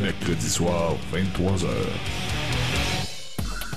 Mercredi 0.00 0.48
soir, 0.48 0.94
23h. 1.14 1.68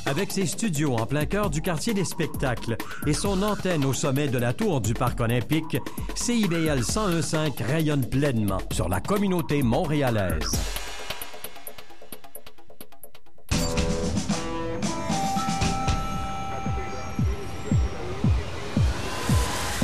Avec 0.08 0.32
ses 0.32 0.48
studios 0.48 0.96
en 0.96 1.06
plein 1.06 1.28
cœur 1.28 1.52
du 1.52 1.62
quartier 1.62 1.94
des 1.94 2.06
spectacles 2.06 2.76
et 3.06 3.14
son 3.14 3.44
antenne 3.44 3.86
au 3.86 3.94
sommet 3.94 4.28
de 4.30 4.40
la 4.40 4.54
tour 4.54 4.82
du 4.82 4.96
Parc 4.96 5.20
olympique, 5.20 5.78
CIBL 6.16 6.80
1015 6.80 7.36
rayonne 7.68 8.04
pleinement 8.10 8.58
sur 8.72 8.90
la 8.90 9.00
communauté 9.00 9.62
montréalaise. 9.62 10.60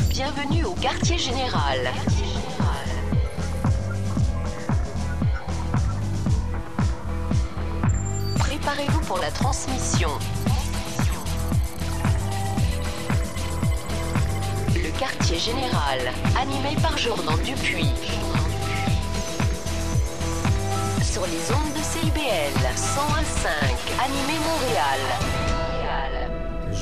Bienvenue 0.10 0.66
au 0.66 0.74
quartier 0.74 1.20
général. 1.20 1.78
Préparez-vous 8.66 9.02
pour 9.02 9.20
la 9.20 9.30
transmission. 9.30 10.10
Le 14.74 14.90
quartier 15.00 15.38
général, 15.38 16.00
animé 16.36 16.76
par 16.82 16.98
Jordan 16.98 17.38
Dupuis. 17.44 17.94
Sur 21.04 21.28
les 21.28 21.52
ondes 21.52 21.74
de 21.76 21.84
CIBL 21.84 22.58
101.5, 22.76 24.04
animé 24.04 24.40
Montréal. 24.40 25.35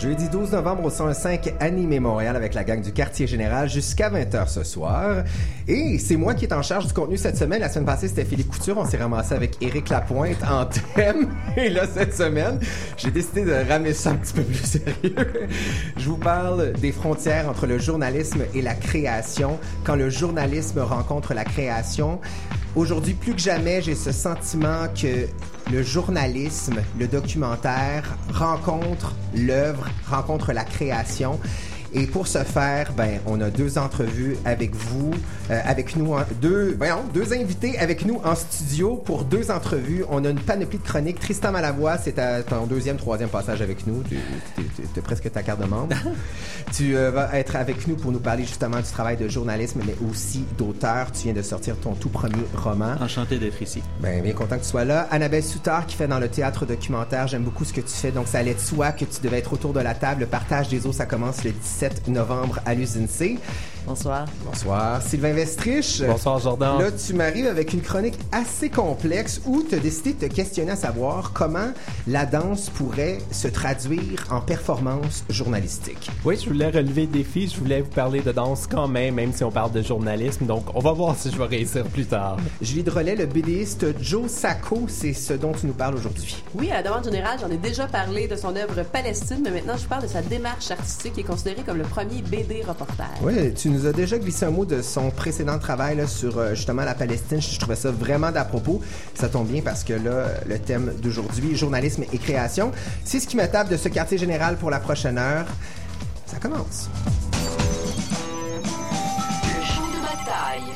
Jeudi 0.04 0.28
12 0.28 0.52
novembre 0.52 0.84
au 0.84 0.90
105 0.90 1.54
Animé 1.62 2.02
Montréal 2.02 2.36
avec 2.36 2.56
la 2.56 2.66
gang 2.66 2.82
du 2.82 2.92
quartier 2.92 3.26
général 3.26 3.70
jusqu'à 3.70 4.10
20h 4.10 4.50
ce 4.50 4.66
soir. 4.66 5.24
Et 5.66 5.98
c'est 5.98 6.18
moi 6.18 6.34
qui 6.34 6.44
est 6.44 6.52
en 6.52 6.62
charge 6.62 6.88
du 6.88 6.94
contenu 6.94 7.16
cette 7.16 7.38
semaine. 7.38 7.62
La 7.62 7.70
semaine 7.70 7.86
passée, 7.86 8.10
c'était 8.10 8.26
Philippe 8.26 8.50
Couture. 8.50 8.78
On 8.78 8.84
s'est 8.84 8.98
ramassé 8.98 9.34
avec 9.34 9.56
Éric 9.62 9.88
Lapointe 9.88 10.44
en 10.44 10.66
thème. 10.66 11.30
Et 11.56 11.70
là, 11.70 11.88
cette 11.88 12.14
semaine, 12.14 12.60
j'ai 12.98 13.12
décidé 13.12 13.46
de 13.46 13.54
ramener 13.54 13.94
ça 13.94 14.10
un 14.10 14.16
petit 14.16 14.34
peu 14.34 14.44
plus 14.44 14.66
sérieux. 14.66 15.48
Je 15.96 16.10
vous 16.10 16.18
parle 16.18 16.74
des 16.74 16.92
frontières 16.92 17.48
entre 17.48 17.66
le 17.66 17.78
journalisme 17.78 18.42
et 18.54 18.62
la 18.62 18.74
création. 18.76 19.58
Quand 19.86 19.96
le 19.96 20.10
journalisme 20.10 20.80
rencontre 20.80 21.34
la 21.34 21.46
création, 21.46 22.20
Aujourd'hui, 22.76 23.14
plus 23.14 23.34
que 23.34 23.40
jamais, 23.40 23.84
j'ai 23.84 23.94
ce 23.94 24.12
sentiment 24.12 24.88
que 25.00 25.28
le 25.72 25.82
journalisme, 25.82 26.82
le 27.00 27.08
documentaire 27.08 28.18
rencontre 28.34 29.14
l'œuvre, 29.36 29.88
rencontre 30.10 30.54
la 30.54 30.64
création. 30.64 31.40
Et 31.96 32.08
pour 32.08 32.26
ce 32.28 32.40
faire, 32.40 32.92
ben, 32.98 33.20
on 33.28 33.40
a 33.42 33.50
deux 33.52 33.78
entrevues 33.78 34.36
avec 34.46 34.74
vous, 34.76 35.12
euh, 35.52 35.60
avec 35.64 35.96
nous, 35.96 36.14
en- 36.14 36.24
deux, 36.42 36.74
voyons, 36.78 37.04
deux 37.14 37.34
invités 37.34 37.78
avec 37.78 38.04
nous 38.06 38.20
en 38.24 38.34
studio 38.36 38.96
pour 38.98 39.26
deux 39.26 39.52
entrevues. 39.52 40.04
On 40.10 40.26
a 40.26 40.30
une 40.30 40.40
panoplie 40.40 40.80
de 40.80 40.84
chroniques. 40.84 41.20
Tristan 41.20 41.52
Malavoie, 41.52 41.98
c'est 42.00 42.16
ton 42.48 42.66
deuxième, 42.66 42.98
troisième 42.98 43.30
passage 43.30 43.62
avec 43.62 43.86
nous. 43.86 44.02
Tu 44.10 44.16
es 44.18 45.02
presque 45.02 45.32
ta 45.32 45.44
carte 45.44 45.62
de 45.62 45.66
membre. 45.68 45.96
tu 46.74 46.96
euh, 46.96 47.12
vas 47.12 47.38
être 47.38 47.56
avec 47.56 47.88
nous 47.88 47.96
pour 47.96 48.12
nous 48.12 48.20
parler 48.20 48.44
justement 48.44 48.78
du 48.78 48.84
travail 48.92 49.18
de 49.18 49.28
journalisme, 49.28 49.82
mais 49.86 49.96
aussi 50.10 50.46
d'auteur. 50.58 51.12
Tu 51.12 51.24
viens 51.26 51.34
de 51.34 51.42
sortir 51.44 51.76
ton 51.78 51.94
tout 51.94 52.10
premier 52.10 52.44
roman. 52.56 52.96
Enchanté 53.02 53.38
d'être 53.38 53.62
ici. 53.62 53.84
Ben, 54.02 54.24
bien 54.24 54.34
content 54.34 54.58
que 54.58 54.64
tu 54.64 54.70
sois 54.70 54.86
là. 54.86 55.08
Annabelle 55.12 55.44
Soutard 55.44 55.86
qui 55.86 55.96
fait 55.96 56.08
dans 56.08 56.20
le 56.20 56.28
théâtre 56.30 56.66
documentaire. 56.66 57.28
J'aime 57.28 57.44
beaucoup 57.44 57.66
ce 57.66 57.74
que 57.74 57.82
tu 57.82 57.94
fais. 57.94 58.12
Donc, 58.12 58.28
ça 58.28 58.40
allait 58.40 58.56
de 58.56 58.60
soi 58.60 58.92
que 58.94 59.06
tu 59.06 59.22
devais 59.22 59.38
être 59.40 59.54
autour 59.54 59.74
de 59.74 59.80
la 59.80 59.94
table. 59.94 60.22
Le 60.22 60.28
partage 60.28 60.70
des 60.70 60.88
eaux, 60.88 60.94
ça 60.94 61.06
commence 61.06 61.44
le 61.44 61.52
17 61.52 61.83
novembre 62.08 62.60
à 62.66 62.74
l'usine 62.74 63.08
C. 63.08 63.38
Bonsoir. 63.86 64.26
Bonsoir. 64.46 65.02
Sylvain 65.02 65.34
Vestriche. 65.34 66.02
Bonsoir, 66.02 66.40
Jordan. 66.40 66.80
Là, 66.80 66.92
tu 66.92 67.14
m'arrives 67.14 67.48
avec 67.48 67.74
une 67.74 67.82
chronique 67.82 68.18
assez 68.32 68.70
complexe 68.70 69.42
où 69.46 69.62
tu 69.62 69.76
as 69.76 69.80
décidé 69.80 70.14
de 70.14 70.28
te 70.28 70.34
questionner 70.34 70.72
à 70.72 70.76
savoir 70.78 71.34
comment 71.34 71.72
la 72.08 72.26
danse 72.26 72.70
pourrait 72.70 73.18
se 73.32 73.50
traduire 73.50 74.26
en 74.32 74.40
performance 74.40 75.26
journalistique. 75.30 76.10
Oui, 76.24 76.38
je 76.42 76.50
voulais 76.50 76.70
relever 76.70 77.02
le 77.02 77.08
défi. 77.08 77.50
Je 77.50 77.58
voulais 77.60 77.82
vous 77.82 77.90
parler 77.90 78.22
de 78.22 78.32
danse 78.32 78.68
quand 78.68 78.88
même, 78.88 79.16
même 79.16 79.34
si 79.34 79.44
on 79.44 79.52
parle 79.52 79.72
de 79.74 79.82
journalisme. 79.82 80.46
Donc, 80.46 80.64
on 80.76 80.80
va 80.80 80.94
voir 80.94 81.18
si 81.18 81.30
je 81.30 81.38
vais 81.38 81.46
réussir 81.46 81.84
plus 81.84 82.06
tard. 82.06 82.38
Julie 82.62 82.84
Drolet, 82.84 83.16
le 83.16 83.26
BDiste 83.26 84.02
Joe 84.02 84.32
Sacco, 84.32 84.86
c'est 84.88 85.14
ce 85.14 85.34
dont 85.34 85.52
tu 85.52 85.68
nous 85.68 85.74
parles 85.74 85.96
aujourd'hui. 85.96 86.42
Oui, 86.56 86.72
à 86.72 86.76
la 86.76 86.84
demande 86.84 87.04
générale, 87.04 87.38
j'en 87.42 87.50
ai 87.50 87.58
déjà 87.58 87.88
parlé 87.88 88.30
de 88.30 88.38
son 88.38 88.56
œuvre 88.56 88.84
Palestine, 88.84 89.42
mais 89.44 89.52
maintenant 89.52 89.76
je 89.78 89.86
parle 89.88 90.04
de 90.04 90.08
sa 90.08 90.22
démarche 90.22 90.72
artistique 90.72 91.14
qui 91.14 91.20
est 91.20 91.24
considérée 91.24 91.64
comme 91.66 91.78
le 91.78 91.84
premier 91.84 92.22
BD 92.22 92.64
reporter. 92.66 93.10
Oui, 93.22 93.54
tu 93.54 93.73
nous 93.74 93.88
as 93.88 93.92
déjà 93.92 94.18
glissé 94.18 94.46
un 94.46 94.52
mot 94.52 94.66
de 94.66 94.82
son 94.82 95.10
précédent 95.10 95.58
travail 95.60 95.98
là, 95.98 96.08
sur 96.08 96.38
euh, 96.38 96.54
justement 96.56 96.84
la 96.84 96.94
Palestine. 96.94 97.42
Je 97.42 97.60
trouvais 97.60 97.76
ça 97.76 97.92
vraiment 97.92 98.32
d'à 98.32 98.46
propos. 98.46 98.82
Ça 99.16 99.28
tombe 99.30 99.48
bien 99.48 99.62
parce 99.62 99.84
que 99.84 99.94
là, 99.94 100.28
le 100.48 100.60
thème 100.60 100.94
d'aujourd'hui, 101.02 101.56
journalisme 101.56 102.04
et 102.14 102.18
création, 102.18 102.72
c'est 103.04 103.20
ce 103.20 103.28
qui 103.28 103.36
me 103.36 103.46
tape 103.48 103.70
de 103.70 103.78
ce 103.78 103.90
quartier 103.90 104.18
général 104.18 104.58
pour 104.58 104.70
la 104.70 104.80
prochaine 104.80 105.18
heure. 105.18 105.46
Ça 106.26 106.38
commence. 106.38 106.90
Le 109.44 109.64
champ 109.66 109.88
de 109.88 110.02
bataille. 110.02 110.74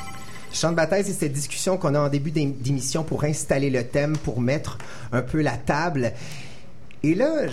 Champ 0.52 0.72
de 0.72 0.76
bataille, 0.76 1.04
c'est 1.06 1.14
cette 1.14 1.34
discussion 1.34 1.78
qu'on 1.78 1.94
a 1.96 2.00
en 2.00 2.10
début 2.10 2.32
d'ém- 2.32 2.54
d'émission 2.60 3.04
pour 3.04 3.24
installer 3.24 3.70
le 3.70 3.84
thème, 3.86 4.18
pour 4.18 4.42
mettre 4.42 4.78
un 5.12 5.22
peu 5.22 5.42
la 5.42 5.56
table. 5.58 6.14
Et 7.04 7.14
là, 7.14 7.32
euh, 7.42 7.48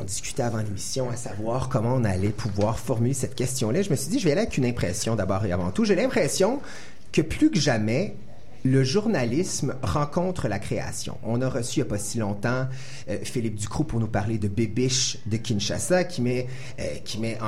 on, 0.00 0.04
discutait 0.04 0.42
avant 0.42 0.58
l'émission 0.58 1.10
à 1.10 1.16
savoir 1.16 1.68
comment 1.68 1.94
on 1.94 2.04
allait 2.04 2.28
pouvoir 2.28 2.78
formuler 2.78 3.14
cette 3.14 3.34
question-là. 3.34 3.82
Je 3.82 3.90
me 3.90 3.96
suis 3.96 4.08
dit, 4.08 4.18
je 4.18 4.24
vais 4.24 4.32
aller 4.32 4.42
avec 4.42 4.56
une 4.56 4.64
impression 4.64 5.16
d'abord 5.16 5.44
et 5.44 5.52
avant 5.52 5.70
tout. 5.70 5.84
J'ai 5.84 5.96
l'impression 5.96 6.60
que 7.12 7.22
plus 7.22 7.50
que 7.50 7.58
jamais, 7.58 8.14
le 8.64 8.84
journalisme 8.84 9.74
rencontre 9.82 10.48
la 10.48 10.58
création. 10.58 11.18
On 11.22 11.40
a 11.42 11.48
reçu 11.48 11.80
il 11.80 11.82
n'y 11.82 11.88
a 11.88 11.90
pas 11.90 11.98
si 11.98 12.18
longtemps 12.18 12.66
euh, 13.08 13.18
Philippe 13.22 13.56
Ducrot 13.56 13.84
pour 13.84 14.00
nous 14.00 14.08
parler 14.08 14.38
de 14.38 14.48
Bébiche 14.48 15.18
de 15.26 15.36
Kinshasa 15.36 16.04
qui 16.04 16.22
met, 16.22 16.46
euh, 16.78 16.82
qui 17.04 17.18
met 17.18 17.38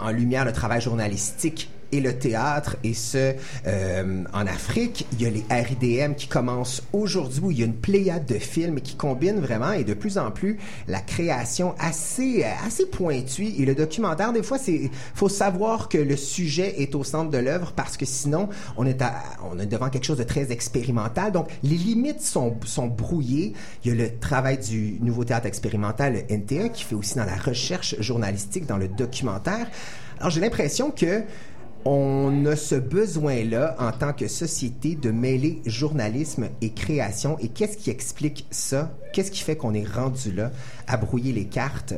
en 0.00 0.10
lumière 0.10 0.44
le 0.44 0.52
travail 0.52 0.80
journalistique 0.80 1.70
et 1.92 2.00
le 2.00 2.18
théâtre, 2.18 2.76
et 2.84 2.94
ce, 2.94 3.34
euh, 3.66 4.24
en 4.32 4.46
Afrique. 4.46 5.06
Il 5.12 5.22
y 5.22 5.26
a 5.26 5.30
les 5.30 5.44
RIDM 5.50 6.14
qui 6.14 6.26
commencent 6.28 6.82
aujourd'hui, 6.92 7.40
où 7.42 7.50
il 7.50 7.58
y 7.58 7.62
a 7.62 7.66
une 7.66 7.74
pléiade 7.74 8.26
de 8.26 8.38
films 8.38 8.80
qui 8.80 8.94
combinent 8.94 9.40
vraiment, 9.40 9.72
et 9.72 9.84
de 9.84 9.94
plus 9.94 10.18
en 10.18 10.30
plus, 10.30 10.58
la 10.86 11.00
création 11.00 11.74
assez, 11.78 12.44
assez 12.66 12.86
pointue. 12.86 13.54
Et 13.58 13.64
le 13.64 13.74
documentaire, 13.74 14.32
des 14.32 14.42
fois, 14.42 14.58
c'est 14.58 14.90
faut 15.14 15.28
savoir 15.28 15.88
que 15.88 15.98
le 15.98 16.16
sujet 16.16 16.80
est 16.82 16.94
au 16.94 17.04
centre 17.04 17.30
de 17.30 17.38
l'œuvre, 17.38 17.72
parce 17.74 17.96
que 17.96 18.06
sinon, 18.06 18.48
on 18.76 18.86
est, 18.86 19.00
à- 19.02 19.22
on 19.50 19.58
est 19.58 19.66
devant 19.66 19.88
quelque 19.90 20.04
chose 20.04 20.18
de 20.18 20.24
très 20.24 20.52
expérimental. 20.52 21.32
Donc, 21.32 21.48
les 21.62 21.76
limites 21.76 22.20
sont, 22.22 22.56
sont 22.64 22.86
brouillées. 22.86 23.52
Il 23.84 23.88
y 23.88 23.92
a 23.92 24.04
le 24.04 24.18
travail 24.18 24.58
du 24.58 24.98
Nouveau 25.00 25.24
Théâtre 25.24 25.46
expérimental, 25.46 26.14
le 26.28 26.34
NTA, 26.36 26.68
qui 26.70 26.84
fait 26.84 26.94
aussi 26.94 27.14
dans 27.16 27.24
la 27.24 27.36
recherche 27.36 27.94
journalistique, 28.00 28.66
dans 28.66 28.76
le 28.78 28.88
documentaire. 28.88 29.68
Alors, 30.18 30.30
j'ai 30.30 30.40
l'impression 30.40 30.90
que 30.90 31.22
on 31.90 32.44
a 32.44 32.54
ce 32.54 32.74
besoin-là 32.74 33.74
en 33.78 33.92
tant 33.92 34.12
que 34.12 34.28
société 34.28 34.94
de 34.94 35.10
mêler 35.10 35.62
journalisme 35.64 36.50
et 36.60 36.74
création. 36.74 37.38
Et 37.38 37.48
qu'est-ce 37.48 37.78
qui 37.78 37.88
explique 37.88 38.46
ça? 38.50 38.92
Qu'est-ce 39.14 39.30
qui 39.30 39.40
fait 39.40 39.56
qu'on 39.56 39.72
est 39.72 39.88
rendu 39.88 40.32
là 40.32 40.50
à 40.86 40.98
brouiller 40.98 41.32
les 41.32 41.46
cartes? 41.46 41.94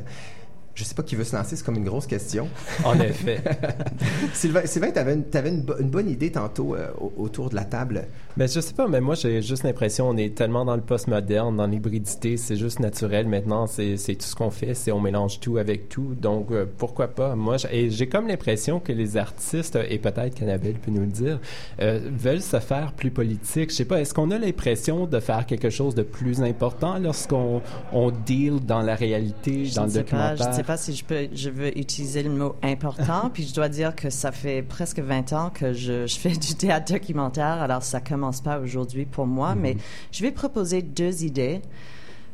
Je 0.75 0.85
sais 0.85 0.95
pas 0.95 1.03
qui 1.03 1.15
veut 1.17 1.25
se 1.25 1.37
lancer, 1.37 1.57
c'est 1.57 1.65
comme 1.65 1.77
une 1.77 1.85
grosse 1.85 2.07
question. 2.07 2.49
En 2.85 2.99
effet. 3.01 3.43
Sylvain, 4.33 4.63
Sylvain 4.65 4.91
tu 4.93 4.99
avais, 4.99 5.15
une, 5.15 5.25
t'avais 5.25 5.51
une, 5.51 5.63
bo- 5.63 5.77
une 5.79 5.91
bonne 5.91 6.09
idée 6.09 6.31
tantôt 6.31 6.75
euh, 6.75 6.89
au- 6.99 7.13
autour 7.19 7.51
de 7.51 7.55
la 7.57 7.65
table. 7.65 8.07
Mais 8.37 8.47
je 8.49 8.61
sais 8.61 8.73
pas, 8.75 8.87
mais 8.89 9.01
moi 9.01 9.15
j'ai 9.15 9.43
juste 9.43 9.65
l'impression 9.65 10.09
on 10.09 10.17
est 10.17 10.35
tellement 10.35 10.65
dans 10.65 10.77
le 10.77 10.81
postmoderne, 10.83 11.57
dans 11.57 11.67
l'hybridité, 11.67 12.37
c'est 12.37 12.57
juste 12.57 12.79
naturel 12.81 13.27
maintenant, 13.27 13.67
c'est 13.67 13.97
c'est 13.97 14.15
tout 14.15 14.25
ce 14.27 14.35
qu'on 14.37 14.51
fait, 14.51 14.75
c'est 14.75 14.93
on 14.93 15.01
mélange 15.01 15.41
tout 15.41 15.59
avec 15.59 15.89
tout, 15.89 16.15
donc 16.15 16.51
euh, 16.51 16.65
pourquoi 16.79 17.09
pas? 17.09 17.35
Moi 17.35 17.57
j'ai 17.59 18.09
comme 18.09 18.29
l'impression 18.29 18.79
que 18.81 18.93
les 18.93 19.17
artistes 19.17 19.79
et 19.89 19.99
peut-être 19.99 20.35
qu'Annabelle 20.37 20.75
peut 20.75 20.91
nous 20.93 21.01
le 21.03 21.07
dire 21.09 21.41
euh, 21.83 22.01
veulent 22.17 22.41
se 22.41 22.61
faire 22.61 22.93
plus 22.93 23.11
politique. 23.11 23.71
Je 23.71 23.75
sais 23.77 23.85
pas, 23.85 24.01
est-ce 24.01 24.15
qu'on 24.15 24.31
a 24.31 24.39
l'impression 24.39 25.07
de 25.07 25.21
faire 25.21 25.45
quelque 25.47 25.71
chose 25.71 25.95
de 25.95 26.03
plus 26.03 26.41
important 26.43 26.99
lorsqu'on 26.99 27.61
on 27.93 28.11
deal 28.13 28.61
dans 28.65 28.81
la 28.83 28.95
réalité, 28.95 29.65
Je 29.67 29.75
dans 29.75 29.87
le 29.87 29.91
pas, 29.93 29.99
documentaire 29.99 30.37
sais 30.61 30.67
pas 30.67 30.77
si 30.77 30.95
je 30.95 31.05
peux, 31.05 31.29
je 31.33 31.49
veux 31.49 31.77
utiliser 31.79 32.23
le 32.23 32.31
mot 32.31 32.55
important, 32.63 33.31
puis 33.33 33.47
je 33.47 33.55
dois 33.55 33.69
dire 33.69 33.97
que 33.97 34.11
ça 34.11 34.31
fait 34.31 34.63
presque 34.63 34.99
20 34.99 35.33
ans 35.33 35.51
que 35.51 35.73
je, 35.73 36.07
je 36.07 36.19
fais 36.19 36.33
du 36.33 36.55
théâtre 36.55 36.93
documentaire, 36.93 37.63
alors 37.63 37.83
ça 37.83 38.01
commence 38.01 38.41
pas 38.43 38.59
aujourd'hui 38.59 39.07
pour 39.07 39.27
moi, 39.27 39.55
mais 39.55 39.77
je 40.13 40.23
vais 40.23 40.31
proposer 40.31 40.83
deux 40.83 41.25
idées. 41.25 41.63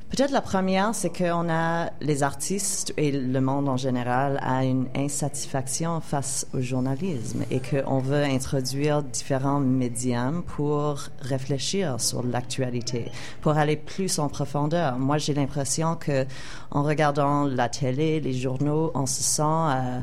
Peut-être 0.08 0.30
la 0.30 0.40
première, 0.40 0.94
c'est 0.94 1.10
qu'on 1.10 1.50
a 1.50 1.90
les 2.00 2.22
artistes 2.22 2.94
et 2.96 3.10
le 3.10 3.40
monde 3.40 3.68
en 3.68 3.76
général 3.76 4.38
a 4.40 4.64
une 4.64 4.86
insatisfaction 4.94 6.00
face 6.00 6.46
au 6.54 6.60
journalisme 6.60 7.42
et 7.50 7.60
qu'on 7.60 7.98
veut 7.98 8.22
introduire 8.22 9.02
différents 9.02 9.58
médiums 9.58 10.44
pour 10.44 11.00
réfléchir 11.20 12.00
sur 12.00 12.22
l'actualité, 12.22 13.10
pour 13.40 13.58
aller 13.58 13.76
plus 13.76 14.20
en 14.20 14.28
profondeur. 14.28 14.96
Moi, 14.96 15.18
j'ai 15.18 15.34
l'impression 15.34 15.96
que 15.96 16.24
en 16.70 16.84
regardant 16.84 17.44
la 17.44 17.68
télé, 17.68 18.20
les 18.20 18.32
journaux, 18.32 18.92
on 18.94 19.06
se 19.06 19.22
sent 19.22 19.42
euh, 19.42 20.00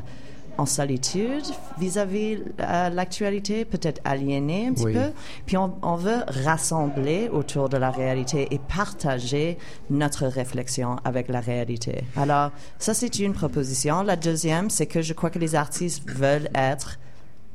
en 0.58 0.66
solitude 0.66 1.44
vis-à-vis 1.78 2.38
euh, 2.60 2.88
l'actualité, 2.90 3.64
peut-être 3.64 4.00
aliéné 4.04 4.68
un 4.68 4.72
petit 4.74 4.84
Oui. 4.84 4.92
peu. 4.94 5.12
Puis 5.46 5.56
on, 5.56 5.74
on 5.82 5.96
veut 5.96 6.22
rassembler 6.28 7.28
autour 7.32 7.68
de 7.68 7.76
la 7.76 7.90
réalité 7.90 8.48
et 8.50 8.58
partager 8.58 9.58
notre 9.90 10.26
réflexion 10.26 10.96
avec 11.04 11.28
la 11.28 11.40
réalité. 11.40 12.04
Alors, 12.16 12.50
ça, 12.78 12.94
c'est 12.94 13.18
une 13.18 13.32
proposition. 13.32 14.02
La 14.02 14.16
deuxième, 14.16 14.70
c'est 14.70 14.86
que 14.86 15.02
je 15.02 15.12
crois 15.12 15.30
que 15.30 15.38
les 15.38 15.54
artistes 15.54 16.08
veulent 16.10 16.48
être 16.54 16.98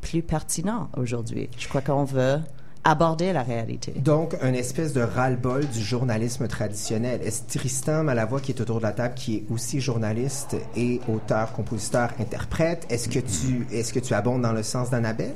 plus 0.02 0.22
pertinents 0.22 0.90
aujourd'hui. 0.98 1.50
Je 1.58 1.68
crois 1.68 1.82
qu'on 1.82 2.06
veut 2.06 2.40
aborder 2.84 3.34
la 3.34 3.44
réalité. 3.44 3.94
Donc, 3.98 4.36
une 4.42 4.56
espèce 4.56 4.94
de 4.94 5.02
ras-le-bol 5.02 5.68
du 5.68 5.82
journalisme 5.82 6.48
traditionnel. 6.48 7.22
Est-ce 7.24 7.44
Tristan 7.44 8.04
Malavoie, 8.04 8.40
qui 8.40 8.52
est 8.52 8.62
autour 8.62 8.78
de 8.78 8.84
la 8.84 8.92
table, 8.92 9.16
qui 9.16 9.38
est 9.38 9.44
aussi 9.52 9.82
journaliste 9.82 10.56
et 10.76 11.02
auteur, 11.08 11.52
compositeur, 11.54 12.12
interprète, 12.20 12.86
est-ce 12.90 13.10
que 13.10 13.20
tu, 13.20 13.68
est-ce 13.72 13.94
que 13.94 14.00
tu 14.00 14.14
abondes 14.14 14.42
dans 14.42 14.54
le 14.54 14.64
sens 14.64 14.90
d'Annabelle? 14.90 15.34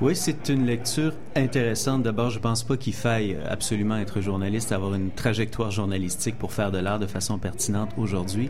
Oui, 0.00 0.16
c'est 0.16 0.48
une 0.48 0.64
lecture 0.64 1.12
intéressante. 1.36 2.02
D'abord, 2.02 2.30
je 2.30 2.38
pense 2.38 2.62
pas 2.62 2.78
qu'il 2.78 2.94
faille 2.94 3.36
absolument 3.46 3.98
être 3.98 4.22
journaliste, 4.22 4.72
avoir 4.72 4.94
une 4.94 5.10
trajectoire 5.10 5.70
journalistique 5.70 6.38
pour 6.38 6.54
faire 6.54 6.70
de 6.70 6.78
l'art 6.78 6.98
de 6.98 7.06
façon 7.06 7.36
pertinente 7.36 7.90
aujourd'hui. 7.98 8.48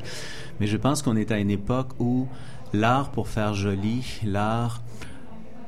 Mais 0.61 0.69
je 0.69 0.77
pense 0.77 1.03
qu'on 1.03 1.17
est 1.17 1.32
à 1.32 1.38
une 1.38 1.50
époque 1.50 1.88
où 1.99 2.29
l'art 2.73 3.11
pour 3.11 3.27
faire 3.27 3.55
joli, 3.55 4.21
l'art 4.25 4.81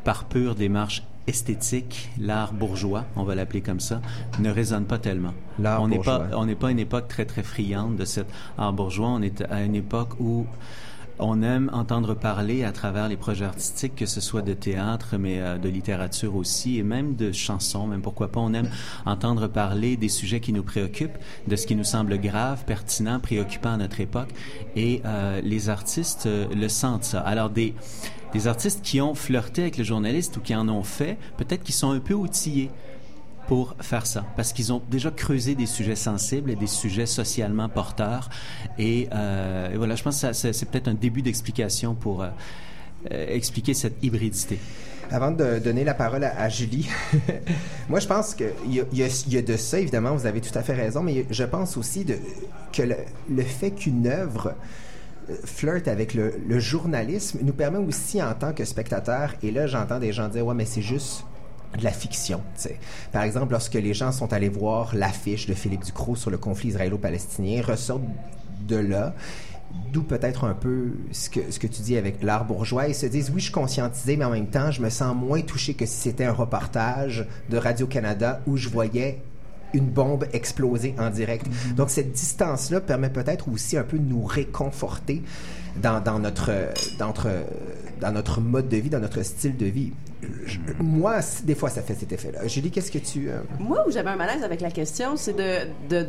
par 0.04 0.26
pure 0.26 0.54
démarche 0.54 1.02
esthétique, 1.26 2.10
l'art 2.18 2.52
bourgeois, 2.52 3.04
on 3.16 3.24
va 3.24 3.34
l'appeler 3.34 3.60
comme 3.60 3.80
ça, 3.80 4.00
ne 4.38 4.50
résonne 4.50 4.84
pas 4.84 4.98
tellement. 4.98 5.34
L'art 5.58 5.82
on 5.82 5.88
n'est 5.88 5.98
pas, 5.98 6.28
on 6.34 6.46
n'est 6.46 6.54
pas 6.54 6.68
à 6.68 6.70
une 6.70 6.78
époque 6.78 7.08
très 7.08 7.24
très 7.24 7.42
friande 7.42 7.96
de 7.96 8.04
cet 8.04 8.26
art 8.58 8.72
bourgeois. 8.72 9.08
On 9.08 9.22
est 9.22 9.42
à 9.50 9.62
une 9.62 9.74
époque 9.74 10.20
où 10.20 10.46
on 11.22 11.42
aime 11.42 11.70
entendre 11.72 12.14
parler 12.14 12.64
à 12.64 12.72
travers 12.72 13.08
les 13.08 13.16
projets 13.16 13.44
artistiques, 13.44 13.94
que 13.94 14.06
ce 14.06 14.20
soit 14.20 14.42
de 14.42 14.54
théâtre, 14.54 15.16
mais 15.18 15.40
euh, 15.40 15.58
de 15.58 15.68
littérature 15.68 16.36
aussi, 16.36 16.78
et 16.78 16.82
même 16.82 17.14
de 17.14 17.32
chansons, 17.32 17.86
même 17.86 18.02
pourquoi 18.02 18.28
pas. 18.28 18.40
On 18.40 18.52
aime 18.54 18.70
entendre 19.06 19.48
parler 19.48 19.96
des 19.96 20.08
sujets 20.08 20.40
qui 20.40 20.52
nous 20.52 20.62
préoccupent, 20.62 21.18
de 21.46 21.56
ce 21.56 21.66
qui 21.66 21.76
nous 21.76 21.84
semble 21.84 22.18
grave, 22.18 22.64
pertinent, 22.64 23.20
préoccupant 23.20 23.72
à 23.72 23.76
notre 23.76 24.00
époque. 24.00 24.30
Et 24.76 25.02
euh, 25.04 25.40
les 25.42 25.68
artistes 25.68 26.26
euh, 26.26 26.46
le 26.54 26.68
sentent 26.68 27.04
ça. 27.04 27.20
Alors 27.20 27.50
des 27.50 27.74
des 28.32 28.46
artistes 28.46 28.80
qui 28.82 29.00
ont 29.02 29.14
flirté 29.14 29.60
avec 29.60 29.76
le 29.76 29.84
journaliste 29.84 30.38
ou 30.38 30.40
qui 30.40 30.54
en 30.54 30.66
ont 30.70 30.82
fait, 30.82 31.18
peut-être 31.36 31.62
qu'ils 31.62 31.74
sont 31.74 31.90
un 31.90 32.00
peu 32.00 32.14
outillés 32.14 32.70
pour 33.52 33.76
faire 33.82 34.06
ça, 34.06 34.24
parce 34.34 34.54
qu'ils 34.54 34.72
ont 34.72 34.80
déjà 34.90 35.10
creusé 35.10 35.54
des 35.54 35.66
sujets 35.66 35.94
sensibles 35.94 36.50
et 36.50 36.56
des 36.56 36.66
sujets 36.66 37.04
socialement 37.04 37.68
porteurs. 37.68 38.30
Et, 38.78 39.10
euh, 39.12 39.74
voilà, 39.76 39.94
je 39.94 40.02
pense 40.02 40.22
que 40.22 40.32
c'est 40.32 40.64
peut-être 40.70 40.88
un 40.88 40.94
début 40.94 41.20
d'explication 41.20 41.94
pour 41.94 42.22
euh, 42.22 42.28
euh, 43.10 43.26
expliquer 43.28 43.74
cette 43.74 44.02
hybridité. 44.02 44.58
Avant 45.10 45.32
de 45.32 45.58
donner 45.58 45.84
la 45.84 45.92
parole 45.92 46.24
à, 46.24 46.48
Julie, 46.48 46.88
moi 47.90 48.00
je 48.00 48.06
pense 48.06 48.34
qu'il 48.34 48.48
y, 48.72 49.02
a- 49.02 49.42
de 49.42 49.56
ça, 49.58 49.78
évidemment, 49.78 50.16
vous 50.16 50.24
avez 50.24 50.40
tout 50.40 50.58
à 50.58 50.62
fait 50.62 50.72
raison, 50.72 51.02
mais 51.02 51.26
je 51.28 51.44
pense 51.44 51.76
aussi 51.76 52.06
que 52.72 52.82
le, 52.82 53.42
fait 53.42 53.72
qu'une 53.72 54.06
œuvre 54.06 54.54
flirte 55.44 55.88
avec 55.88 56.14
le, 56.14 56.40
le 56.48 56.58
journalisme 56.58 57.40
nous 57.42 57.52
permet 57.52 57.76
aussi 57.76 58.22
en 58.22 58.32
tant 58.32 58.54
que 58.54 58.64
spectateur, 58.64 59.34
et 59.42 59.50
là 59.50 59.66
j'entends 59.66 59.98
des 59.98 60.14
gens 60.14 60.28
dire, 60.30 60.46
ouais 60.46 60.54
mais 60.54 60.64
c'est 60.64 60.80
juste 60.80 61.26
de 61.78 61.84
la 61.84 61.90
fiction. 61.90 62.40
Par 63.12 63.22
exemple, 63.22 63.52
lorsque 63.52 63.74
les 63.74 63.94
gens 63.94 64.12
sont 64.12 64.32
allés 64.32 64.48
voir 64.48 64.94
l'affiche 64.94 65.46
de 65.46 65.54
Philippe 65.54 65.84
Ducrot 65.84 66.16
sur 66.16 66.30
le 66.30 66.38
conflit 66.38 66.70
israélo-palestinien, 66.70 67.62
ressortent 67.62 68.02
de 68.66 68.76
là, 68.76 69.14
d'où 69.92 70.02
peut-être 70.02 70.44
un 70.44 70.54
peu 70.54 70.92
ce 71.12 71.30
que, 71.30 71.40
ce 71.50 71.58
que 71.58 71.66
tu 71.66 71.82
dis 71.82 71.96
avec 71.96 72.22
l'art 72.22 72.44
bourgeois, 72.44 72.88
ils 72.88 72.94
se 72.94 73.06
disent, 73.06 73.30
oui, 73.30 73.40
je 73.40 73.44
suis 73.44 73.52
conscientisé, 73.52 74.16
mais 74.16 74.24
en 74.24 74.30
même 74.30 74.48
temps, 74.48 74.70
je 74.70 74.82
me 74.82 74.90
sens 74.90 75.14
moins 75.14 75.40
touché 75.40 75.74
que 75.74 75.86
si 75.86 75.96
c'était 75.96 76.24
un 76.24 76.32
reportage 76.32 77.26
de 77.48 77.56
Radio-Canada 77.56 78.40
où 78.46 78.56
je 78.56 78.68
voyais 78.68 79.22
une 79.74 79.86
bombe 79.86 80.26
exploser 80.34 80.94
en 80.98 81.08
direct. 81.08 81.46
Donc, 81.76 81.88
cette 81.88 82.12
distance-là 82.12 82.80
permet 82.80 83.08
peut-être 83.08 83.48
aussi 83.48 83.78
un 83.78 83.84
peu 83.84 83.98
de 83.98 84.04
nous 84.04 84.24
réconforter 84.24 85.22
dans, 85.82 86.00
dans, 86.00 86.18
notre, 86.18 86.50
dans, 86.98 87.06
notre, 87.06 87.28
dans 88.00 88.12
notre 88.12 88.40
mode 88.40 88.68
de 88.68 88.76
vie, 88.76 88.90
dans 88.90 89.00
notre 89.00 89.22
style 89.22 89.56
de 89.56 89.66
vie. 89.66 89.92
Moi, 90.80 91.20
des 91.44 91.54
fois, 91.54 91.70
ça 91.70 91.82
fait 91.82 91.94
cet 91.94 92.12
effet-là. 92.12 92.46
Julie, 92.46 92.70
qu'est-ce 92.70 92.90
que 92.92 92.98
tu... 92.98 93.28
euh, 93.30 93.40
Moi, 93.58 93.84
où 93.86 93.90
j'avais 93.90 94.10
un 94.10 94.16
malaise 94.16 94.42
avec 94.44 94.60
la 94.60 94.70
question, 94.70 95.16
c'est 95.16 95.34
de 95.36 96.06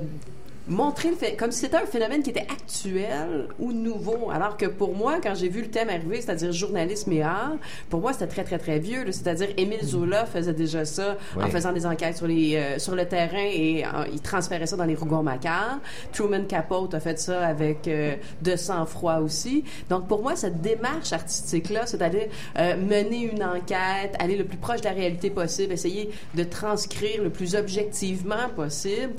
montrer 0.67 1.09
le 1.09 1.15
fait, 1.15 1.35
comme 1.35 1.51
si 1.51 1.59
c'était 1.59 1.77
un 1.77 1.85
phénomène 1.85 2.23
qui 2.23 2.29
était 2.29 2.47
actuel 2.49 3.47
ou 3.59 3.73
nouveau. 3.73 4.29
Alors 4.31 4.57
que 4.57 4.65
pour 4.65 4.95
moi, 4.95 5.17
quand 5.21 5.35
j'ai 5.35 5.49
vu 5.49 5.61
le 5.61 5.69
thème 5.69 5.89
arriver, 5.89 6.21
c'est-à-dire 6.21 6.51
journalisme 6.51 7.11
et 7.11 7.21
art, 7.21 7.57
pour 7.89 7.99
moi, 7.99 8.13
c'était 8.13 8.27
très, 8.27 8.43
très, 8.43 8.57
très 8.57 8.79
vieux. 8.79 9.03
C'est-à-dire, 9.11 9.49
Émile 9.57 9.83
Zola 9.83 10.25
faisait 10.25 10.53
déjà 10.53 10.85
ça 10.85 11.17
en 11.35 11.47
faisant 11.47 11.73
des 11.73 11.85
enquêtes 11.85 12.17
sur, 12.17 12.27
les, 12.27 12.55
euh, 12.55 12.79
sur 12.79 12.95
le 12.95 13.05
terrain 13.05 13.49
et 13.51 13.83
euh, 13.85 14.05
il 14.11 14.21
transférait 14.21 14.67
ça 14.67 14.77
dans 14.77 14.85
les 14.85 14.95
Rougon-Macquart. 14.95 15.79
Truman 16.13 16.45
Capote 16.45 16.93
a 16.93 16.99
fait 16.99 17.19
ça 17.19 17.45
avec 17.45 17.87
euh, 17.87 18.15
De 18.41 18.55
sang-froid 18.55 19.17
aussi. 19.17 19.63
Donc, 19.89 20.07
pour 20.07 20.21
moi, 20.21 20.35
cette 20.35 20.61
démarche 20.61 21.11
artistique-là, 21.11 21.85
c'est-à-dire 21.85 22.27
euh, 22.57 22.77
mener 22.77 23.23
une 23.23 23.43
enquête, 23.43 24.15
aller 24.19 24.37
le 24.37 24.45
plus 24.45 24.57
proche 24.57 24.81
de 24.81 24.85
la 24.85 24.93
réalité 24.93 25.29
possible, 25.29 25.73
essayer 25.73 26.09
de 26.35 26.43
transcrire 26.43 27.21
le 27.21 27.29
plus 27.29 27.55
objectivement 27.55 28.49
possible 28.55 29.13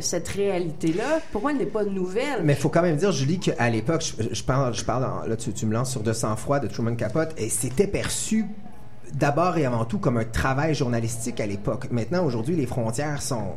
cette 0.00 0.31
réalité-là, 0.32 1.20
pour 1.30 1.42
moi, 1.42 1.52
elle 1.52 1.58
n'est 1.58 1.66
pas 1.66 1.84
nouvelle. 1.84 2.42
Mais 2.44 2.54
il 2.54 2.58
faut 2.58 2.68
quand 2.68 2.82
même 2.82 2.96
dire, 2.96 3.12
Julie, 3.12 3.38
qu'à 3.38 3.70
l'époque, 3.70 4.02
je, 4.18 4.42
parle, 4.42 4.74
je 4.74 4.84
parle 4.84 5.28
là, 5.28 5.36
tu, 5.36 5.52
tu 5.52 5.66
me 5.66 5.72
lances 5.72 5.90
sur 5.90 6.02
De 6.02 6.12
sang-froid 6.12 6.60
de 6.60 6.68
Truman 6.68 6.96
Capote, 6.96 7.34
et 7.36 7.48
c'était 7.48 7.86
perçu 7.86 8.46
d'abord 9.14 9.58
et 9.58 9.66
avant 9.66 9.84
tout 9.84 9.98
comme 9.98 10.16
un 10.16 10.24
travail 10.24 10.74
journalistique 10.74 11.40
à 11.40 11.46
l'époque. 11.46 11.88
Maintenant, 11.90 12.24
aujourd'hui, 12.24 12.56
les 12.56 12.66
frontières 12.66 13.22
sont, 13.22 13.52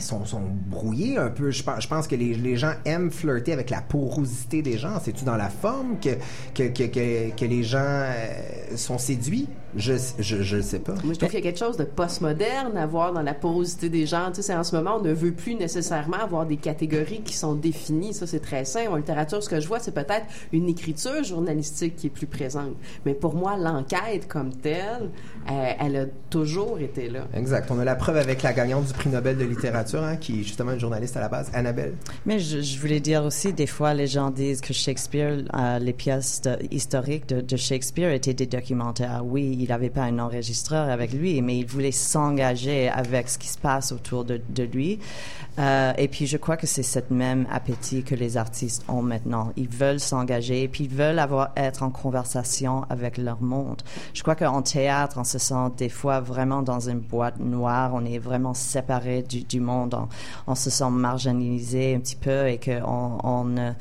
sont, 0.00 0.24
sont 0.24 0.42
brouillées 0.44 1.18
un 1.18 1.30
peu. 1.30 1.50
Je 1.50 1.62
pense, 1.62 2.06
que 2.06 2.14
les, 2.14 2.34
les 2.34 2.56
gens 2.56 2.72
aiment 2.84 3.10
flirter 3.10 3.52
avec 3.52 3.70
la 3.70 3.80
porosité 3.80 4.62
des 4.62 4.78
gens. 4.78 5.00
C'est-tu 5.02 5.24
dans 5.24 5.36
la 5.36 5.48
forme 5.48 5.98
que, 6.00 6.10
que, 6.54 6.68
que, 6.68 6.84
que, 6.84 7.36
que 7.36 7.44
les 7.44 7.62
gens 7.64 7.78
euh, 7.80 8.76
sont 8.76 8.98
séduits? 8.98 9.48
Je 9.76 9.94
je, 10.18 10.42
je 10.42 10.60
sais 10.60 10.78
pas. 10.78 10.94
Moi, 11.04 11.14
je 11.14 11.18
trouve 11.18 11.30
qu'il 11.30 11.38
y 11.38 11.42
a 11.42 11.50
quelque 11.50 11.58
chose 11.58 11.76
de 11.76 11.84
postmoderne 11.84 12.76
à 12.76 12.86
voir 12.86 13.12
dans 13.12 13.22
la 13.22 13.34
porosité 13.34 13.88
des 13.88 14.06
gens. 14.06 14.30
Tu 14.32 14.42
sais, 14.42 14.54
en 14.54 14.64
ce 14.64 14.74
moment, 14.76 14.96
on 14.98 15.02
ne 15.02 15.12
veut 15.12 15.32
plus 15.32 15.54
nécessairement 15.54 16.18
avoir 16.18 16.46
des 16.46 16.56
catégories 16.56 17.22
qui 17.22 17.34
sont 17.34 17.54
définies. 17.54 18.14
Ça, 18.14 18.26
c'est 18.26 18.40
très 18.40 18.64
simple. 18.64 18.90
En 18.90 18.96
littérature, 18.96 19.42
ce 19.42 19.48
que 19.48 19.60
je 19.60 19.66
vois, 19.68 19.80
c'est 19.80 19.94
peut-être 19.94 20.26
une 20.52 20.68
écriture 20.68 21.22
journalistique 21.24 21.96
qui 21.96 22.06
est 22.06 22.10
plus 22.10 22.26
présente. 22.26 22.74
Mais 23.04 23.14
pour 23.14 23.34
moi, 23.34 23.56
l'enquête 23.56 24.28
comme 24.28 24.52
telle, 24.54 25.10
euh, 25.50 25.72
elle 25.80 25.96
a 25.96 26.04
toujours 26.30 26.78
été 26.78 27.08
là. 27.08 27.26
Exact. 27.34 27.70
On 27.70 27.78
a 27.78 27.84
la 27.84 27.96
preuve 27.96 28.16
avec 28.16 28.42
la 28.42 28.52
gagnante 28.52 28.86
du 28.86 28.92
prix 28.92 29.10
Nobel 29.10 29.36
de 29.36 29.44
littérature, 29.44 30.02
hein, 30.02 30.16
qui 30.16 30.40
est 30.40 30.44
justement 30.44 30.72
une 30.72 30.80
journaliste 30.80 31.16
à 31.16 31.20
la 31.20 31.28
base, 31.28 31.50
Annabelle. 31.52 31.94
Mais 32.26 32.38
je, 32.38 32.60
je 32.60 32.78
voulais 32.78 33.00
dire 33.00 33.24
aussi, 33.24 33.52
des 33.52 33.66
fois, 33.66 33.92
les 33.94 34.06
gens 34.06 34.30
disent 34.30 34.60
que 34.60 34.72
Shakespeare, 34.72 35.44
euh, 35.54 35.78
les 35.78 35.92
pièces 35.92 36.40
de- 36.42 36.56
historiques 36.70 37.28
de, 37.28 37.40
de 37.40 37.56
Shakespeare 37.56 38.10
étaient 38.12 38.34
des 38.34 38.46
documentaires. 38.46 39.22
Oui, 39.24 39.63
il 39.64 39.70
n'avait 39.70 39.90
pas 39.90 40.02
un 40.02 40.18
enregistreur 40.18 40.90
avec 40.90 41.12
lui, 41.12 41.40
mais 41.40 41.56
il 41.56 41.66
voulait 41.66 41.90
s'engager 41.90 42.88
avec 42.88 43.28
ce 43.28 43.38
qui 43.38 43.48
se 43.48 43.58
passe 43.58 43.92
autour 43.92 44.24
de, 44.24 44.40
lui. 44.62 44.98
Euh, 45.58 45.92
et 45.96 46.08
puis, 46.08 46.26
je 46.26 46.36
crois 46.36 46.56
que 46.56 46.66
c'est 46.66 46.82
cette 46.82 47.10
même 47.10 47.46
appétit 47.50 48.02
que 48.02 48.14
les 48.14 48.36
artistes 48.36 48.84
ont 48.88 49.02
maintenant. 49.02 49.52
Ils 49.56 49.68
veulent 49.68 50.00
s'engager, 50.00 50.68
puis 50.68 50.84
ils 50.84 50.94
veulent 50.94 51.18
avoir, 51.18 51.50
être 51.56 51.82
en 51.82 51.90
conversation 51.90 52.84
avec 52.90 53.16
leur 53.16 53.40
monde. 53.40 53.80
Je 54.12 54.22
crois 54.22 54.34
qu'en 54.34 54.62
théâtre, 54.62 55.16
on 55.18 55.24
se 55.24 55.38
sent 55.38 55.70
des 55.76 55.88
fois 55.88 56.20
vraiment 56.20 56.62
dans 56.62 56.88
une 56.88 57.00
boîte 57.00 57.40
noire. 57.40 57.92
On 57.94 58.04
est 58.04 58.18
vraiment 58.18 58.54
séparé 58.54 59.22
du, 59.22 59.60
monde. 59.60 59.96
On, 60.46 60.54
se 60.54 60.70
sent 60.70 60.90
marginalisé 60.90 61.94
un 61.94 62.00
petit 62.00 62.16
peu 62.16 62.48
et 62.48 62.58
qu'on 62.58 63.18
on 63.22 63.74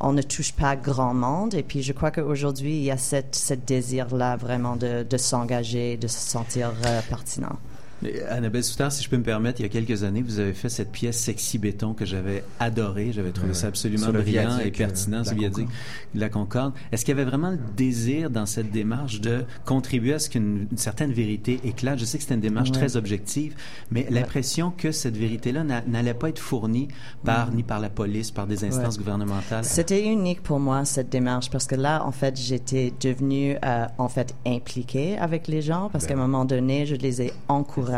on 0.00 0.12
ne 0.12 0.22
touche 0.22 0.52
pas 0.52 0.76
grand 0.76 1.14
monde. 1.14 1.54
Et 1.54 1.62
puis, 1.62 1.82
je 1.82 1.92
crois 1.92 2.10
qu'aujourd'hui, 2.10 2.76
il 2.76 2.82
y 2.82 2.90
a 2.90 2.96
cette, 2.96 3.34
cette 3.34 3.64
désir-là 3.64 4.36
vraiment 4.36 4.76
de, 4.76 5.02
de 5.08 5.16
s'engager, 5.16 5.96
de 5.96 6.06
se 6.06 6.18
sentir 6.18 6.72
euh, 6.84 7.00
pertinent. 7.08 7.58
Mais, 8.02 8.22
Annabelle 8.24 8.62
Soutard, 8.62 8.92
si 8.92 9.02
je 9.02 9.08
peux 9.08 9.16
me 9.16 9.22
permettre, 9.22 9.60
il 9.60 9.62
y 9.62 9.66
a 9.66 9.68
quelques 9.70 10.02
années, 10.04 10.20
vous 10.22 10.38
avez 10.38 10.52
fait 10.52 10.68
cette 10.68 10.92
pièce 10.92 11.16
Sexy 11.18 11.56
Béton 11.58 11.94
que 11.94 12.04
j'avais 12.04 12.44
adorée. 12.60 13.10
J'avais 13.12 13.30
trouvé 13.30 13.48
Ouais, 13.48 13.54
ça 13.54 13.68
absolument 13.68 14.08
brillant 14.12 14.58
et 14.58 14.70
pertinent, 14.70 15.18
euh, 15.18 15.20
de 15.22 15.24
ce 15.28 15.30
la 15.34 15.48
Concorde. 15.48 15.68
de 16.14 16.20
la 16.20 16.28
Concorde. 16.28 16.72
Est-ce 16.92 17.04
qu'il 17.06 17.16
y 17.16 17.18
avait 17.20 17.28
vraiment 17.28 17.50
le 17.50 17.58
désir 17.76 18.28
dans 18.28 18.44
cette 18.44 18.70
démarche 18.70 19.20
de 19.22 19.44
contribuer 19.64 20.12
à 20.14 20.18
ce 20.18 20.28
qu'une 20.28 20.66
une 20.70 20.76
certaine 20.76 21.12
vérité 21.12 21.58
éclate? 21.64 21.98
Je 21.98 22.04
sais 22.04 22.18
que 22.18 22.22
c'était 22.24 22.34
une 22.34 22.40
démarche 22.40 22.68
Ouais. 22.70 22.76
très 22.76 22.96
objective, 22.96 23.54
mais 23.90 24.06
l'impression 24.10 24.70
que 24.76 24.92
cette 24.92 25.16
vérité-là 25.16 25.64
n'a- 25.64 25.82
n'allait 25.86 26.12
pas 26.14 26.28
être 26.28 26.38
fournie 26.38 26.88
par, 27.24 27.50
ni 27.52 27.62
par 27.62 27.80
la 27.80 27.88
police, 27.88 28.30
par 28.30 28.46
des 28.46 28.64
instances 28.64 28.94
Ouais. 28.96 29.04
gouvernementales. 29.04 29.64
C'était 29.64 30.04
unique 30.04 30.42
pour 30.42 30.60
moi 30.60 30.84
cette 30.84 31.08
démarche 31.08 31.48
parce 31.50 31.66
que 31.66 31.74
là, 31.76 32.04
en 32.04 32.12
fait, 32.12 32.36
j'étais 32.38 32.92
devenue 33.00 33.56
euh, 33.64 33.86
en 33.96 34.08
fait 34.08 34.34
impliquée 34.46 35.16
avec 35.18 35.48
les 35.48 35.62
gens 35.62 35.88
parce 35.90 36.06
qu'à 36.06 36.12
un 36.14 36.18
moment 36.18 36.44
donné, 36.44 36.84
je 36.84 36.94
les 36.96 37.22
ai 37.22 37.32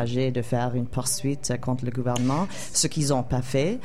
de 0.05 0.43
faire 0.43 0.75
une 0.75 0.87
poursuite 0.87 1.53
contre 1.61 1.85
le 1.85 1.91
gouvernement, 1.91 2.47
ce 2.73 2.87
qu'ils 2.87 3.09
n'ont 3.09 3.23
pas 3.23 3.43
fait. 3.43 3.79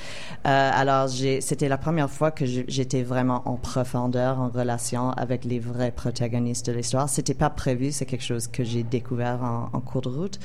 Euh, 0.45 0.71
alors, 0.73 1.09
c'était 1.09 1.67
la 1.67 1.77
première 1.77 2.09
fois 2.09 2.31
que 2.31 2.45
j'étais 2.45 3.03
vraiment 3.03 3.41
en 3.45 3.55
profondeur 3.55 4.39
en 4.39 4.49
relation 4.49 5.11
avec 5.11 5.45
les 5.45 5.59
vrais 5.59 5.91
protagonistes 5.91 6.67
de 6.67 6.73
l'histoire. 6.73 7.09
C'était 7.09 7.33
pas 7.33 7.49
prévu, 7.49 7.91
c'est 7.91 8.05
quelque 8.05 8.23
chose 8.23 8.47
que 8.47 8.63
j'ai 8.63 8.83
découvert 8.83 9.39
en, 9.43 9.79
cours 9.79 10.01
de 10.01 10.09
route. 10.09 10.39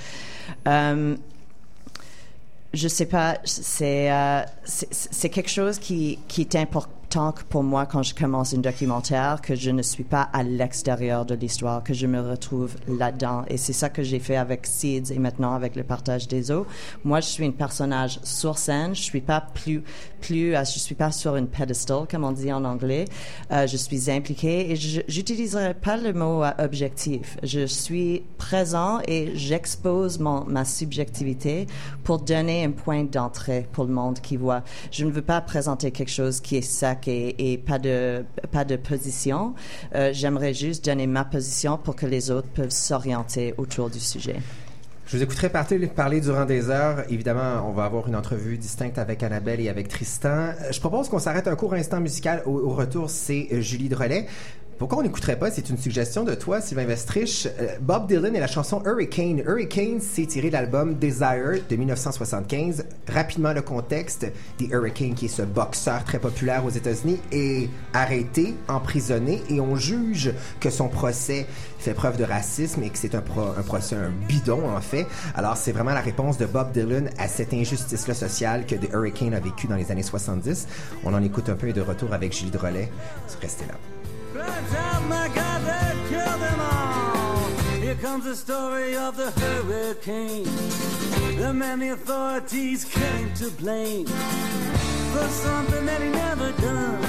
Euh, 0.66 1.16
je 2.74 2.88
sais 2.88 3.06
pas, 3.06 3.38
c'est 3.44 4.12
euh, 4.12 4.42
quelque 5.22 5.50
chose 5.50 5.78
qui 5.78 6.18
est 6.38 6.56
important 6.56 6.97
pour 7.48 7.62
moi 7.62 7.86
quand 7.86 8.02
je 8.02 8.14
commence 8.14 8.52
un 8.52 8.58
documentaire, 8.58 9.40
que 9.40 9.54
je 9.54 9.70
ne 9.70 9.82
suis 9.82 10.04
pas 10.04 10.28
à 10.32 10.42
l'extérieur 10.42 11.24
de 11.24 11.34
l'histoire, 11.34 11.82
que 11.82 11.94
je 11.94 12.06
me 12.06 12.20
retrouve 12.20 12.76
là-dedans. 12.86 13.44
Et 13.48 13.56
c'est 13.56 13.72
ça 13.72 13.88
que 13.88 14.02
j'ai 14.02 14.18
fait 14.18 14.36
avec 14.36 14.66
Seeds 14.66 15.12
et 15.12 15.18
maintenant 15.18 15.54
avec 15.54 15.74
le 15.74 15.84
partage 15.84 16.28
des 16.28 16.50
eaux. 16.50 16.66
Moi, 17.04 17.20
je 17.20 17.28
suis 17.28 17.46
un 17.46 17.50
personnage 17.50 18.20
sur 18.24 18.58
scène, 18.58 18.94
je 18.94 19.02
suis 19.02 19.22
pas 19.22 19.40
plus, 19.40 19.82
plus, 20.20 20.54
euh, 20.54 20.64
je 20.64 20.78
suis 20.78 20.94
pas 20.94 21.12
sur 21.12 21.36
une 21.36 21.46
pedestal, 21.46 22.06
comme 22.10 22.24
on 22.24 22.32
dit 22.32 22.52
en 22.52 22.64
anglais. 22.64 23.06
Euh, 23.50 23.66
je 23.66 23.76
suis 23.76 24.10
impliquée 24.10 24.70
et 24.70 24.76
j'utiliserai 24.76 25.74
pas 25.74 25.96
le 25.96 26.12
mot 26.12 26.44
euh, 26.44 26.50
objectif. 26.58 27.36
Je 27.42 27.66
suis 27.66 28.22
présent 28.36 29.00
et 29.06 29.32
j'expose 29.34 30.18
ma 30.18 30.64
subjectivité 30.64 31.66
pour 32.04 32.18
donner 32.18 32.64
un 32.64 32.70
point 32.70 33.04
d'entrée 33.04 33.66
pour 33.72 33.84
le 33.84 33.92
monde 33.92 34.20
qui 34.20 34.36
voit. 34.36 34.62
Je 34.90 35.04
ne 35.04 35.10
veux 35.10 35.22
pas 35.22 35.40
présenter 35.40 35.90
quelque 35.90 36.10
chose 36.10 36.40
qui 36.40 36.56
est 36.56 36.62
sec 36.62 37.08
et, 37.08 37.52
et 37.52 37.58
pas 37.58 37.78
de 37.78 38.24
pas 38.50 38.64
de 38.64 38.76
position. 38.76 39.54
Euh, 39.94 40.10
J'aimerais 40.12 40.54
juste 40.54 40.84
donner 40.84 41.06
ma 41.06 41.24
position 41.24 41.78
pour 41.78 41.96
que 41.96 42.06
les 42.06 42.30
autres 42.30 42.48
peuvent 42.48 42.70
s'orienter 42.70 43.54
autour 43.58 43.90
du 43.90 44.00
sujet. 44.00 44.36
Je 45.08 45.16
vous 45.16 45.22
écouterai 45.22 45.48
parler, 45.48 46.20
durant 46.20 46.44
des 46.44 46.68
heures. 46.68 47.02
Évidemment, 47.08 47.66
on 47.66 47.72
va 47.72 47.86
avoir 47.86 48.08
une 48.08 48.14
entrevue 48.14 48.58
distincte 48.58 48.98
avec 48.98 49.22
Annabelle 49.22 49.58
et 49.58 49.70
avec 49.70 49.88
Tristan. 49.88 50.28
Euh, 50.28 50.70
Je 50.70 50.78
propose 50.80 51.08
qu'on 51.08 51.18
s'arrête 51.18 51.48
un 51.48 51.56
court 51.56 51.72
instant 51.72 51.98
musical. 51.98 52.42
Au, 52.44 52.68
retour, 52.68 53.08
c'est 53.08 53.62
Julie 53.62 53.88
Drolet. 53.88 54.26
Pourquoi 54.78 54.98
on 54.98 55.02
n'écouterait 55.02 55.36
pas? 55.36 55.50
C'est 55.50 55.70
une 55.70 55.76
suggestion 55.76 56.22
de 56.22 56.34
toi, 56.34 56.60
Sylvain 56.60 56.84
Vestrich. 56.84 57.48
Euh, 57.60 57.66
Bob 57.80 58.06
Dylan 58.06 58.36
et 58.36 58.38
la 58.38 58.46
chanson 58.46 58.80
Hurricane. 58.86 59.40
Hurricane, 59.44 59.98
c'est 60.00 60.26
tiré 60.26 60.48
de 60.48 60.52
l'album 60.52 60.94
Desire 60.94 61.60
de 61.68 61.74
1975. 61.76 62.84
Rapidement, 63.12 63.52
le 63.52 63.62
contexte. 63.62 64.26
The 64.58 64.70
Hurricane, 64.70 65.14
qui 65.14 65.24
est 65.24 65.28
ce 65.28 65.42
boxeur 65.42 66.04
très 66.04 66.20
populaire 66.20 66.64
aux 66.64 66.70
États-Unis, 66.70 67.18
est 67.32 67.68
arrêté, 67.92 68.54
emprisonné, 68.68 69.42
et 69.50 69.60
on 69.60 69.74
juge 69.74 70.32
que 70.60 70.70
son 70.70 70.86
procès 70.88 71.46
fait 71.80 71.94
preuve 71.94 72.16
de 72.16 72.24
racisme 72.24 72.82
et 72.84 72.90
que 72.90 72.98
c'est 72.98 73.16
un, 73.16 73.20
pro- 73.20 73.52
un 73.58 73.62
procès, 73.62 73.96
un 73.96 74.12
bidon, 74.28 74.60
en 74.70 74.80
fait. 74.80 75.06
Alors, 75.34 75.56
c'est 75.56 75.72
vraiment 75.72 75.92
la 75.92 76.00
réponse 76.00 76.38
de 76.38 76.46
Bob 76.46 76.70
Dylan 76.70 77.10
à 77.18 77.26
cette 77.26 77.52
injustice-là 77.52 78.14
sociale 78.14 78.64
que 78.64 78.76
The 78.76 78.92
Hurricane 78.92 79.34
a 79.34 79.40
vécu 79.40 79.66
dans 79.66 79.76
les 79.76 79.90
années 79.90 80.04
70. 80.04 80.68
On 81.04 81.12
en 81.14 81.22
écoute 81.24 81.48
un 81.48 81.54
peu 81.56 81.66
et 81.68 81.72
de 81.72 81.80
retour 81.80 82.12
avec 82.12 82.32
Julie 82.32 82.52
Drolet. 82.52 82.88
Restez 83.42 83.64
là. 83.66 83.74
Cries 84.38 84.74
out, 84.74 85.02
my 85.08 85.28
God, 85.34 85.62
they 85.62 86.08
killed 86.10 86.40
them 86.40 86.60
all. 86.60 87.46
Here 87.82 87.96
comes 87.96 88.24
the 88.24 88.36
story 88.36 88.96
of 88.96 89.16
the 89.16 89.32
hurricane. 89.32 90.44
The 91.36 91.52
man 91.52 91.80
the 91.80 91.88
authorities 91.88 92.84
came 92.84 93.34
to 93.34 93.50
blame 93.50 94.06
for 94.06 95.26
something 95.42 95.86
that 95.86 96.00
he 96.00 96.10
never 96.10 96.52
done. 96.52 97.02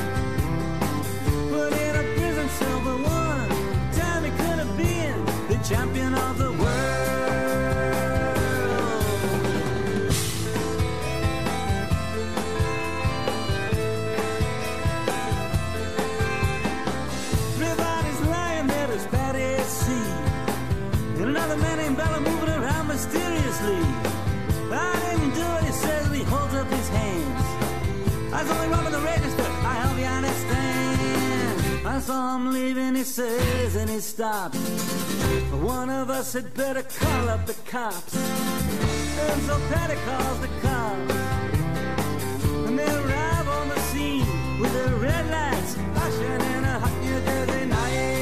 Put 1.52 1.72
in 1.72 1.96
a 2.02 2.06
prison 2.18 2.50
cell 2.50 2.80
for 2.82 2.98
one 2.98 3.50
time 3.94 4.24
he 4.24 4.32
could 4.32 4.60
have 4.64 4.76
been 4.76 5.26
the 5.50 5.60
champion 5.70 6.16
of 6.16 6.40
the 6.40 6.49
understand. 32.00 32.00
I 32.00 32.02
saw 32.02 32.36
him 32.36 32.54
leaving, 32.54 32.96
he 32.96 33.04
says, 33.04 33.76
and 33.76 33.90
he 33.90 34.00
stops. 34.00 34.58
One 35.62 35.90
of 35.90 36.10
us 36.10 36.34
had 36.34 36.54
better 36.54 36.84
call 36.84 37.30
up 37.30 37.46
the 37.46 37.56
cops. 37.70 38.16
And 38.16 39.42
so 39.44 39.60
Patty 39.70 39.96
calls 40.06 40.40
the 40.40 40.48
cops. 40.62 41.14
And 42.68 42.80
they 42.80 42.86
arrive 42.86 43.48
on 43.50 43.70
the 43.70 43.80
scene 43.92 44.60
with 44.60 44.74
their 44.74 44.96
red 44.96 45.30
lights 45.30 45.76
flashing 45.76 46.42
in 46.56 46.64
a 46.64 46.80
hot 46.80 47.02
New 47.02 47.20
Jersey 47.22 47.66
night. 47.66 48.19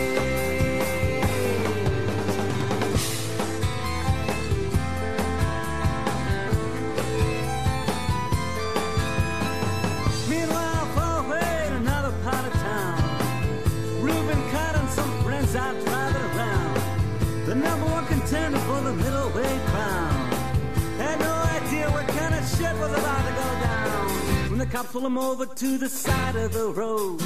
Cops 24.72 24.92
pull 24.92 25.06
him 25.06 25.18
over 25.18 25.46
to 25.46 25.78
the 25.78 25.88
side 25.88 26.36
of 26.36 26.52
the 26.52 26.68
road. 26.68 27.20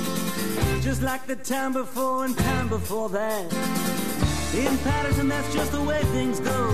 Just 0.81 1.01
like 1.01 1.25
the 1.25 1.35
time 1.35 1.73
before 1.73 2.25
and 2.25 2.37
time 2.37 2.67
before 2.69 3.09
that. 3.09 3.51
In 4.53 4.77
Patterson, 4.79 5.27
that's 5.27 5.51
just 5.53 5.71
the 5.71 5.81
way 5.81 6.01
things 6.15 6.39
go. 6.39 6.69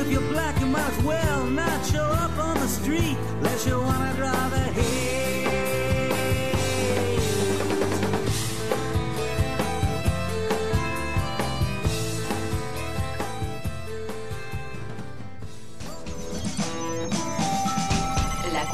If 0.00 0.10
you're 0.10 0.28
black, 0.32 0.58
you 0.60 0.66
might 0.66 0.92
as 0.92 1.04
well 1.04 1.44
not 1.46 1.86
show 1.86 2.04
up 2.04 2.36
on 2.38 2.54
the 2.58 2.68
street 2.68 3.16
unless 3.38 3.66
you 3.66 3.78
wanna 3.78 4.14
drive 4.14 4.52
ahead. 4.52 5.35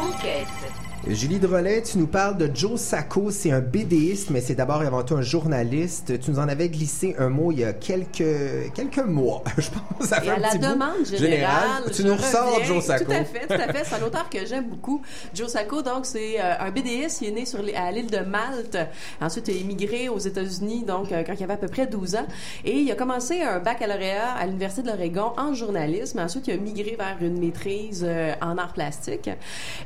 La 0.03 0.09
conquête. 0.09 0.82
Julie 1.09 1.41
Drolet, 1.41 1.83
tu 1.83 1.99
nous 1.99 2.07
parles 2.07 2.37
de 2.39 2.49
Joe 2.55 2.79
Sacco. 2.81 3.33
C'est 3.33 3.51
un 3.51 3.59
BDiste, 3.59 4.31
mais 4.31 4.41
c'est 4.41 4.55
d'abord 4.55 4.85
et 4.85 4.87
avant 4.87 5.03
tout 5.03 5.17
un 5.17 5.23
journaliste. 5.23 6.21
Tu 6.21 6.31
nous 6.31 6.39
en 6.39 6.49
avais 6.49 6.69
glissé 6.69 7.17
un 7.19 7.29
mot 7.29 7.51
il 7.51 7.59
y 7.59 7.65
a 7.65 7.73
quelques, 7.73 8.73
quelques 8.73 8.99
mois. 9.05 9.43
Je 9.59 9.69
pense 9.71 10.07
ça 10.09 10.21
fait 10.21 10.29
Et 10.29 10.31
un 10.31 10.35
à 10.35 10.39
la 10.39 10.49
petit 10.51 10.59
bout. 10.59 10.67
demande 10.69 11.05
générale, 11.05 11.83
Tu 11.93 12.05
nous 12.05 12.15
ressors 12.15 12.63
Joe 12.63 12.85
Sacco. 12.85 13.07
Tout 13.07 13.11
à 13.11 13.25
fait, 13.25 13.47
tout 13.49 13.53
à 13.55 13.73
fait. 13.73 13.83
C'est 13.85 13.97
un 14.01 14.07
auteur 14.07 14.31
que 14.31 14.47
j'aime 14.47 14.69
beaucoup. 14.69 15.03
Joe 15.35 15.49
Sacco, 15.49 15.83
donc, 15.83 16.07
c'est 16.07 16.41
euh, 16.41 16.55
un 16.61 16.71
BDiste. 16.71 17.21
Il 17.23 17.29
est 17.31 17.33
né 17.33 17.47
sur 17.47 17.61
les- 17.63 17.75
à 17.75 17.91
l'île 17.91 18.09
de 18.11 18.21
Malte. 18.21 18.79
Ensuite, 19.21 19.49
il 19.49 19.57
a 19.57 19.61
immigré 19.61 20.09
aux 20.09 20.19
États-Unis, 20.21 20.85
donc, 20.87 21.11
euh, 21.11 21.25
quand 21.27 21.35
il 21.37 21.43
avait 21.43 21.55
à 21.55 21.57
peu 21.57 21.69
près 21.69 21.89
12 21.89 22.15
ans. 22.15 22.27
Et 22.65 22.77
il 22.79 22.91
a 22.93 22.95
commencé 22.95 23.43
un 23.43 23.59
baccalauréat 23.59 24.35
à 24.39 24.47
l'Université 24.47 24.83
de 24.83 24.87
l'Oregon 24.87 25.33
en 25.37 25.53
journalisme. 25.53 26.21
Ensuite, 26.21 26.47
il 26.47 26.55
a 26.55 26.57
migré 26.59 26.95
vers 26.97 27.17
une 27.21 27.41
maîtrise 27.41 28.05
euh, 28.07 28.35
en 28.41 28.57
arts 28.57 28.73
plastiques. 28.73 29.31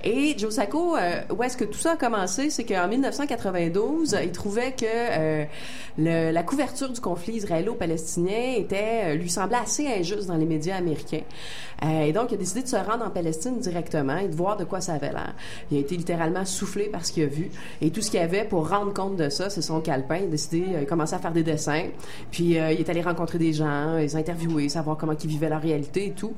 Et 0.05 0.35
Joe 0.39 0.53
Sacco, 0.55 0.95
euh, 1.07 1.35
où 1.35 1.43
est-ce 1.43 1.57
que 1.57 1.65
tout 1.65 1.79
ça 1.79 1.93
a 1.93 1.97
commencé? 1.97 2.51
C'est 2.51 2.65
qu'en 2.65 2.89
1992, 2.89 4.17
il 4.23 4.33
trouvait 4.33 4.73
que 4.73 4.85
euh, 4.85 5.45
la 5.99 6.43
couverture 6.43 6.91
du 6.91 7.01
conflit 7.01 7.35
israélo-palestinien 7.35 8.55
était, 8.57 9.03
euh, 9.05 9.15
lui 9.15 9.31
semblait 9.31 9.59
assez 9.59 9.87
injuste 9.87 10.27
dans 10.27 10.37
les 10.37 10.47
médias 10.47 10.77
américains. 10.77 11.23
Et 11.83 12.11
donc, 12.15 12.31
il 12.31 12.37
a 12.37 12.39
décidé 12.39 12.63
de 12.63 12.69
se 12.69 12.77
rendre 12.77 13.05
en 13.05 13.11
Palestine 13.11 13.59
directement 13.59 14.17
et 14.17 14.29
de 14.29 14.35
voir 14.35 14.57
de 14.57 14.65
quoi 14.65 14.81
ça 14.81 14.95
avait 14.95 15.13
l'air. 15.13 15.35
Il 15.71 15.77
a 15.77 15.81
été 15.81 15.95
littéralement 15.95 16.47
soufflé 16.47 16.85
par 16.85 17.05
ce 17.05 17.13
qu'il 17.13 17.25
a 17.25 17.27
vu. 17.27 17.51
Et 17.83 17.91
tout 17.91 18.01
ce 18.01 18.11
qu'il 18.11 18.19
avait 18.19 18.45
pour 18.45 18.71
rendre 18.71 18.95
compte 18.95 19.17
de 19.17 19.29
ça, 19.29 19.51
c'est 19.51 19.61
son 19.61 19.83
calepin. 19.83 20.17
Il 20.17 20.25
a 20.25 20.29
décidé, 20.29 20.65
il 20.71 20.77
a 20.77 20.85
commencé 20.87 21.15
à 21.15 21.19
faire 21.19 21.33
des 21.33 21.43
dessins. 21.43 21.85
Puis, 22.31 22.53
il 22.53 22.57
est 22.57 22.89
allé 22.89 23.03
rencontrer 23.03 23.37
des 23.37 23.53
gens, 23.53 23.97
les 23.97 24.17
interviewer, 24.17 24.71
savoir 24.71 24.97
comment 24.97 25.13
ils 25.23 25.29
vivaient 25.29 25.51
leur 25.51 25.61
réalité 25.61 26.07
et 26.07 26.13
tout. 26.13 26.33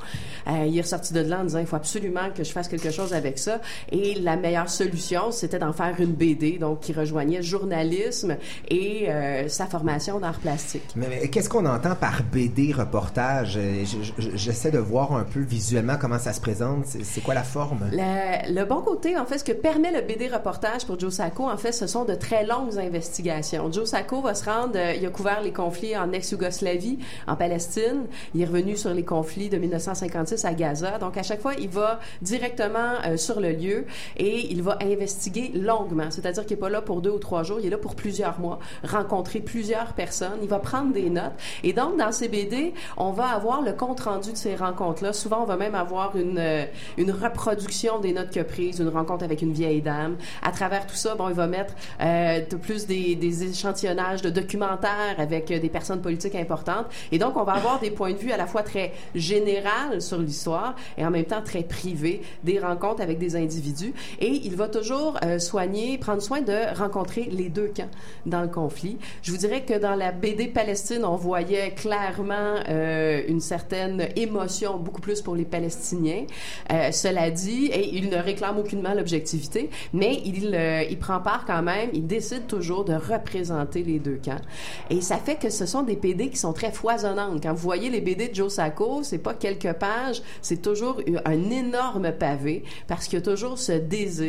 Il 0.48 0.76
est 0.76 0.80
ressorti 0.80 1.12
de 1.12 1.20
là 1.20 1.38
en 1.38 1.44
disant, 1.44 1.60
il 1.60 1.66
faut 1.66 1.76
absolument 1.76 2.30
que 2.34 2.42
je 2.42 2.50
fasse 2.50 2.66
quelque 2.66 2.90
chose 2.90 3.14
avec 3.14 3.38
ça. 3.38 3.60
Et 3.92 4.14
la 4.16 4.36
meilleure 4.36 4.57
meilleure 4.58 4.70
solution, 4.70 5.30
c'était 5.30 5.58
d'en 5.58 5.72
faire 5.72 5.94
une 6.00 6.12
BD, 6.12 6.58
donc 6.58 6.80
qui 6.80 6.92
rejoignait 6.92 7.42
journalisme 7.42 8.36
et 8.68 9.06
euh, 9.08 9.48
sa 9.48 9.66
formation 9.66 10.18
d'art 10.18 10.38
plastique. 10.40 10.82
Mais, 10.96 11.06
mais 11.08 11.28
qu'est-ce 11.28 11.48
qu'on 11.48 11.64
entend 11.66 11.94
par 11.94 12.22
BD 12.32 12.72
reportage? 12.72 13.56
Euh, 13.56 13.84
je- 13.84 14.22
je- 14.22 14.36
J'essaie 14.36 14.70
de 14.70 14.78
voir 14.78 15.12
un 15.12 15.24
peu 15.24 15.40
visuellement 15.40 15.96
comment 16.00 16.18
ça 16.18 16.32
se 16.32 16.40
présente. 16.40 16.84
C'est 16.86 17.04
c'est 17.04 17.20
quoi 17.20 17.34
la 17.34 17.42
forme? 17.42 17.88
Le, 17.92 18.52
le 18.54 18.64
bon 18.64 18.80
côté, 18.82 19.16
en 19.16 19.24
fait, 19.26 19.38
ce 19.38 19.44
que 19.44 19.52
permet 19.52 19.92
le 19.92 20.00
BD 20.06 20.28
reportage 20.28 20.84
pour 20.86 20.98
Joe 20.98 21.12
Sacco, 21.12 21.44
en 21.48 21.56
fait, 21.56 21.72
ce 21.72 21.86
sont 21.86 22.04
de 22.04 22.14
très 22.14 22.44
longues 22.44 22.78
investigations. 22.78 23.70
Joe 23.72 23.88
Sacco 23.88 24.20
va 24.20 24.34
se 24.34 24.44
rendre, 24.44 24.72
euh, 24.76 24.94
il 24.94 25.06
a 25.06 25.10
couvert 25.10 25.40
les 25.42 25.52
conflits 25.52 25.96
en 25.96 26.12
ex-Yougoslavie, 26.12 26.98
en 27.26 27.36
Palestine. 27.36 28.06
Il 28.34 28.42
est 28.42 28.44
revenu 28.46 28.76
sur 28.76 28.92
les 28.94 29.04
conflits 29.04 29.48
de 29.48 29.58
1956 29.58 30.44
à 30.44 30.52
Gaza. 30.54 30.98
Donc, 30.98 31.16
à 31.16 31.22
chaque 31.22 31.40
fois, 31.40 31.54
il 31.58 31.68
va 31.68 32.00
directement 32.22 32.94
euh, 33.06 33.16
sur 33.16 33.40
le 33.40 33.52
lieu 33.52 33.84
et 34.16 34.47
il 34.50 34.62
va 34.62 34.78
investiguer 34.82 35.50
longuement. 35.54 36.10
C'est-à-dire 36.10 36.44
qu'il 36.46 36.56
n'est 36.56 36.60
pas 36.60 36.70
là 36.70 36.82
pour 36.82 37.00
deux 37.00 37.10
ou 37.10 37.18
trois 37.18 37.42
jours, 37.42 37.58
il 37.60 37.66
est 37.66 37.70
là 37.70 37.78
pour 37.78 37.94
plusieurs 37.94 38.38
mois, 38.40 38.58
rencontrer 38.84 39.40
plusieurs 39.40 39.92
personnes. 39.92 40.38
Il 40.42 40.48
va 40.48 40.58
prendre 40.58 40.92
des 40.92 41.10
notes. 41.10 41.32
Et 41.62 41.72
donc, 41.72 41.96
dans 41.96 42.12
ces 42.12 42.28
BD, 42.28 42.74
on 42.96 43.12
va 43.12 43.26
avoir 43.28 43.62
le 43.62 43.72
compte-rendu 43.72 44.32
de 44.32 44.36
ces 44.36 44.56
rencontres-là. 44.56 45.12
Souvent, 45.12 45.42
on 45.42 45.46
va 45.46 45.56
même 45.56 45.74
avoir 45.74 46.16
une, 46.16 46.38
euh, 46.38 46.64
une 46.96 47.10
reproduction 47.10 47.98
des 47.98 48.12
notes 48.12 48.36
a 48.36 48.44
prises, 48.44 48.78
une 48.78 48.88
rencontre 48.88 49.24
avec 49.24 49.42
une 49.42 49.52
vieille 49.52 49.82
dame. 49.82 50.16
À 50.42 50.52
travers 50.52 50.86
tout 50.86 50.94
ça, 50.94 51.14
bon, 51.14 51.28
il 51.28 51.34
va 51.34 51.46
mettre 51.46 51.74
euh, 52.00 52.40
plus 52.60 52.86
des, 52.86 53.14
des 53.14 53.44
échantillonnages 53.44 54.22
de 54.22 54.30
documentaires 54.30 55.16
avec 55.18 55.50
euh, 55.50 55.58
des 55.58 55.68
personnes 55.68 56.00
politiques 56.00 56.34
importantes. 56.34 56.86
Et 57.12 57.18
donc, 57.18 57.36
on 57.36 57.44
va 57.44 57.52
avoir 57.52 57.80
des 57.80 57.90
points 57.90 58.12
de 58.12 58.18
vue 58.18 58.32
à 58.32 58.36
la 58.36 58.46
fois 58.46 58.62
très 58.62 58.92
générales 59.14 60.00
sur 60.00 60.18
l'histoire 60.18 60.74
et 60.96 61.04
en 61.04 61.10
même 61.10 61.24
temps 61.24 61.42
très 61.42 61.62
privés, 61.62 62.22
des 62.44 62.58
rencontres 62.58 63.02
avec 63.02 63.18
des 63.18 63.36
individus. 63.36 63.92
Et 64.20 64.28
il 64.44 64.56
va 64.56 64.68
toujours 64.68 65.18
euh, 65.24 65.38
soigner, 65.38 65.98
prendre 65.98 66.22
soin 66.22 66.40
de 66.40 66.76
rencontrer 66.76 67.28
les 67.30 67.48
deux 67.48 67.70
camps 67.74 67.90
dans 68.26 68.42
le 68.42 68.48
conflit. 68.48 68.98
Je 69.22 69.30
vous 69.30 69.36
dirais 69.36 69.64
que 69.64 69.78
dans 69.78 69.94
la 69.94 70.12
BD 70.12 70.48
Palestine, 70.48 71.04
on 71.04 71.16
voyait 71.16 71.72
clairement 71.72 72.54
euh, 72.68 73.22
une 73.28 73.40
certaine 73.40 74.08
émotion, 74.16 74.76
beaucoup 74.76 75.00
plus 75.00 75.22
pour 75.22 75.36
les 75.36 75.44
Palestiniens. 75.44 76.24
Euh, 76.72 76.90
cela 76.92 77.30
dit, 77.30 77.70
il 77.92 78.10
ne 78.10 78.16
réclame 78.16 78.58
aucunement 78.58 78.94
l'objectivité, 78.94 79.70
mais 79.92 80.20
il, 80.24 80.58
il 80.90 80.98
prend 80.98 81.20
part 81.20 81.44
quand 81.46 81.62
même, 81.62 81.90
il 81.92 82.06
décide 82.06 82.46
toujours 82.46 82.84
de 82.84 82.94
représenter 82.94 83.82
les 83.82 83.98
deux 83.98 84.20
camps. 84.22 84.40
Et 84.90 85.00
ça 85.00 85.16
fait 85.16 85.36
que 85.36 85.50
ce 85.50 85.66
sont 85.66 85.82
des 85.82 85.96
BD 85.96 86.30
qui 86.30 86.36
sont 86.36 86.52
très 86.52 86.72
foisonnantes. 86.72 87.42
Quand 87.42 87.52
vous 87.52 87.62
voyez 87.62 87.90
les 87.90 88.00
BD 88.00 88.28
de 88.28 88.34
Joe 88.34 88.52
Sacco, 88.52 89.02
c'est 89.02 89.18
pas 89.18 89.34
quelques 89.34 89.72
pages, 89.74 90.22
c'est 90.42 90.62
toujours 90.62 91.00
un 91.24 91.50
énorme 91.50 92.12
pavé 92.12 92.64
parce 92.86 93.06
qu'il 93.06 93.18
y 93.18 93.22
a 93.22 93.24
toujours 93.24 93.58
ce 93.58 93.72
désir 93.72 94.27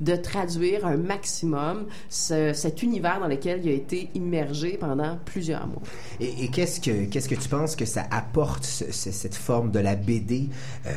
de 0.00 0.16
traduire 0.16 0.86
un 0.86 0.96
maximum 0.96 1.86
ce- 2.08 2.52
cet 2.52 2.82
univers 2.82 3.20
dans 3.20 3.28
lequel 3.28 3.60
il 3.64 3.68
a 3.70 3.72
été 3.72 4.08
immergé 4.14 4.76
pendant 4.78 5.18
plusieurs 5.24 5.66
mois. 5.66 5.82
Et, 6.20 6.48
qu'est-ce 6.48 6.80
que 6.80 6.90
que 7.28 7.34
tu 7.34 7.48
penses 7.48 7.76
que 7.76 7.84
ça 7.84 8.06
apporte 8.10 8.64
ce- 8.64 8.90
ce- 8.92 9.10
cette 9.12 9.34
forme 9.34 9.70
de 9.70 9.78
la 9.80 9.96
BD 9.96 10.48
euh, 10.86 10.90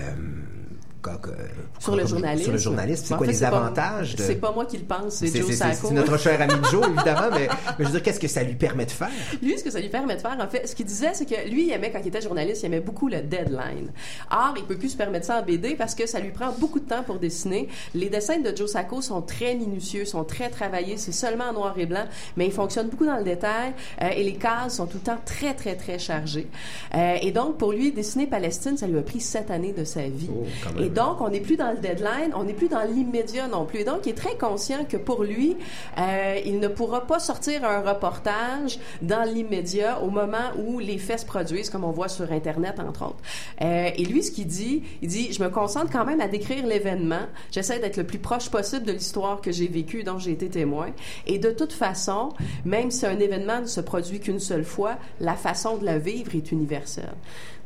Sur 1.80 1.96
le 1.96 2.06
journalisme. 2.06 2.44
Sur 2.44 2.52
le 2.54 2.58
journalisme, 2.58 3.06
c'est 3.08 3.16
quoi 3.16 3.28
les 3.28 3.44
avantages 3.44 4.16
de 4.16 4.24
C'est 4.24 4.36
pas 4.36 4.52
moi 4.52 4.66
qui 4.66 4.78
le 4.78 4.84
pense, 4.84 5.16
c'est 5.16 5.36
Joe 5.36 5.52
Sacco. 5.52 5.88
c'est 5.88 5.94
notre 5.94 6.18
cher 6.18 6.42
ami 6.42 6.54
Joe 6.72 6.88
évidemment, 6.88 7.30
mais, 7.32 7.48
je 7.80 7.84
veux 7.86 7.92
dire 7.92 8.04
qu'est-ce 8.04 8.20
que 8.20 8.28
ça 8.28 8.44
lui 8.44 8.56
permet 8.56 8.86
de 8.86 8.92
faire? 8.92 9.10
Lui, 9.42 9.58
ce 9.58 9.64
que 9.64 9.72
ça 9.72 9.80
lui 9.80 9.90
permet 9.90 10.16
de 10.16 10.22
faire, 10.22 10.38
en 10.40 10.48
fait, 10.48 10.68
ce 10.68 10.76
qu'il 10.76 10.86
disait, 10.86 11.14
c'est 11.14 11.26
que 11.26 11.50
lui, 11.50 11.68
il 11.68 11.72
aimait, 11.72 11.92
quand 11.92 12.00
il 12.02 12.08
était 12.08 12.22
journaliste, 12.22 12.64
il 12.64 12.68
aimait 12.68 12.80
beaucoup 12.80 13.08
le 13.08 13.22
deadline. 13.22 13.92
Or, 14.30 14.54
il 14.58 14.64
peut 14.64 14.78
plus 14.78 14.90
se 14.90 14.98
permettre 14.98 15.26
ça 15.26 15.40
en 15.40 15.44
BD 15.44 15.76
parce 15.76 15.96
que 15.96 16.08
ça 16.08 16.20
lui 16.20 16.32
prend 16.32 16.52
beaucoup 16.58 16.80
de 16.80 16.88
temps 16.88 17.04
pour 17.04 17.20
dessiner. 17.20 17.68
Les 17.96 18.10
dessins 18.10 18.40
de 18.40 18.56
Joe 18.56 18.70
Sacco 18.70 19.02
sont 19.02 19.22
très 19.22 19.56
minutieux, 19.56 20.06
sont 20.06 20.24
très 20.24 20.50
travaillés, 20.50 20.98
c'est 20.98 21.12
seulement 21.12 21.46
en 21.46 21.54
noir 21.54 21.74
et 21.78 21.86
blanc, 21.86 22.06
mais 22.38 22.46
ils 22.46 22.52
fonctionnent 22.52 22.90
beaucoup 22.90 23.06
dans 23.06 23.18
le 23.18 23.24
détail 23.24 23.74
euh, 24.02 24.10
et 24.16 24.24
les 24.24 24.36
cases 24.36 24.78
sont 24.78 24.86
tout 24.86 24.98
le 24.98 25.04
temps 25.04 25.20
très, 25.26 25.54
très, 25.54 25.76
très 25.76 26.00
chargées. 26.00 26.48
Euh, 26.96 27.16
et 27.22 27.32
donc, 27.32 27.58
pour 27.58 27.72
lui, 27.72 27.92
dessiner 27.92 28.28
Palestine, 28.28 28.78
ça 28.78 28.88
lui 28.88 28.98
a 28.98 29.02
pris 29.02 29.20
sept 29.20 29.52
années 29.52 29.74
de 29.74 29.84
sa 29.84 30.04
vie. 30.04 30.30
Oh, 30.32 30.46
quand 30.64 30.74
même. 30.74 30.84
Et 30.84 30.90
donc, 30.92 31.22
on 31.22 31.30
n'est 31.30 31.40
plus 31.40 31.58
dans 31.58 31.72
le 31.72 31.78
deadline, 31.78 32.32
on 32.36 32.44
n'est 32.44 32.54
plus 32.54 32.68
dans 32.68 32.84
l'immédiat 32.84 33.48
non 33.48 33.66
plus. 33.66 33.80
Et 33.80 33.84
donc, 33.84 34.06
il 34.06 34.10
est 34.10 34.14
très 34.14 34.38
conscient 34.38 34.86
que 34.86 34.98
pour 34.98 35.24
lui, 35.24 35.58
euh, 35.98 36.40
il 36.46 36.60
ne 36.60 36.68
pourra 36.68 37.08
pas 37.08 37.20
sortir 37.20 37.64
un 37.66 37.82
reportage 37.82 38.80
dans 39.02 39.24
l'immédiat 39.24 40.02
au 40.02 40.10
moment 40.10 40.52
où 40.58 40.80
les 40.80 40.98
faits 40.98 41.22
se 41.22 41.26
produisent, 41.26 41.70
comme 41.70 41.84
on 41.84 41.92
voit 41.92 42.10
sur 42.10 42.32
Internet, 42.32 42.80
entre 42.80 43.04
autres. 43.04 43.22
Euh, 43.62 43.90
et 43.96 44.06
lui, 44.06 44.24
ce 44.24 44.32
qu'il 44.32 44.48
dit, 44.48 44.84
il 45.02 45.08
dit, 45.08 45.34
je 45.34 45.44
me 45.44 45.50
concentre 45.50 45.92
quand 45.92 46.06
même 46.06 46.22
à 46.22 46.28
décrire 46.28 46.66
l'événement. 46.66 47.26
J'essaie 47.52 47.80
d'être 47.80 47.98
le 47.98 48.06
plus 48.06 48.20
proche 48.20 48.50
possible 48.50 48.86
de 48.86 48.92
l'histoire 48.92 49.42
que 49.42 49.52
j'ai 49.52 49.68
vécue, 49.68 50.04
dont 50.04 50.20
j'ai 50.20 50.32
été 50.32 50.50
témoin. 50.50 50.88
Et 51.26 51.40
de 51.40 51.52
toute 51.52 51.74
façon, 51.74 52.30
même 52.66 52.92
si 52.92 53.06
un 53.06 53.20
événement 53.20 53.62
ne 53.62 53.66
se 53.66 53.82
produit 53.82 54.20
qu'une 54.20 54.40
seule 54.40 54.66
fois, 54.66 54.98
la 55.20 55.36
façon 55.36 55.78
de 55.78 55.86
la 55.86 55.98
vivre 55.98 56.36
est 56.36 56.52
universelle. 56.52 57.14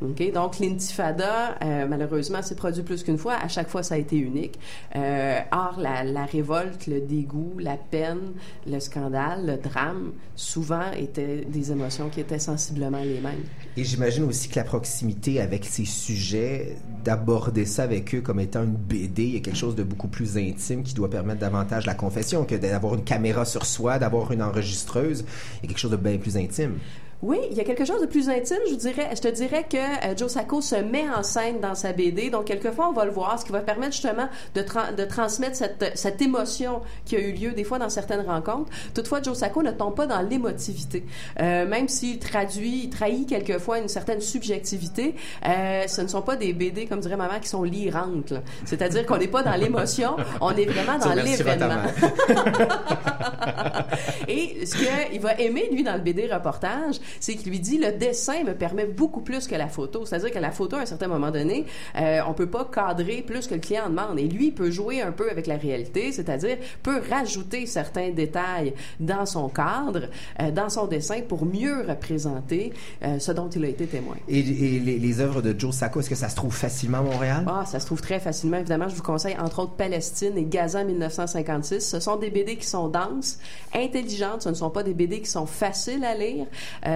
Donc, 0.02 0.58
l'intifada, 0.58 1.56
euh, 1.62 1.86
malheureusement, 1.88 2.42
s'est 2.42 2.54
produit 2.54 2.82
plus 2.82 3.02
qu'une 3.02 3.18
fois. 3.18 3.34
À 3.34 3.48
chaque 3.48 3.68
fois, 3.68 3.82
ça 3.82 3.94
a 3.94 3.98
été 3.98 4.16
unique. 4.16 4.58
Euh, 4.94 5.40
or, 5.52 5.78
la, 5.78 6.24
révolte, 6.26 6.86
le 6.86 7.00
dégoût, 7.00 7.54
la 7.58 7.76
peine, 7.76 8.32
le 8.66 8.80
scandale, 8.80 9.46
le 9.46 9.56
drame, 9.56 10.12
souvent 10.34 10.92
étaient 10.92 11.44
des 11.46 11.72
émotions 11.72 12.08
qui 12.08 12.20
étaient 12.20 12.38
sensiblement 12.38 13.00
les 13.00 13.20
mêmes. 13.20 13.44
Et 13.76 13.84
j'imagine 13.84 14.24
aussi 14.24 14.48
que 14.48 14.56
la 14.56 14.64
proximité 14.64 15.40
avec 15.40 15.64
ces 15.64 15.84
sujets, 15.84 16.76
d'aborder 17.04 17.64
ça 17.64 17.84
avec 17.84 18.14
eux 18.14 18.20
comme 18.20 18.40
étant 18.40 18.64
une 18.64 18.74
BD, 18.74 19.24
il 19.24 19.42
quelque 19.42 19.56
chose 19.56 19.76
de 19.76 19.82
beaucoup 19.82 20.08
plus 20.08 20.36
intime 20.36 20.82
qui 20.82 20.94
doit 20.94 21.10
permettre 21.10 21.40
davantage 21.40 21.86
la 21.86 21.94
confession 21.94 22.44
que 22.44 22.54
d'avoir 22.54 22.94
une 22.94 23.04
caméra 23.04 23.44
sur 23.44 23.64
soi, 23.64 23.98
d'avoir 23.98 24.32
une 24.32 24.42
enregistreuse. 24.42 25.24
Il 25.58 25.62
y 25.62 25.64
a 25.66 25.68
quelque 25.68 25.78
chose 25.78 25.90
de 25.90 25.96
bien 25.96 26.18
plus 26.18 26.36
intime. 26.36 26.74
Oui, 27.22 27.38
il 27.50 27.56
y 27.56 27.60
a 27.60 27.64
quelque 27.64 27.86
chose 27.86 28.00
de 28.02 28.06
plus 28.06 28.28
intime. 28.28 28.58
Je, 28.66 28.72
vous 28.72 28.76
dirais, 28.76 29.08
je 29.14 29.20
te 29.22 29.28
dirais 29.28 29.64
que 29.68 29.76
euh, 29.78 30.14
Joe 30.16 30.30
Sacco 30.30 30.60
se 30.60 30.76
met 30.76 31.06
en 31.08 31.22
scène 31.22 31.60
dans 31.60 31.74
sa 31.74 31.92
BD. 31.92 32.28
Donc, 32.28 32.44
quelquefois, 32.44 32.90
on 32.90 32.92
va 32.92 33.06
le 33.06 33.10
voir, 33.10 33.40
ce 33.40 33.44
qui 33.46 33.52
va 33.52 33.60
permettre 33.60 33.92
justement 33.92 34.28
de, 34.54 34.60
tra- 34.60 34.94
de 34.94 35.04
transmettre 35.04 35.56
cette, 35.56 35.92
cette 35.94 36.20
émotion 36.20 36.82
qui 37.06 37.16
a 37.16 37.20
eu 37.20 37.32
lieu 37.32 37.52
des 37.52 37.64
fois 37.64 37.78
dans 37.78 37.88
certaines 37.88 38.20
rencontres. 38.20 38.70
Toutefois, 38.94 39.22
Joe 39.22 39.36
Sacco 39.36 39.62
ne 39.62 39.70
tombe 39.70 39.94
pas 39.94 40.06
dans 40.06 40.20
l'émotivité. 40.20 41.06
Euh, 41.40 41.66
même 41.66 41.88
s'il 41.88 42.18
traduit, 42.18 42.82
il 42.84 42.90
trahit 42.90 43.26
quelquefois 43.26 43.78
une 43.78 43.88
certaine 43.88 44.20
subjectivité, 44.20 45.14
euh, 45.46 45.86
ce 45.86 46.02
ne 46.02 46.08
sont 46.08 46.22
pas 46.22 46.36
des 46.36 46.52
BD, 46.52 46.84
comme 46.86 47.00
dirait 47.00 47.16
maman, 47.16 47.40
qui 47.40 47.48
sont 47.48 47.62
lirantes. 47.62 48.34
C'est-à-dire 48.66 49.06
qu'on 49.06 49.16
n'est 49.16 49.26
pas 49.26 49.42
dans 49.42 49.56
l'émotion, 49.56 50.16
on 50.42 50.50
est 50.54 50.66
vraiment 50.66 50.98
dans 50.98 51.14
l'événement. 51.14 51.82
Et 54.28 54.66
ce 54.66 54.76
qu'il 55.10 55.20
va 55.20 55.32
aimer, 55.40 55.68
lui, 55.72 55.82
dans 55.82 55.94
le 55.94 56.00
BD 56.00 56.26
reportage, 56.30 56.96
c'est 57.20 57.34
qu'il 57.34 57.50
lui 57.50 57.60
dit 57.60 57.78
le 57.78 57.92
dessin 57.92 58.44
me 58.44 58.54
permet 58.54 58.86
beaucoup 58.86 59.20
plus 59.20 59.46
que 59.46 59.54
la 59.54 59.68
photo. 59.68 60.04
C'est-à-dire 60.04 60.30
que 60.30 60.38
la 60.38 60.50
photo, 60.50 60.76
à 60.76 60.80
un 60.80 60.86
certain 60.86 61.08
moment 61.08 61.30
donné, 61.30 61.66
euh, 61.96 62.20
on 62.26 62.34
peut 62.34 62.48
pas 62.48 62.64
cadrer 62.64 63.22
plus 63.22 63.46
que 63.46 63.54
le 63.54 63.60
client 63.60 63.84
en 63.86 63.90
demande. 63.90 64.18
Et 64.18 64.28
lui, 64.28 64.46
il 64.46 64.54
peut 64.54 64.70
jouer 64.70 65.00
un 65.02 65.12
peu 65.12 65.30
avec 65.30 65.46
la 65.46 65.56
réalité, 65.56 66.12
c'est-à-dire 66.12 66.56
peut 66.82 67.00
rajouter 67.10 67.66
certains 67.66 68.10
détails 68.10 68.74
dans 69.00 69.26
son 69.26 69.48
cadre, 69.48 70.08
euh, 70.40 70.50
dans 70.50 70.68
son 70.68 70.86
dessin, 70.86 71.20
pour 71.26 71.44
mieux 71.44 71.84
représenter 71.86 72.72
euh, 73.02 73.18
ce 73.18 73.32
dont 73.32 73.48
il 73.48 73.64
a 73.64 73.68
été 73.68 73.86
témoin. 73.86 74.16
Et, 74.28 74.38
et 74.38 74.80
les, 74.80 74.98
les 74.98 75.20
œuvres 75.20 75.42
de 75.42 75.58
Joe 75.58 75.74
Sacco, 75.74 76.00
est-ce 76.00 76.10
que 76.10 76.14
ça 76.14 76.28
se 76.28 76.36
trouve 76.36 76.54
facilement 76.54 76.98
à 76.98 77.02
Montréal? 77.02 77.44
Ah, 77.46 77.64
ça 77.66 77.80
se 77.80 77.86
trouve 77.86 78.00
très 78.00 78.20
facilement. 78.20 78.58
Évidemment, 78.58 78.88
je 78.88 78.94
vous 78.94 79.02
conseille 79.02 79.36
entre 79.38 79.60
autres 79.60 79.74
Palestine 79.76 80.36
et 80.36 80.44
Gaza 80.44 80.84
1956. 80.84 81.80
Ce 81.80 82.00
sont 82.00 82.16
des 82.16 82.30
BD 82.30 82.56
qui 82.56 82.66
sont 82.66 82.88
denses, 82.88 83.38
intelligentes. 83.74 84.42
Ce 84.42 84.48
ne 84.48 84.54
sont 84.54 84.70
pas 84.70 84.82
des 84.82 84.94
BD 84.94 85.20
qui 85.20 85.30
sont 85.30 85.46
faciles 85.46 86.04
à 86.04 86.14
lire. 86.14 86.46
Euh, 86.86 86.95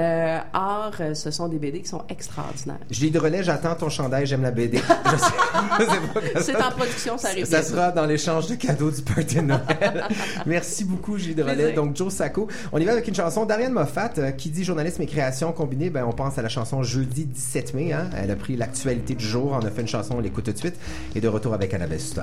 or, 0.55 0.93
euh, 1.01 1.15
ce 1.15 1.31
sont 1.31 1.49
des 1.49 1.59
BD 1.59 1.81
qui 1.81 1.89
sont 1.89 2.03
extraordinaires. 2.09 2.79
Julie 2.91 3.11
de 3.11 3.19
Relais, 3.19 3.43
j'attends 3.43 3.75
ton 3.75 3.89
chandail, 3.89 4.27
j'aime 4.27 4.43
la 4.43 4.51
BD. 4.51 4.79
C'est 6.41 6.57
en 6.57 6.71
production, 6.71 7.19
ça 7.19 7.29
arrive. 7.29 7.45
Ça 7.45 7.63
sera 7.63 7.91
dans 7.93 8.07
l'échange 8.07 8.47
de 8.47 8.55
cadeaux 8.55 8.91
du 8.91 9.03
party 9.03 9.37
de 9.37 9.41
Noël. 9.43 10.05
Merci 10.47 10.85
beaucoup, 10.85 11.19
Gilles 11.19 11.35
de 11.35 11.43
Relais. 11.43 11.55
Plaisir. 11.55 11.75
Donc, 11.75 11.97
Joe 11.97 12.13
Sacco. 12.13 12.49
On 12.73 12.79
y 12.79 12.85
va 12.85 12.93
avec 12.93 13.09
une 13.09 13.15
chanson 13.15 13.45
d'Ariane 13.45 13.73
Moffat, 13.73 14.13
euh, 14.19 14.31
qui 14.33 14.51
dit 14.51 14.65
journalisme 14.65 15.03
et 15.03 15.07
création 15.07 15.53
combiné. 15.53 15.91
Ben, 15.91 16.05
on 16.05 16.13
pense 16.13 16.39
à 16.39 16.43
la 16.43 16.49
chanson 16.49 16.83
jeudi 16.83 17.27
17 17.27 17.75
mai. 17.75 17.93
Hein? 17.93 18.11
Elle 18.17 18.31
a 18.31 18.37
pris 18.37 18.57
l'actualité 18.57 19.15
du 19.15 19.25
jour, 19.25 19.53
on 19.53 19.65
a 19.65 19.71
fait 19.71 19.83
une 19.83 19.89
chanson, 19.89 20.15
on 20.17 20.21
l'écoute 20.21 20.45
tout 20.45 20.53
de 20.53 20.59
suite. 20.59 20.77
Et 21.15 21.21
de 21.21 21.29
retour 21.29 21.55
avec 21.55 21.75
Annabelle 21.75 22.01
Sutter. 22.01 22.23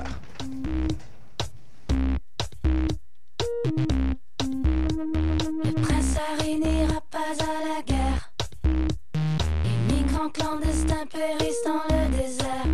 Pas 7.10 7.18
à 7.18 7.76
la 7.76 7.82
guerre. 7.82 8.32
Les 8.64 9.94
migrants 9.94 10.30
clandestins 10.30 11.06
périssent 11.06 11.64
dans 11.64 11.82
le 11.94 12.16
désert. 12.16 12.66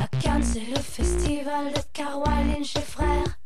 À 0.00 0.06
Cannes, 0.18 0.42
c'est 0.42 0.66
le 0.74 0.80
festival 0.80 1.72
de 1.72 1.80
Carwalin 1.92 2.62
chez 2.62 2.80
frères. 2.80 3.38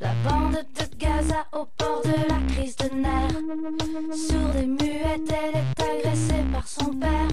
La 0.00 0.12
bande 0.24 0.52
de 0.54 0.96
Gaza 0.96 1.46
au 1.52 1.66
bord 1.78 2.02
de 2.04 2.28
la 2.28 2.54
crise 2.54 2.76
de 2.76 2.94
nerfs. 2.94 3.30
Sourde 4.16 4.56
et 4.56 4.66
muette, 4.66 5.32
elle 5.32 5.56
est 5.56 5.82
agressée 5.82 6.44
par 6.52 6.66
son 6.66 6.92
père. 6.94 7.28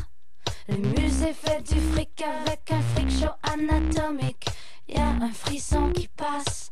Le 0.67 0.77
musée 0.77 1.33
fait 1.33 1.61
du 1.61 1.79
fric 1.91 2.21
avec 2.21 2.71
un 2.71 2.81
fric 2.93 3.11
show 3.11 3.31
anatomique. 3.43 4.47
Y 4.87 4.97
a 4.97 5.07
un 5.07 5.31
frisson 5.31 5.91
qui 5.91 6.07
passe. 6.07 6.71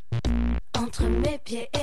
pieds 1.43 1.69
et 1.73 1.82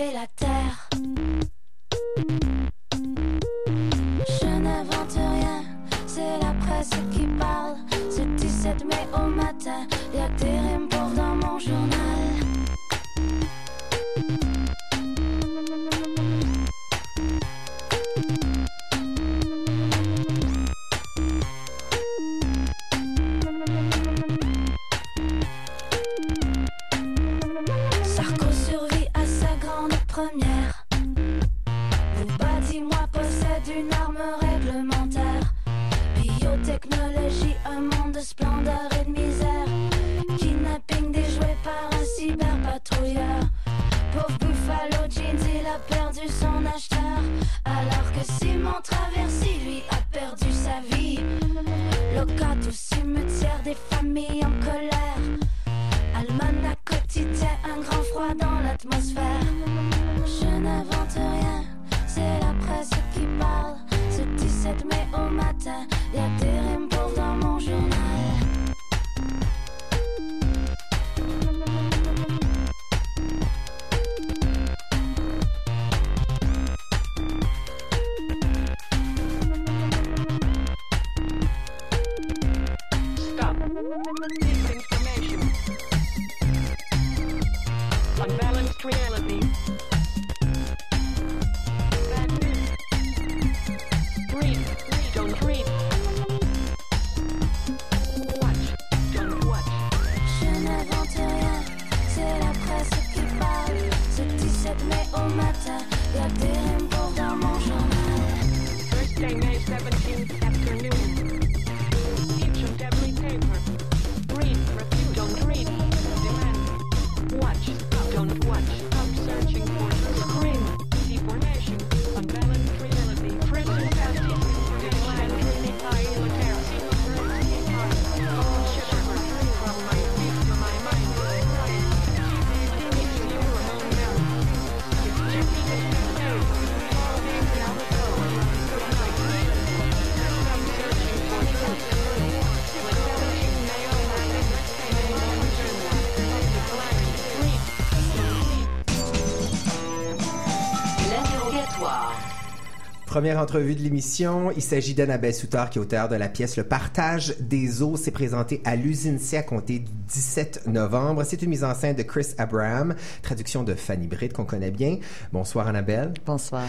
Première 153.10 153.40
entrevue 153.40 153.74
de 153.74 153.80
l'émission, 153.80 154.52
il 154.54 154.62
s'agit 154.62 154.94
d'Annabelle 154.94 155.34
Soutard 155.34 155.68
qui 155.68 155.78
est 155.80 155.82
auteure 155.82 156.08
de 156.08 156.14
la 156.14 156.28
pièce 156.28 156.56
Le 156.56 156.62
partage 156.62 157.34
des 157.40 157.82
eaux. 157.82 157.96
C'est 157.96 158.12
présenté 158.12 158.60
à 158.64 158.76
l'usine 158.76 159.18
C 159.18 159.36
à 159.36 159.42
compter 159.42 159.80
du 159.80 159.90
17 160.06 160.68
novembre. 160.68 161.24
C'est 161.24 161.42
une 161.42 161.50
mise 161.50 161.64
en 161.64 161.74
scène 161.74 161.96
de 161.96 162.04
Chris 162.04 162.28
Abraham, 162.38 162.94
traduction 163.22 163.64
de 163.64 163.74
Fanny 163.74 164.06
Britt 164.06 164.32
qu'on 164.32 164.44
connaît 164.44 164.70
bien. 164.70 164.98
Bonsoir 165.32 165.66
Annabelle. 165.66 166.12
Bonsoir. 166.24 166.62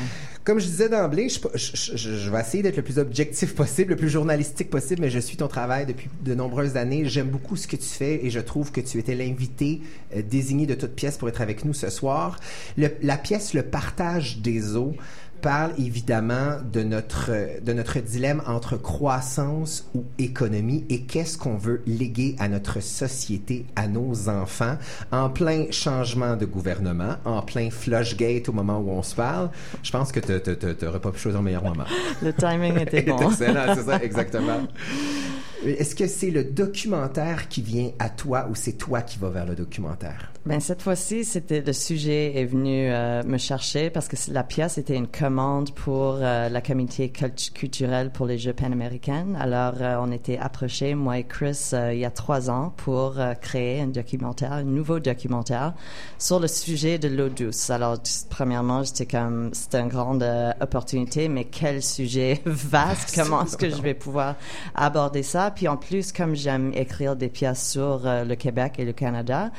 Comme 0.44 0.58
je 0.60 0.66
disais 0.66 0.90
d'emblée, 0.90 1.30
je, 1.30 1.38
je- 1.54 1.96
je- 1.96 2.16
je 2.18 2.30
vais 2.32 2.40
essayer 2.42 2.64
d'être 2.64 2.78
le 2.78 2.82
plus 2.84 2.98
objectif 2.98 3.54
possible, 3.54 3.92
le 3.92 3.96
plus 3.96 4.10
journalistique 4.10 4.72
possible, 4.72 5.02
mais 5.02 5.12
je 5.12 5.20
suis 5.20 5.38
ton 5.38 5.48
travail 5.48 5.86
depuis 5.86 6.10
de 6.26 6.34
nombreuses 6.34 6.76
années. 6.76 7.04
J'aime 7.06 7.30
beaucoup 7.30 7.56
ce 7.56 7.68
que 7.68 7.76
tu 7.76 7.88
fais 7.88 8.26
et 8.26 8.32
je 8.32 8.40
trouve 8.40 8.72
que 8.72 8.82
tu 8.82 8.98
étais 8.98 9.14
l'invité 9.14 9.82
euh, 10.16 10.24
désigné 10.28 10.66
de 10.66 10.74
toute 10.74 10.96
pièce 10.96 11.18
pour 11.20 11.30
être 11.30 11.42
avec 11.42 11.66
nous 11.66 11.76
ce 11.76 11.92
soir. 11.92 12.40
Le- 12.78 12.90
la 13.04 13.18
pièce 13.20 13.54
Le 13.54 13.62
partage 13.62 14.40
des 14.40 14.76
eaux 14.76 14.96
parle 15.42 15.72
évidemment 15.78 16.58
de 16.72 16.84
notre 16.84 17.32
de 17.62 17.74
notre 17.74 18.00
dilemme 18.00 18.42
entre 18.48 18.78
croissance 18.78 19.90
ou 19.96 20.06
économie 20.18 20.86
et 20.90 21.02
qu'est-ce 21.02 21.38
qu'on 21.38 21.58
veut 21.58 21.82
léguer 21.86 22.36
à 22.40 22.48
notre 22.48 22.82
société, 22.82 23.66
à 23.76 23.88
nos 23.88 24.30
enfants, 24.30 24.78
en 25.12 25.30
plein 25.30 25.66
changement 25.72 26.36
de 26.36 26.46
gouvernement, 26.46 27.16
en 27.26 27.42
plein 27.42 27.70
flushgate 27.70 28.50
au 28.50 28.54
moment 28.54 28.80
où 28.80 28.92
on 28.92 29.04
se 29.04 29.16
parle. 29.16 29.50
Je 29.84 29.92
pense 29.92 30.12
que 30.12 30.20
tu 30.20 30.86
n'aurais 30.86 31.00
pas 31.00 31.12
pu 31.12 31.20
choisir 31.20 31.40
un 31.40 31.44
meilleur 31.44 31.64
moment. 31.64 31.86
Le 32.22 32.34
timing 32.34 32.78
était 32.80 33.02
bon. 33.02 33.18
Excellent, 33.18 33.76
c'est 33.76 33.84
ça, 33.84 34.04
exactement. 34.04 34.62
Est-ce 35.66 35.96
que 35.96 36.08
c'est 36.08 36.32
le 36.32 36.44
documentaire 36.44 37.48
qui 37.48 37.62
vient 37.62 37.92
à 38.00 38.10
toi 38.10 38.48
ou 38.50 38.56
c'est 38.56 38.74
toi 38.74 39.02
qui 39.02 39.20
vas 39.20 39.30
vers 39.30 39.46
le 39.46 39.54
documentaire? 39.54 40.32
Ben, 40.44 40.60
cette 40.60 40.82
fois-ci, 40.82 41.24
c'était 41.24 41.62
le 41.62 41.72
sujet 41.72 42.36
est 42.36 42.46
venu 42.46 42.90
euh, 42.90 43.22
me 43.24 43.38
chercher 43.38 43.92
parce 43.92 44.08
que 44.08 44.16
la 44.32 44.44
pièce 44.44 44.80
était 44.80 44.96
une 44.96 45.08
commande 45.08 45.72
pour 45.76 46.18
euh, 46.20 46.50
la 46.50 46.62
communauté 46.62 47.10
cult- 47.10 47.52
culturelle 47.54 48.10
pour 48.12 48.26
les 48.26 48.40
Jeux 48.40 48.54
panaméricains. 48.54 49.36
Alors, 49.40 49.76
euh, 49.82 49.98
on 50.00 50.12
était 50.12 50.40
approchés, 50.40 50.96
moi 50.96 51.20
et 51.20 51.26
Chris, 51.26 51.70
il 51.74 52.00
y 52.00 52.06
a 52.06 52.10
trois 52.10 52.50
ans 52.50 52.74
pour 52.78 53.20
créer 53.40 53.82
un 53.82 53.88
documentaire, 53.88 54.54
un 54.54 54.64
nouveau 54.64 55.00
documentaire 55.00 55.76
sur 56.18 56.40
le 56.40 56.48
sujet 56.48 56.98
de 56.98 57.08
l'eau 57.08 57.30
douce. 57.30 57.70
Alors, 57.70 58.00
premièrement, 58.32 58.82
j'étais 58.84 59.06
comme, 59.06 59.52
c'est 59.54 59.76
une 59.76 59.90
grande 59.90 60.26
opportunité, 60.60 61.30
mais 61.30 61.46
quel 61.46 61.84
sujet 61.84 62.42
vaste, 62.46 63.16
comment 63.16 63.46
est-ce 63.46 63.58
que 63.58 63.70
je 63.70 63.82
vais 63.82 63.94
pouvoir 63.94 64.36
aborder 64.74 65.22
ça? 65.22 65.51
Puis 65.56 65.68
en 65.68 65.78
plus, 65.78 66.12
comme 66.12 66.36
j'aime 66.36 66.72
écrire 66.74 67.16
des 67.16 67.30
pièces 67.30 67.72
sur 67.72 68.06
euh, 68.06 68.24
le 68.24 68.36
Québec 68.36 68.74
et 68.78 68.86
le 68.86 68.94
Canada, 68.94 69.52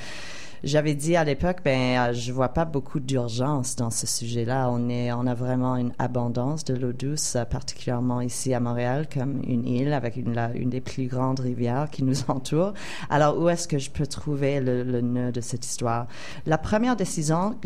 j'avais 0.64 0.94
dit 0.94 1.16
à 1.16 1.24
l'époque, 1.24 1.58
ben, 1.64 1.98
euh, 1.98 2.12
je 2.12 2.32
vois 2.32 2.50
pas 2.50 2.64
beaucoup 2.64 3.00
d'urgence 3.00 3.74
dans 3.74 3.90
ce 3.90 4.06
sujet-là. 4.06 4.68
On 4.70 4.88
est, 4.88 5.12
on 5.12 5.26
a 5.26 5.34
vraiment 5.34 5.76
une 5.76 5.92
abondance 5.98 6.64
de 6.64 6.74
l'eau 6.74 6.92
douce, 6.92 7.34
euh, 7.34 7.44
particulièrement 7.44 8.20
ici 8.20 8.54
à 8.54 8.60
Montréal, 8.60 9.08
comme 9.12 9.42
une 9.44 9.66
île 9.66 9.92
avec 9.92 10.16
une, 10.16 10.34
des 10.70 10.80
plus 10.80 11.06
grandes 11.06 11.40
rivières 11.40 11.88
qui 11.90 12.04
nous 12.04 12.14
entoure. 12.28 12.74
Alors, 13.10 13.38
où 13.38 13.48
est-ce 13.48 13.66
que 13.66 13.78
je 13.78 13.90
peux 13.90 14.06
trouver 14.06 14.60
le, 14.60 15.00
nœud 15.00 15.32
de 15.32 15.40
cette 15.40 15.66
histoire? 15.66 16.06
La 16.46 16.58
première 16.58 16.94
décision, 16.94 17.56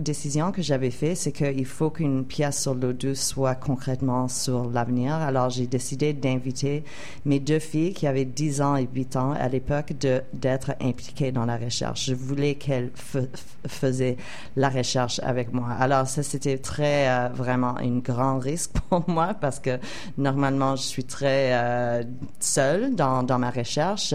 que 0.52 0.62
j'avais 0.62 0.90
faite, 0.90 1.18
c'est 1.18 1.32
qu'il 1.32 1.66
faut 1.66 1.90
qu'une 1.90 2.24
pièce 2.24 2.62
sur 2.62 2.74
l'eau 2.74 2.92
douce 2.94 3.20
soit 3.20 3.56
concrètement 3.56 4.28
sur 4.28 4.70
l'avenir. 4.70 5.12
Alors, 5.14 5.50
j'ai 5.50 5.66
décidé 5.66 6.14
d'inviter 6.14 6.82
mes 7.26 7.40
deux 7.40 7.58
filles 7.58 7.92
qui 7.92 8.06
avaient 8.06 8.24
10 8.24 8.62
ans 8.62 8.76
et 8.76 8.88
8 8.92 9.16
ans 9.16 9.32
à 9.32 9.48
l'époque 9.48 9.92
d'être 10.32 10.72
impliquées 10.80 11.32
dans 11.32 11.44
la 11.44 11.58
recherche. 11.58 12.06
Je 12.06 12.14
voulais 12.14 12.54
qu'elles 12.54 12.85
f- 12.86 13.22
f- 13.22 13.68
faisaient 13.68 14.16
la 14.56 14.68
recherche 14.68 15.20
avec 15.22 15.52
moi. 15.52 15.68
Alors, 15.78 16.06
ça, 16.06 16.22
c'était 16.22 16.58
très, 16.58 17.08
euh, 17.08 17.28
vraiment 17.28 17.76
un 17.78 17.98
grand 17.98 18.38
risque 18.38 18.72
pour 18.90 19.08
moi 19.08 19.34
parce 19.40 19.58
que 19.60 19.78
normalement, 20.18 20.76
je 20.76 20.82
suis 20.82 21.04
très 21.04 21.50
euh, 21.52 22.02
seule 22.40 22.94
dans, 22.94 23.22
dans 23.22 23.38
ma 23.38 23.50
recherche. 23.50 24.14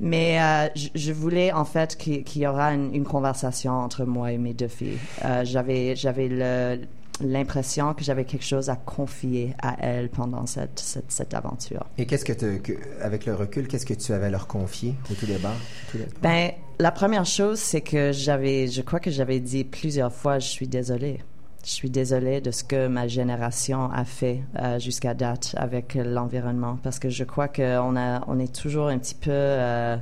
Mais 0.00 0.40
euh, 0.40 0.68
je, 0.94 1.12
voulais 1.12 1.52
en 1.52 1.64
fait 1.64 1.96
qu'il 1.96 2.42
y 2.42 2.46
aura 2.46 2.74
une, 2.74 2.94
une 2.94 3.04
conversation 3.04 3.72
entre 3.72 4.04
moi 4.04 4.32
et 4.32 4.38
mes 4.38 4.54
deux 4.54 4.68
filles. 4.68 4.98
J'avais, 5.44 5.94
j'avais 5.94 6.28
le 6.28 6.80
l'impression 7.20 7.94
que 7.94 8.02
j'avais 8.02 8.24
quelque 8.24 8.44
chose 8.44 8.70
à 8.70 8.76
confier 8.76 9.54
à 9.62 9.76
elle 9.80 10.08
pendant 10.08 10.46
cette, 10.46 10.78
cette, 10.78 11.10
cette 11.12 11.34
aventure. 11.34 11.84
Et 11.98 12.06
qu'est-ce 12.06 12.24
que, 12.24 12.32
te- 12.32 12.58
que- 12.58 12.72
avec 13.00 13.26
le 13.26 13.34
recul, 13.34 13.68
qu'est-ce 13.68 13.86
que 13.86 13.94
tu 13.94 14.12
avais 14.12 14.26
à 14.26 14.30
leur 14.30 14.46
confier 14.46 14.94
au 15.10 15.14
tout 15.14 15.26
départ? 15.26 15.54
Ben, 16.22 16.50
la 16.78 16.90
première 16.90 17.26
chose, 17.26 17.58
c'est 17.58 17.82
que 17.82 18.12
j'avais, 18.12 18.66
je 18.68 18.82
crois 18.82 18.98
que 19.00 19.10
j'avais 19.10 19.40
dit 19.40 19.64
plusieurs 19.64 20.12
fois, 20.12 20.38
je 20.38 20.48
suis 20.48 20.68
désolée. 20.68 21.20
Je 21.64 21.70
suis 21.70 21.90
désolée 21.90 22.40
de 22.40 22.50
ce 22.50 22.64
que 22.64 22.88
ma 22.88 23.06
génération 23.06 23.88
a 23.92 24.04
fait 24.04 24.42
euh, 24.58 24.80
jusqu'à 24.80 25.14
date 25.14 25.54
avec 25.56 25.94
l'environnement, 25.94 26.76
parce 26.82 26.98
que 26.98 27.08
je 27.08 27.22
crois 27.22 27.46
qu'on 27.46 27.94
a, 27.96 28.24
on 28.26 28.40
est 28.40 28.52
toujours 28.52 28.88
un 28.88 28.98
petit 28.98 29.14
peu, 29.14 29.30
euh, 29.30 29.96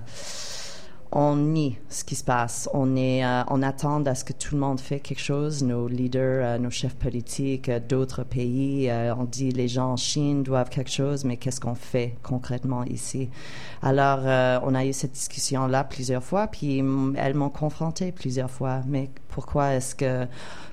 on 1.13 1.37
nie 1.37 1.77
ce 1.89 2.05
qui 2.05 2.15
se 2.15 2.25
passe. 2.25 2.69
On 2.73 2.97
est, 2.97 3.25
euh, 3.25 3.43
on 3.49 3.63
attend 3.63 4.05
à 4.05 4.15
ce 4.15 4.25
que 4.25 4.33
tout 4.33 4.55
le 4.55 4.61
monde 4.61 4.81
fait 4.81 5.01
quelque 5.01 5.21
chose. 5.21 5.63
Nos 5.63 5.89
leaders, 5.89 6.45
euh, 6.45 6.59
nos 6.59 6.71
chefs 6.71 6.95
politiques 6.95 7.69
euh, 7.69 7.81
d'autres 7.81 8.23
pays, 8.23 8.89
euh, 8.89 9.15
on 9.17 9.25
dit 9.25 9.51
les 9.51 9.69
gens 9.69 9.93
en 9.93 9.97
Chine 9.97 10.43
doivent 10.43 10.71
quelque 10.71 10.91
chose, 10.91 11.25
mais 11.25 11.37
qu'est-ce 11.37 11.61
qu'on 11.61 11.75
fait 11.75 12.17
concrètement 12.23 12.85
ici? 12.85 13.29
Alors, 13.83 14.21
euh, 14.25 14.61
on 14.63 14.75
a 14.75 14.85
eu 14.85 14.93
cette 14.93 15.13
discussion-là 15.13 15.85
plusieurs 15.85 16.23
fois, 16.23 16.47
puis 16.47 16.83
elles 17.17 17.35
m'ont 17.35 17.51
confronté 17.51 18.13
plusieurs 18.13 18.51
fois. 18.51 18.83
Mais 18.87 19.11
pourquoi 19.31 19.75
est-ce 19.75 19.95
que 19.95 20.27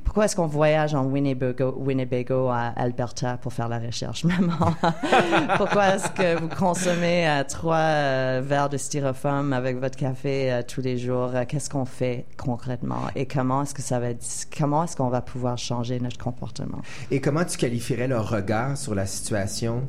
pourquoi 0.08 0.24
est-ce 0.24 0.38
qu'on 0.38 0.48
voyage 0.48 0.96
en 0.96 1.04
Winnebago, 1.06 1.76
Winnebago 1.78 2.48
à 2.48 2.72
Alberta 2.78 3.38
pour 3.38 3.52
faire 3.52 3.68
la 3.68 3.78
recherche, 3.78 4.24
maman? 4.24 4.74
pourquoi 5.58 5.96
est-ce 5.96 6.10
que 6.12 6.40
vous 6.40 6.48
consommez 6.48 7.28
euh, 7.28 7.44
trois 7.44 7.76
euh, 7.76 8.42
verres 8.44 8.70
de 8.70 8.78
styrofoam 8.78 9.52
avec 9.52 9.78
votre 9.78 9.98
café 9.98 10.52
euh, 10.52 10.62
tous 10.66 10.80
les 10.80 10.98
jours? 10.98 11.32
Qu'est-ce 11.50 11.70
qu'on 11.70 11.84
fait 11.84 12.26
concrètement? 12.38 13.02
Et 13.16 13.26
comment 13.26 13.64
est-ce 13.64 13.74
que 13.74 13.82
ça 13.82 14.00
va 14.00 14.08
comment 14.58 14.86
est-ce 14.86 14.96
qu'on 14.96 15.10
va 15.10 15.22
pouvoir 15.22 15.58
changer 15.58 16.00
notre 16.00 16.18
comportement? 16.18 16.82
Et 17.12 17.20
comment 17.20 17.44
tu 17.44 17.58
qualifierais 17.58 18.08
leur 18.08 18.30
regard 18.30 18.78
sur 18.78 18.96
la 18.96 19.06
situation? 19.06 19.84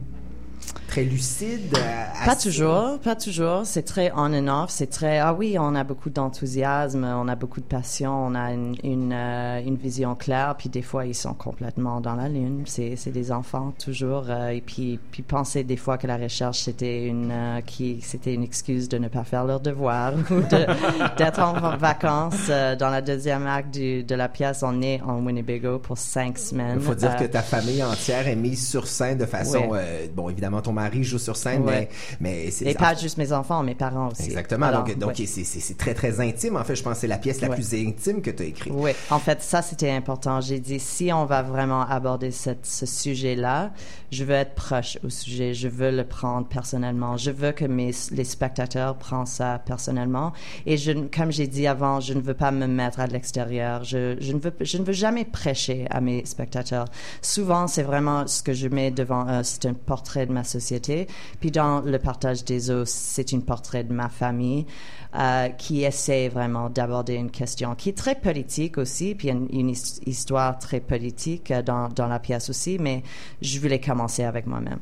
Très 0.88 1.04
lucide? 1.04 1.74
euh, 1.76 2.24
Pas 2.24 2.32
assez- 2.32 2.48
toujours, 2.50 2.98
pas 2.98 3.14
toujours. 3.16 3.62
C'est 3.64 3.82
très 3.82 4.10
on 4.14 4.32
and 4.32 4.48
off. 4.64 4.70
C'est 4.70 4.86
très 4.88 5.18
ah 5.18 5.34
oui, 5.34 5.56
on 5.58 5.74
a 5.74 5.84
beaucoup 5.84 6.10
d'enthousiasme, 6.10 7.04
on 7.04 7.28
a 7.28 7.34
beaucoup 7.36 7.60
de 7.60 7.66
passion, 7.66 8.12
on 8.26 8.34
a 8.34 8.52
une 8.52 8.76
une, 8.82 9.12
euh, 9.12 9.60
une 9.64 9.76
vision 9.76 10.14
claire. 10.14 10.54
Puis 10.58 10.68
des 10.68 10.82
fois, 10.82 11.06
ils 11.06 11.14
sont 11.14 11.34
complètement 11.34 12.00
dans 12.00 12.14
la 12.14 12.28
lune. 12.28 12.62
C'est 12.66 12.96
c'est 12.96 13.10
des 13.10 13.32
enfants 13.32 13.72
toujours. 13.82 14.24
euh, 14.28 14.48
et 14.48 14.60
puis 14.60 14.98
puis 15.10 15.22
penser 15.22 15.64
des 15.64 15.76
fois 15.76 15.98
que 15.98 16.06
la 16.06 16.16
recherche 16.16 16.60
c'était 16.60 17.04
une 17.06 17.30
euh, 17.32 17.60
qui 17.60 18.00
c'était 18.02 18.34
une 18.34 18.42
excuse 18.42 18.88
de 18.88 18.98
ne 18.98 19.08
pas 19.08 19.24
faire 19.24 19.44
leur 19.44 19.60
devoir 19.60 20.12
ou 20.30 20.34
de- 20.40 21.16
d'être 21.16 21.40
en 21.40 21.76
vacances 21.76 22.48
dans 22.48 22.88
la 22.90 23.00
deuxième 23.02 23.46
acte 23.46 23.72
du, 23.74 24.02
de 24.04 24.14
la 24.14 24.28
pièce. 24.28 24.62
On 24.62 24.80
est 24.82 25.00
en 25.02 25.18
Winnebago 25.24 25.78
pour 25.78 25.98
cinq 25.98 26.38
semaines. 26.38 26.78
Il 26.80 26.82
faut 26.82 26.94
dire 26.94 27.16
que 27.16 27.24
ta 27.24 27.42
famille 27.42 27.82
entière 27.82 28.26
est 28.28 28.36
mise 28.36 28.66
sur 28.68 28.86
scène 28.86 29.18
de 29.18 29.26
façon... 29.26 29.70
Bon, 30.14 30.28
évidemment, 30.28 30.57
ton 30.62 30.72
mari 30.72 31.04
joue 31.04 31.18
sur 31.18 31.36
scène, 31.36 31.62
Ouais. 31.62 31.88
mais, 32.20 32.44
mais 32.44 32.50
c'est... 32.50 32.66
et 32.66 32.74
pas 32.74 32.94
juste 32.94 33.18
mes 33.18 33.32
enfants, 33.32 33.62
mes 33.62 33.74
parents 33.74 34.08
aussi. 34.10 34.24
Exactement. 34.24 34.66
Alors, 34.66 34.84
donc, 34.84 34.98
donc 34.98 35.18
ouais. 35.18 35.26
c'est, 35.26 35.76
très, 35.76 35.94
très 35.94 36.20
intime. 36.20 36.56
En 36.56 36.64
fait, 36.64 36.76
je 36.76 36.82
pense 36.82 36.94
que 36.94 37.00
c'est 37.00 37.06
la 37.06 37.18
pièce 37.18 37.40
la 37.40 37.48
Ouais. 37.48 37.54
plus 37.54 37.74
intime 37.74 38.20
que 38.22 38.30
tu 38.30 38.42
as 38.42 38.46
écrite. 38.46 38.72
Oui, 38.76 38.90
en 39.10 39.18
fait, 39.18 39.42
ça, 39.42 39.62
c'était 39.62 39.90
important. 39.90 40.40
J'ai 40.40 40.60
dit, 40.60 40.78
si 40.80 41.12
on 41.12 41.24
va 41.24 41.42
vraiment 41.42 41.82
aborder 41.82 42.30
cette, 42.30 42.66
ce 42.66 42.86
sujet-là, 42.86 43.70
je 44.10 44.24
veux 44.24 44.34
être 44.34 44.54
proche 44.54 44.98
au 45.04 45.10
sujet. 45.10 45.54
Je 45.54 45.68
veux 45.68 45.90
le 45.90 46.04
prendre 46.04 46.46
personnellement. 46.46 47.16
Je 47.16 47.30
veux 47.30 47.52
que 47.52 47.64
mes, 47.64 47.92
les 48.12 48.24
spectateurs 48.24 48.96
prennent 48.96 49.26
ça 49.26 49.60
personnellement. 49.64 50.32
Et 50.66 50.76
je, 50.76 50.92
comme 50.92 51.30
j'ai 51.32 51.46
dit 51.46 51.66
avant, 51.66 52.00
je 52.00 52.14
ne 52.14 52.20
veux 52.20 52.34
pas 52.34 52.50
me 52.50 52.66
mettre 52.66 53.00
à 53.00 53.06
l'extérieur. 53.06 53.84
Je, 53.84 54.16
je, 54.20 54.32
ne 54.32 54.38
veux, 54.38 54.52
je 54.60 54.78
ne 54.78 54.84
veux 54.84 54.92
jamais 54.92 55.24
prêcher 55.24 55.86
à 55.90 56.00
mes 56.00 56.24
spectateurs. 56.26 56.86
Souvent, 57.22 57.66
c'est 57.66 57.82
vraiment 57.82 58.26
ce 58.26 58.42
que 58.42 58.52
je 58.52 58.68
mets 58.68 58.90
devant 58.90 59.26
eux. 59.28 59.42
C'est 59.42 59.66
un 59.66 59.74
portrait 59.74 60.26
de 60.26 60.32
ma 60.32 60.44
société. 60.48 61.06
Puis 61.40 61.50
dans 61.50 61.80
le 61.80 61.98
partage 61.98 62.44
des 62.44 62.70
eaux, 62.70 62.84
c'est 62.84 63.32
un 63.34 63.40
portrait 63.40 63.84
de 63.84 63.92
ma 63.92 64.08
famille 64.08 64.66
euh, 65.14 65.48
qui 65.50 65.84
essaie 65.84 66.28
vraiment 66.28 66.68
d'aborder 66.70 67.14
une 67.14 67.30
question 67.30 67.74
qui 67.74 67.90
est 67.90 67.96
très 67.96 68.14
politique 68.14 68.78
aussi, 68.78 69.14
puis 69.14 69.28
une, 69.30 69.46
une 69.52 69.70
his- 69.70 70.00
histoire 70.06 70.58
très 70.58 70.80
politique 70.80 71.50
euh, 71.50 71.62
dans, 71.62 71.88
dans 71.88 72.06
la 72.08 72.18
pièce 72.18 72.50
aussi, 72.50 72.78
mais 72.78 73.02
je 73.40 73.58
voulais 73.60 73.80
commencer 73.80 74.24
avec 74.24 74.46
moi-même. 74.46 74.80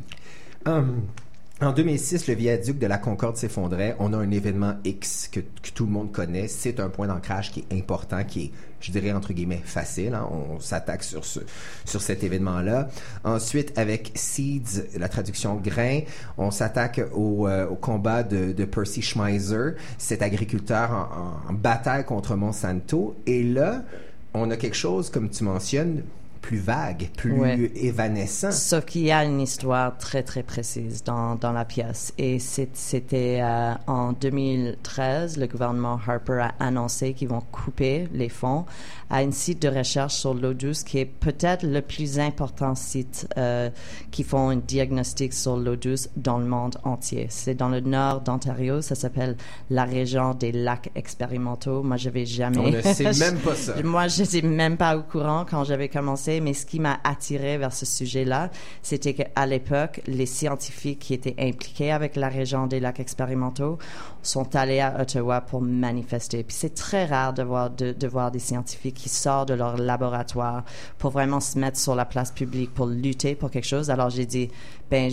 Hum, 0.66 1.02
en 1.62 1.73
2006, 1.73 2.27
le 2.29 2.35
viaduc 2.35 2.79
de 2.79 2.87
la 2.87 2.99
Concorde 2.99 3.38
s'effondrait. 3.38 3.97
On 3.99 4.12
a 4.12 4.19
un 4.19 4.31
événement 4.31 4.75
X 4.85 5.29
que, 5.33 5.40
tout 5.75 5.87
le 5.87 5.90
monde 5.90 6.12
connaît. 6.12 6.49
C'est 6.49 6.81
un 6.81 6.90
point 6.90 7.07
d'ancrage 7.07 7.51
qui 7.51 7.61
est 7.71 7.75
important, 7.79 8.23
qui 8.25 8.42
est, 8.45 8.51
je 8.81 8.92
dirais, 8.92 9.11
entre 9.12 9.33
guillemets, 9.33 9.62
facile. 9.64 10.12
hein. 10.14 10.29
On 10.31 10.61
s'attaque 10.61 11.03
sur, 11.03 11.25
ce, 11.25 11.40
sur 11.87 12.03
cet 12.03 12.23
événement-là. 12.25 12.88
Ensuite, 13.25 13.73
avec 13.79 14.12
Seeds, 14.14 14.99
la 14.99 15.09
traduction 15.09 15.55
grain, 15.57 16.01
on 16.37 16.51
s'attaque 16.51 17.01
au, 17.14 17.49
euh, 17.49 17.66
combat 17.81 18.23
de, 18.23 18.53
de 18.53 18.64
Percy 18.66 19.01
Schmeiser, 19.01 19.77
cet 19.97 20.21
agriculteur 20.21 20.90
en, 20.90 21.49
en- 21.49 21.51
en 21.51 21.55
bataille 21.55 22.05
contre 22.05 22.37
Monsanto. 22.37 23.16
Et 23.27 23.42
là, 23.42 23.83
on 24.35 24.51
a 24.51 24.59
quelque 24.59 24.77
chose, 24.77 25.09
comme 25.09 25.31
tu 25.31 25.42
mentionnes, 25.45 26.03
plus 26.46 26.59
vague, 26.59 27.11
plus 27.16 27.32
Ouais. 27.32 27.72
évanescent. 27.74 28.52
Sauf 28.52 28.85
qu'il 28.85 29.02
y 29.02 29.11
a 29.11 29.24
une 29.24 29.40
histoire 29.40 29.98
très 29.98 30.22
très 30.22 30.44
précise 30.44 31.02
dans, 31.02 31.35
dans 31.35 31.50
la 31.50 31.64
pièce. 31.64 32.12
Et 32.18 32.38
c'était 32.38 33.40
euh, 33.42 33.72
en 33.88 34.12
2013, 34.12 35.38
le 35.38 35.48
gouvernement 35.48 35.98
Harper 36.06 36.38
a 36.40 36.54
annoncé 36.64 37.14
qu'ils 37.14 37.28
vont 37.28 37.42
couper 37.50 38.09
les 38.12 38.28
fonds 38.28 38.64
à 39.11 39.18
un 39.18 39.30
site 39.30 39.62
de 39.62 39.68
recherche 39.68 40.14
sur 40.14 40.35
l'eau 40.35 40.52
douce 40.54 40.82
qui 40.82 40.98
est 40.98 41.04
peut-être 41.04 41.64
le 41.64 41.80
plus 41.80 42.18
important 42.18 42.74
site 42.74 43.28
euh, 43.38 43.70
qui 44.11 44.22
font 44.24 44.50
un 44.50 44.56
diagnostic 44.56 45.32
sur 45.32 45.56
l'eau 45.56 45.76
douce 45.76 46.09
dans 46.16 46.38
le 46.38 46.46
monde 46.46 46.76
entier. 46.85 47.26
C'est 47.28 47.54
dans 47.54 47.68
le 47.68 47.80
nord 47.80 48.20
d'Ontario, 48.20 48.82
ça 48.82 48.94
s'appelle 48.94 49.37
la 49.70 49.85
région 49.85 50.35
des 50.35 50.52
lacs 50.52 50.90
expérimentaux. 50.94 51.82
Moi, 51.82 51.96
j'avais 51.96 52.24
jamais. 52.26 52.59
On 52.59 52.70
ne 52.70 52.80
sait 52.80 53.12
même 53.30 53.38
pas 53.38 53.54
ça. 53.54 53.74
Moi, 53.82 54.09
je 54.09 54.22
n'étais 54.22 54.42
même 54.42 54.76
pas 54.76 54.96
au 54.96 55.02
courant 55.02 55.44
quand 55.48 55.64
j'avais 55.64 55.88
commencé, 55.88 56.36
mais 56.40 56.55
ce 56.55 56.66
qui 56.66 56.81
m'a 56.81 56.99
attiré 57.05 57.59
vers 57.59 57.72
ce 57.72 57.87
sujet-là, 57.87 58.51
c'était 58.83 59.14
qu'à 59.14 59.46
l'époque, 59.46 60.01
les 60.07 60.27
scientifiques 60.27 60.99
qui 60.99 61.14
étaient 61.14 61.37
impliqués 61.38 61.92
avec 61.92 62.16
la 62.16 62.29
région 62.29 62.66
des 62.66 62.81
lacs 62.81 63.01
expérimentaux 63.01 63.79
sont 64.22 64.57
allés 64.57 64.81
à 64.81 65.01
Ottawa 65.01 65.40
pour 65.40 65.62
manifester. 65.62 66.42
Puis 66.42 66.57
c'est 66.59 66.75
très 66.75 67.07
rare 67.07 67.33
de 67.33 67.42
voir, 67.42 67.70
de, 67.70 67.92
de 67.92 68.09
voir 68.09 68.31
des 68.31 68.38
scientifiques 68.38 68.96
qui 68.96 69.09
sortent 69.09 69.49
de 69.49 69.55
leur 69.55 69.77
laboratoire 69.77 70.64
pour 70.99 71.11
vraiment 71.11 71.40
se 71.40 71.59
mettre 71.59 71.79
sur 71.79 71.94
la 71.94 72.05
place 72.05 72.33
publique 72.33 72.75
pour 72.75 72.87
lutter 72.87 73.35
pour 73.35 73.51
quelque 73.51 73.66
chose. 73.66 73.90
Alors 73.90 74.11
j'ai 74.11 74.27
dit, 74.27 74.51
ben 74.90 75.11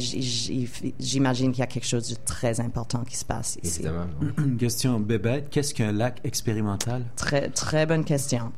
j'imagine 0.99 1.51
qu'il 1.51 1.59
y 1.59 1.63
a 1.63 1.67
quelque 1.67 1.87
chose 1.87 2.09
de 2.09 2.15
très 2.25 2.59
important 2.59 3.03
qui 3.03 3.15
se 3.15 3.25
passe 3.25 3.57
ici. 3.63 3.79
Évidemment. 3.79 4.05
Une 4.37 4.57
question 4.57 4.99
bébête. 4.99 5.49
Qu'est-ce 5.49 5.73
qu'un 5.73 5.91
lac 5.91 6.19
expérimental? 6.23 7.05
Très, 7.15 7.49
très 7.49 7.85
bonne 7.85 8.05
question. 8.05 8.51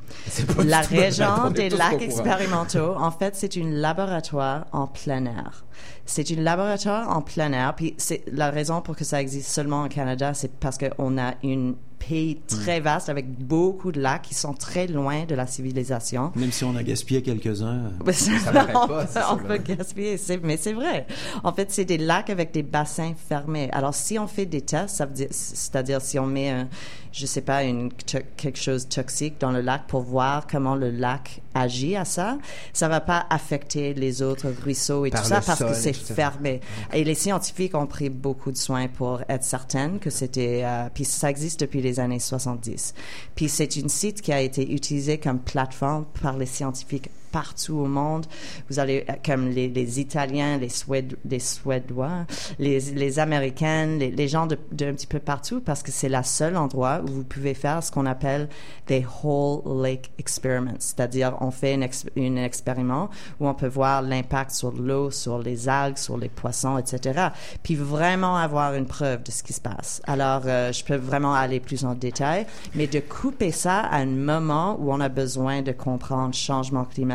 La 0.65 0.81
région 0.81 1.51
des 1.51 1.69
lacs 1.69 2.01
expérimentaux, 2.01 2.95
en 2.97 3.11
fait, 3.11 3.35
c'est 3.35 3.57
un 3.57 3.69
laboratoire 3.69 4.65
en 4.73 4.87
plein 4.87 5.25
air. 5.25 5.65
C'est 6.05 6.29
un 6.31 6.41
laboratoire 6.41 7.15
en 7.15 7.21
plein 7.21 7.53
air. 7.53 7.75
Puis 7.75 7.95
c'est 7.97 8.23
la 8.31 8.51
raison 8.51 8.81
pour 8.81 8.95
que 8.95 9.05
ça 9.05 9.21
existe 9.21 9.49
seulement 9.49 9.85
au 9.85 9.87
Canada, 9.87 10.33
c'est 10.33 10.51
parce 10.51 10.77
qu'on 10.77 11.17
a 11.17 11.33
un 11.43 11.73
pays 12.07 12.37
très 12.47 12.79
vaste 12.79 13.09
avec 13.09 13.29
beaucoup 13.29 13.91
de 13.91 13.99
lacs 13.99 14.23
qui 14.23 14.35
sont 14.35 14.53
très 14.53 14.87
loin 14.87 15.25
de 15.25 15.35
la 15.35 15.47
civilisation. 15.47 16.31
Même 16.35 16.51
si 16.51 16.63
on 16.63 16.75
a 16.75 16.83
gaspillé 16.83 17.21
quelques-uns. 17.21 17.91
Ça 18.11 18.51
n'arrête 18.51 18.73
pas, 18.73 19.07
on 19.31 19.37
peut 19.37 19.57
gaspiller, 19.57 20.17
mais 20.43 20.57
c'est 20.57 20.73
vrai. 20.73 21.07
En 21.43 21.53
fait, 21.53 21.71
c'est 21.71 21.85
des 21.85 21.97
lacs 21.97 22.29
avec 22.29 22.51
des 22.51 22.63
bassins 22.63 23.13
fermés. 23.27 23.69
Alors, 23.71 23.93
si 23.93 24.19
on 24.19 24.27
fait 24.27 24.45
des 24.45 24.61
tests, 24.61 25.03
c'est-à-dire 25.31 26.01
si 26.01 26.19
on 26.19 26.25
met, 26.25 26.49
un, 26.49 26.67
je 27.11 27.25
sais 27.25 27.41
pas, 27.41 27.63
une, 27.63 27.91
quelque 27.93 28.59
chose 28.59 28.87
toxique 28.87 29.35
dans 29.39 29.51
le 29.51 29.61
lac 29.61 29.83
pour 29.87 30.01
voir 30.01 30.47
comment 30.47 30.75
le 30.75 30.91
lac 30.91 31.41
agit 31.53 31.95
à 31.95 32.05
ça, 32.05 32.37
ça 32.73 32.87
va 32.87 32.99
pas 32.99 33.25
affecter 33.29 33.93
les 33.93 34.21
autres 34.21 34.51
ruisseaux 34.63 35.05
et 35.05 35.09
Par 35.09 35.21
tout 35.21 35.29
ça 35.29 35.41
parce 35.41 35.63
que 35.63 35.73
c'est 35.73 35.93
fermé. 35.93 36.59
Et 36.93 37.03
les 37.03 37.15
scientifiques 37.15 37.75
ont 37.75 37.87
pris 37.87 38.09
beaucoup 38.09 38.51
de 38.51 38.57
soins 38.57 38.87
pour 38.87 39.21
être 39.29 39.43
certaines 39.43 39.99
que 39.99 40.09
c'était, 40.09 40.61
euh, 40.65 40.89
puis 40.93 41.05
ça 41.05 41.29
existe 41.29 41.61
depuis 41.61 41.81
les 41.81 41.94
années 41.99 42.19
70. 42.19 42.93
Puis 43.35 43.49
c'est 43.49 43.75
une 43.75 43.89
site 43.89 44.21
qui 44.21 44.31
a 44.31 44.41
été 44.41 44.71
utilisé 44.73 45.17
comme 45.17 45.39
plateforme 45.39 46.05
par 46.21 46.37
les 46.37 46.45
scientifiques 46.45 47.09
partout 47.31 47.75
au 47.75 47.87
monde. 47.87 48.25
Vous 48.69 48.79
allez, 48.79 49.05
comme 49.25 49.49
les, 49.49 49.67
les 49.69 49.99
Italiens, 49.99 50.57
les, 50.57 50.69
Suéd- 50.69 51.15
les 51.25 51.39
Suédois, 51.39 52.25
les, 52.59 52.79
les 52.79 53.19
Américains, 53.19 53.87
les, 53.97 54.11
les 54.11 54.27
gens 54.27 54.45
de, 54.47 54.57
de 54.71 54.85
un 54.85 54.93
petit 54.93 55.07
peu 55.07 55.19
partout, 55.19 55.61
parce 55.61 55.83
que 55.83 55.91
c'est 55.91 56.09
la 56.09 56.23
seule 56.23 56.57
endroit 56.57 57.01
où 57.03 57.11
vous 57.11 57.23
pouvez 57.23 57.53
faire 57.53 57.83
ce 57.83 57.91
qu'on 57.91 58.05
appelle 58.05 58.47
des 58.87 59.05
whole 59.23 59.81
lake 59.83 60.11
experiments. 60.17 60.75
C'est-à-dire, 60.79 61.35
on 61.41 61.51
fait 61.51 61.73
une, 61.73 61.87
une 62.15 62.37
expériment 62.37 63.09
où 63.39 63.47
on 63.47 63.53
peut 63.53 63.67
voir 63.67 64.01
l'impact 64.01 64.51
sur 64.51 64.71
l'eau, 64.71 65.11
sur 65.11 65.39
les 65.39 65.67
algues, 65.67 65.97
sur 65.97 66.17
les 66.17 66.29
poissons, 66.29 66.77
etc. 66.77 67.29
Puis 67.63 67.75
vraiment 67.75 68.35
avoir 68.37 68.73
une 68.75 68.85
preuve 68.85 69.23
de 69.23 69.31
ce 69.31 69.43
qui 69.43 69.53
se 69.53 69.61
passe. 69.61 70.01
Alors, 70.05 70.43
euh, 70.45 70.71
je 70.71 70.83
peux 70.83 70.95
vraiment 70.95 71.33
aller 71.33 71.59
plus 71.59 71.83
en 71.85 71.93
détail, 71.95 72.45
mais 72.75 72.87
de 72.87 72.99
couper 72.99 73.51
ça 73.51 73.79
à 73.79 73.97
un 73.97 74.05
moment 74.05 74.77
où 74.79 74.91
on 74.91 74.99
a 74.99 75.09
besoin 75.09 75.61
de 75.61 75.71
comprendre 75.71 76.33
changement 76.33 76.85
climatique, 76.85 77.05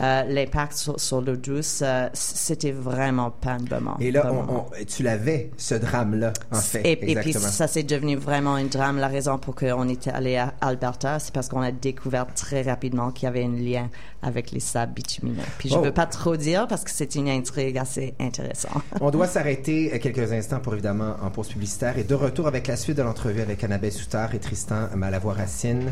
euh, 0.00 0.22
l'impact 0.24 0.74
sur, 0.74 0.98
sur 1.00 1.20
l'eau 1.20 1.36
douce, 1.36 1.80
euh, 1.82 2.08
c'était 2.12 2.72
vraiment 2.72 3.30
pas 3.30 3.52
un 3.52 3.58
bon 3.58 3.76
moment. 3.80 3.96
Et 4.00 4.10
là, 4.10 4.30
on- 4.32 4.54
on- 4.56 4.66
tu 4.86 5.02
l'avais, 5.02 5.50
ce 5.56 5.74
drame-là, 5.74 6.32
en 6.52 6.56
fait. 6.60 6.80
Et, 6.84 7.12
et 7.12 7.16
puis 7.16 7.32
ça 7.32 7.66
c'est 7.66 7.82
devenu 7.82 8.16
vraiment 8.16 8.54
un 8.54 8.64
drame. 8.64 8.98
La 8.98 9.08
raison 9.08 9.38
pour 9.38 9.54
laquelle 9.54 9.74
on 9.74 9.88
était 9.88 10.10
allé 10.10 10.36
à 10.36 10.54
Alberta, 10.60 11.18
c'est 11.18 11.32
parce 11.32 11.48
qu'on 11.48 11.62
a 11.62 11.72
découvert 11.72 12.26
très 12.34 12.62
rapidement 12.62 13.10
qu'il 13.10 13.26
y 13.26 13.28
avait 13.28 13.44
un 13.44 13.48
lien 13.56 13.88
avec 14.22 14.50
les 14.52 14.60
sables 14.60 14.94
bitumineux. 14.94 15.42
Puis 15.58 15.68
je 15.68 15.74
Oh. 15.76 15.82
veux 15.82 15.92
pas 15.92 16.06
trop 16.06 16.36
dire 16.36 16.66
parce 16.66 16.82
que 16.84 16.90
c'est 16.90 17.14
une 17.14 17.28
intrigue 17.28 17.76
assez 17.78 18.14
intéressante. 18.18 18.82
On 19.00 19.10
doit 19.10 19.26
s'arrêter 19.26 19.92
euh, 19.94 19.98
quelques 19.98 20.32
instants 20.32 20.60
pour 20.60 20.72
évidemment 20.72 21.16
en 21.22 21.30
pause 21.30 21.48
publicitaire 21.48 21.98
et 21.98 22.04
de 22.04 22.14
retour 22.14 22.46
avec 22.46 22.66
la 22.66 22.76
suite 22.76 22.96
de 22.96 23.02
l'entrevue 23.02 23.40
avec 23.42 23.62
Annabelle 23.64 23.92
Soutard 23.92 24.34
et 24.34 24.38
Tristan 24.38 24.88
Malavoie-Racine. 24.96 25.90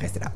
Restez 0.00 0.20
là. 0.20 0.32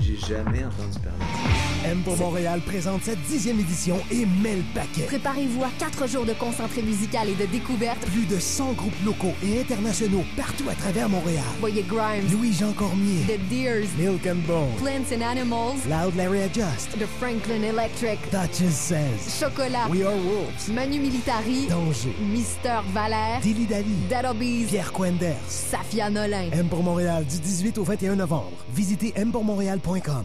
J'ai 0.00 0.16
jamais 0.16 0.64
entendu 0.64 0.98
parler. 1.02 1.65
M 1.84 2.00
pour 2.04 2.16
Montréal 2.16 2.60
présente 2.64 3.02
cette 3.04 3.20
dixième 3.22 3.60
édition 3.60 3.98
et 4.10 4.26
met 4.42 4.56
le 4.56 4.62
paquet. 4.74 5.04
Préparez-vous 5.06 5.62
à 5.64 5.68
quatre 5.78 6.08
jours 6.08 6.24
de 6.24 6.32
concentré 6.32 6.82
musical 6.82 7.28
et 7.28 7.34
de 7.34 7.46
découverte. 7.50 7.98
Plus 8.06 8.26
de 8.26 8.38
100 8.38 8.72
groupes 8.72 9.04
locaux 9.04 9.34
et 9.42 9.60
internationaux 9.60 10.24
partout 10.36 10.68
à 10.70 10.74
travers 10.74 11.08
Montréal. 11.08 11.44
Voyez 11.60 11.82
Grimes, 11.82 12.26
Louis-Jean 12.32 12.72
Cormier, 12.72 13.24
The 13.26 13.40
Deers, 13.48 13.86
Milk 13.98 14.26
and 14.26 14.46
Bone, 14.46 14.74
Plants 14.78 15.14
and 15.14 15.22
Animals, 15.22 15.86
Loud 15.88 16.14
Larry 16.16 16.42
Adjust, 16.42 16.92
The 16.98 17.06
Franklin 17.18 17.62
Electric, 17.62 18.18
Duchess 18.30 18.74
Says, 18.74 19.40
Chocolat, 19.40 19.88
We 19.90 20.04
Are 20.04 20.16
Wolves, 20.16 20.68
Manu 20.68 20.98
Militari, 20.98 21.66
Danger, 21.68 22.14
Mister 22.32 22.82
Valère, 22.92 23.40
Dilly 23.42 23.66
Dally, 23.66 23.96
Dead 24.08 24.24
Obies, 24.24 24.66
Pierre 24.68 24.92
Quenders. 24.92 25.36
Safia 25.48 26.10
Nolin. 26.10 26.50
M 26.52 26.68
pour 26.68 26.82
Montréal 26.82 27.24
du 27.24 27.38
18 27.38 27.78
au 27.78 27.84
21 27.84 28.16
novembre. 28.16 28.52
Visitez 28.74 29.12
mpourmontréal.com. 29.16 30.24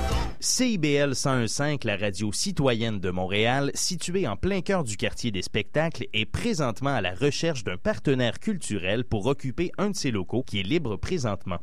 CIBL 0.43 1.13
1015, 1.13 1.83
la 1.83 1.97
radio 1.97 2.31
citoyenne 2.31 2.99
de 2.99 3.11
Montréal, 3.11 3.69
située 3.75 4.27
en 4.27 4.35
plein 4.35 4.61
cœur 4.61 4.83
du 4.83 4.97
quartier 4.97 5.29
des 5.29 5.43
spectacles, 5.43 6.07
est 6.13 6.25
présentement 6.25 6.89
à 6.89 6.99
la 6.99 7.13
recherche 7.13 7.63
d'un 7.63 7.77
partenaire 7.77 8.39
culturel 8.39 9.03
pour 9.03 9.27
occuper 9.27 9.71
un 9.77 9.91
de 9.91 9.95
ses 9.95 10.09
locaux 10.09 10.41
qui 10.41 10.59
est 10.59 10.63
libre 10.63 10.95
présentement. 10.95 11.59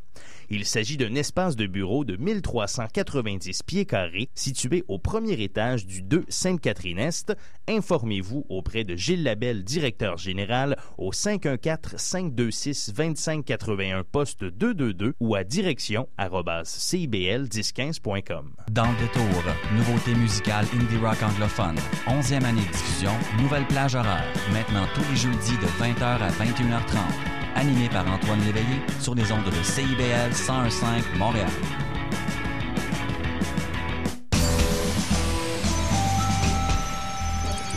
Il 0.51 0.65
s'agit 0.65 0.97
d'un 0.97 1.15
espace 1.15 1.57
de 1.57 1.67
bureau 1.67 2.05
de 2.05 2.17
1390 2.17 3.63
pieds 3.65 3.85
carrés 3.85 4.31
situé 4.35 4.83
au 4.89 4.99
premier 4.99 5.43
étage 5.43 5.85
du 5.85 6.01
2 6.01 6.25
Sainte-Catherine-Est. 6.29 7.37
Informez-vous 7.69 8.47
auprès 8.49 8.85
de 8.85 8.97
Gilles 8.97 9.25
Labelle, 9.25 9.63
directeur 9.63 10.17
général, 10.17 10.79
au 10.97 11.13
514-526-2581 11.13 14.05
poste 14.05 14.45
222 14.45 15.13
ou 15.21 15.35
à 15.35 15.45
direction 15.45 16.09
arobase 16.17 16.71
cibl1015.com. 16.71 18.55
Dans 18.71 18.91
le 18.91 18.97
détour, 18.99 19.45
nouveauté 19.77 20.15
musicale 20.15 20.65
indie 20.73 20.97
rock 20.97 21.23
anglophone. 21.23 21.77
11e 22.07 22.45
année 22.45 22.63
de 22.63 22.73
diffusion, 22.73 23.13
nouvelle 23.43 23.67
plage 23.67 23.95
horaire. 23.95 24.25
Maintenant 24.53 24.87
tous 24.95 25.05
les 25.11 25.17
jeudis 25.17 25.59
de 25.59 25.67
20h 25.79 26.23
à 26.23 26.31
21h30. 26.31 27.48
Animé 27.59 27.89
par 27.89 28.07
Antoine 28.07 28.39
Léveillé 28.45 28.81
sur 29.01 29.17
les 29.17 29.33
ondes 29.33 29.45
de 29.45 29.63
CIBL 29.65 30.31
1015 30.31 30.81
Montréal. 31.19 31.49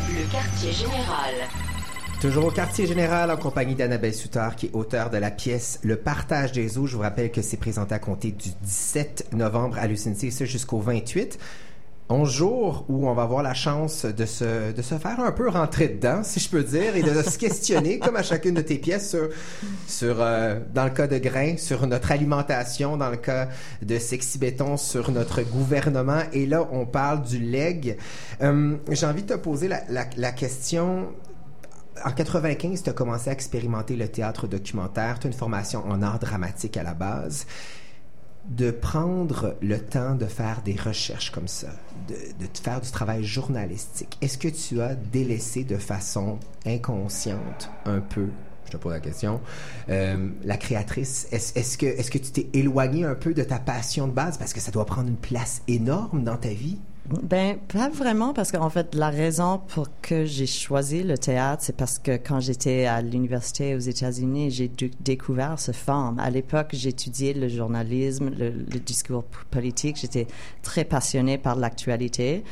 Le 0.07 0.31
quartier 0.31 0.71
général. 0.71 1.33
Toujours 2.21 2.45
au 2.45 2.51
quartier 2.51 2.85
général 2.85 3.31
en 3.31 3.37
compagnie 3.37 3.73
d'Annabelle 3.73 4.13
Soutard, 4.13 4.55
qui 4.55 4.67
est 4.67 4.73
auteure 4.73 5.09
de 5.09 5.17
la 5.17 5.31
pièce 5.31 5.79
Le 5.81 5.95
partage 5.95 6.51
des 6.51 6.77
eaux. 6.77 6.85
Je 6.85 6.95
vous 6.95 7.01
rappelle 7.01 7.31
que 7.31 7.41
c'est 7.41 7.57
présenté 7.57 7.95
à 7.95 7.99
compter 7.99 8.29
du 8.29 8.49
17 8.61 9.29
novembre 9.33 9.79
à 9.79 9.87
ça 9.95 10.45
jusqu'au 10.45 10.79
28. 10.79 11.39
11 12.11 12.29
jours 12.29 12.85
où 12.89 13.07
on 13.07 13.13
va 13.13 13.23
avoir 13.23 13.41
la 13.41 13.53
chance 13.53 14.05
de 14.05 14.25
se, 14.25 14.71
de 14.71 14.81
se 14.81 14.95
faire 14.95 15.19
un 15.19 15.31
peu 15.31 15.49
rentrer 15.49 15.87
dedans, 15.87 16.23
si 16.23 16.39
je 16.39 16.49
peux 16.49 16.63
dire, 16.63 16.95
et 16.95 17.03
de 17.03 17.21
se 17.21 17.37
questionner, 17.37 17.99
comme 17.99 18.15
à 18.15 18.23
chacune 18.23 18.53
de 18.53 18.61
tes 18.61 18.77
pièces, 18.77 19.09
sur, 19.09 19.29
sur 19.87 20.17
euh, 20.19 20.59
dans 20.73 20.83
le 20.83 20.89
cas 20.91 21.07
de 21.07 21.17
Grain, 21.17 21.55
sur 21.57 21.87
notre 21.87 22.11
alimentation, 22.11 22.97
dans 22.97 23.09
le 23.09 23.17
cas 23.17 23.49
de 23.81 23.97
Sexy 23.97 24.37
Béton, 24.37 24.77
sur 24.77 25.11
notre 25.11 25.41
gouvernement. 25.41 26.23
Et 26.33 26.45
là, 26.45 26.67
on 26.71 26.85
parle 26.85 27.23
du 27.23 27.39
leg. 27.39 27.97
Euh, 28.41 28.75
J'ai 28.89 29.05
envie 29.05 29.23
de 29.23 29.33
te 29.33 29.39
poser 29.39 29.69
la 29.69 30.31
question 30.31 31.07
en 32.03 32.11
95, 32.11 32.83
tu 32.83 32.89
as 32.89 32.93
commencé 32.93 33.29
à 33.29 33.33
expérimenter 33.33 33.95
le 33.95 34.07
théâtre 34.07 34.47
documentaire. 34.47 35.19
Tu 35.19 35.27
as 35.27 35.29
une 35.29 35.35
formation 35.35 35.85
en 35.87 36.01
art 36.01 36.19
dramatique 36.19 36.77
à 36.77 36.83
la 36.83 36.93
base. 36.93 37.45
De 38.45 38.71
prendre 38.71 39.55
le 39.61 39.79
temps 39.79 40.15
de 40.15 40.25
faire 40.25 40.61
des 40.63 40.75
recherches 40.75 41.31
comme 41.31 41.47
ça, 41.47 41.69
de, 42.07 42.15
de 42.15 42.49
faire 42.61 42.81
du 42.81 42.89
travail 42.89 43.23
journalistique, 43.23 44.17
est-ce 44.21 44.37
que 44.37 44.47
tu 44.47 44.81
as 44.81 44.95
délaissé 44.95 45.63
de 45.63 45.77
façon 45.77 46.39
inconsciente 46.65 47.69
un 47.85 47.99
peu 47.99 48.27
je 48.71 48.77
te 48.77 48.81
pose 48.81 48.93
la 48.93 48.99
question. 49.01 49.41
Euh, 49.89 50.29
la 50.43 50.55
créatrice, 50.55 51.27
est-ce 51.31 51.59
est-ce 51.59 51.77
que, 51.77 51.85
est 51.85 52.09
que 52.09 52.17
tu 52.17 52.31
t'es 52.31 52.47
éloigné 52.53 53.03
un 53.03 53.15
peu 53.15 53.33
de 53.33 53.43
ta 53.43 53.59
passion 53.59 54.07
de 54.07 54.13
base? 54.13 54.37
Parce 54.37 54.53
que 54.53 54.61
ça 54.61 54.71
doit 54.71 54.85
prendre 54.85 55.09
une 55.09 55.17
place 55.17 55.61
énorme 55.67 56.23
dans 56.23 56.37
ta 56.37 56.49
vie? 56.49 56.79
Ben, 57.23 57.57
pas 57.67 57.89
vraiment, 57.89 58.31
parce 58.33 58.51
qu'en 58.51 58.69
fait, 58.69 58.95
la 58.95 59.09
raison 59.09 59.59
pour 59.67 59.87
que 60.01 60.23
j'ai 60.23 60.45
choisi 60.45 61.03
le 61.03 61.17
théâtre, 61.17 61.61
c'est 61.65 61.75
parce 61.75 61.99
que 61.99 62.15
quand 62.15 62.39
j'étais 62.39 62.85
à 62.85 63.01
l'université 63.01 63.75
aux 63.75 63.79
États-Unis, 63.79 64.49
j'ai 64.51 64.69
dé- 64.69 64.91
découvert 65.01 65.59
ce 65.59 65.73
forme. 65.73 66.19
À 66.19 66.29
l'époque, 66.29 66.69
j'étudiais 66.71 67.33
le 67.33 67.49
journalisme, 67.49 68.29
le, 68.29 68.51
le 68.51 68.79
discours 68.79 69.25
politique. 69.49 69.97
J'étais 69.97 70.27
très 70.63 70.85
passionnée 70.85 71.37
par 71.37 71.57
l'actualité. 71.57 72.43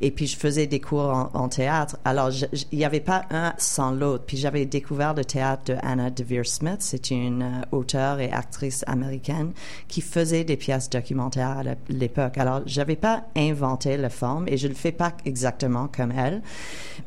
Et 0.00 0.10
puis, 0.10 0.26
je 0.26 0.36
faisais 0.36 0.66
des 0.66 0.80
cours 0.80 1.30
en, 1.32 1.48
théâtre. 1.48 1.96
Alors, 2.04 2.30
il 2.72 2.78
n'y 2.78 2.84
avait 2.84 3.00
pas 3.00 3.24
un 3.30 3.54
sans 3.56 3.92
l'autre. 3.92 4.24
Puis, 4.26 4.36
j'avais 4.36 4.66
découvert 4.66 5.14
le 5.14 5.24
théâtre 5.24 5.64
de 5.72 5.76
Anna 5.82 6.10
DeVere 6.10 6.46
Smith. 6.46 6.78
C'est 6.80 7.10
une 7.10 7.42
euh, 7.42 7.62
auteure 7.76 8.20
et 8.20 8.30
actrice 8.30 8.84
américaine 8.86 9.52
qui 9.88 10.00
faisait 10.00 10.44
des 10.44 10.56
pièces 10.56 10.90
documentaires 10.90 11.58
à 11.58 11.62
l'époque. 11.88 12.36
Alors, 12.38 12.60
j'avais 12.66 12.96
pas 12.96 13.24
inventé 13.36 13.96
la 14.06 14.10
forme 14.10 14.46
et 14.48 14.56
je 14.56 14.68
le 14.68 14.74
fais 14.74 14.92
pas 14.92 15.12
exactement 15.24 15.88
comme 15.88 16.12
elle. 16.12 16.42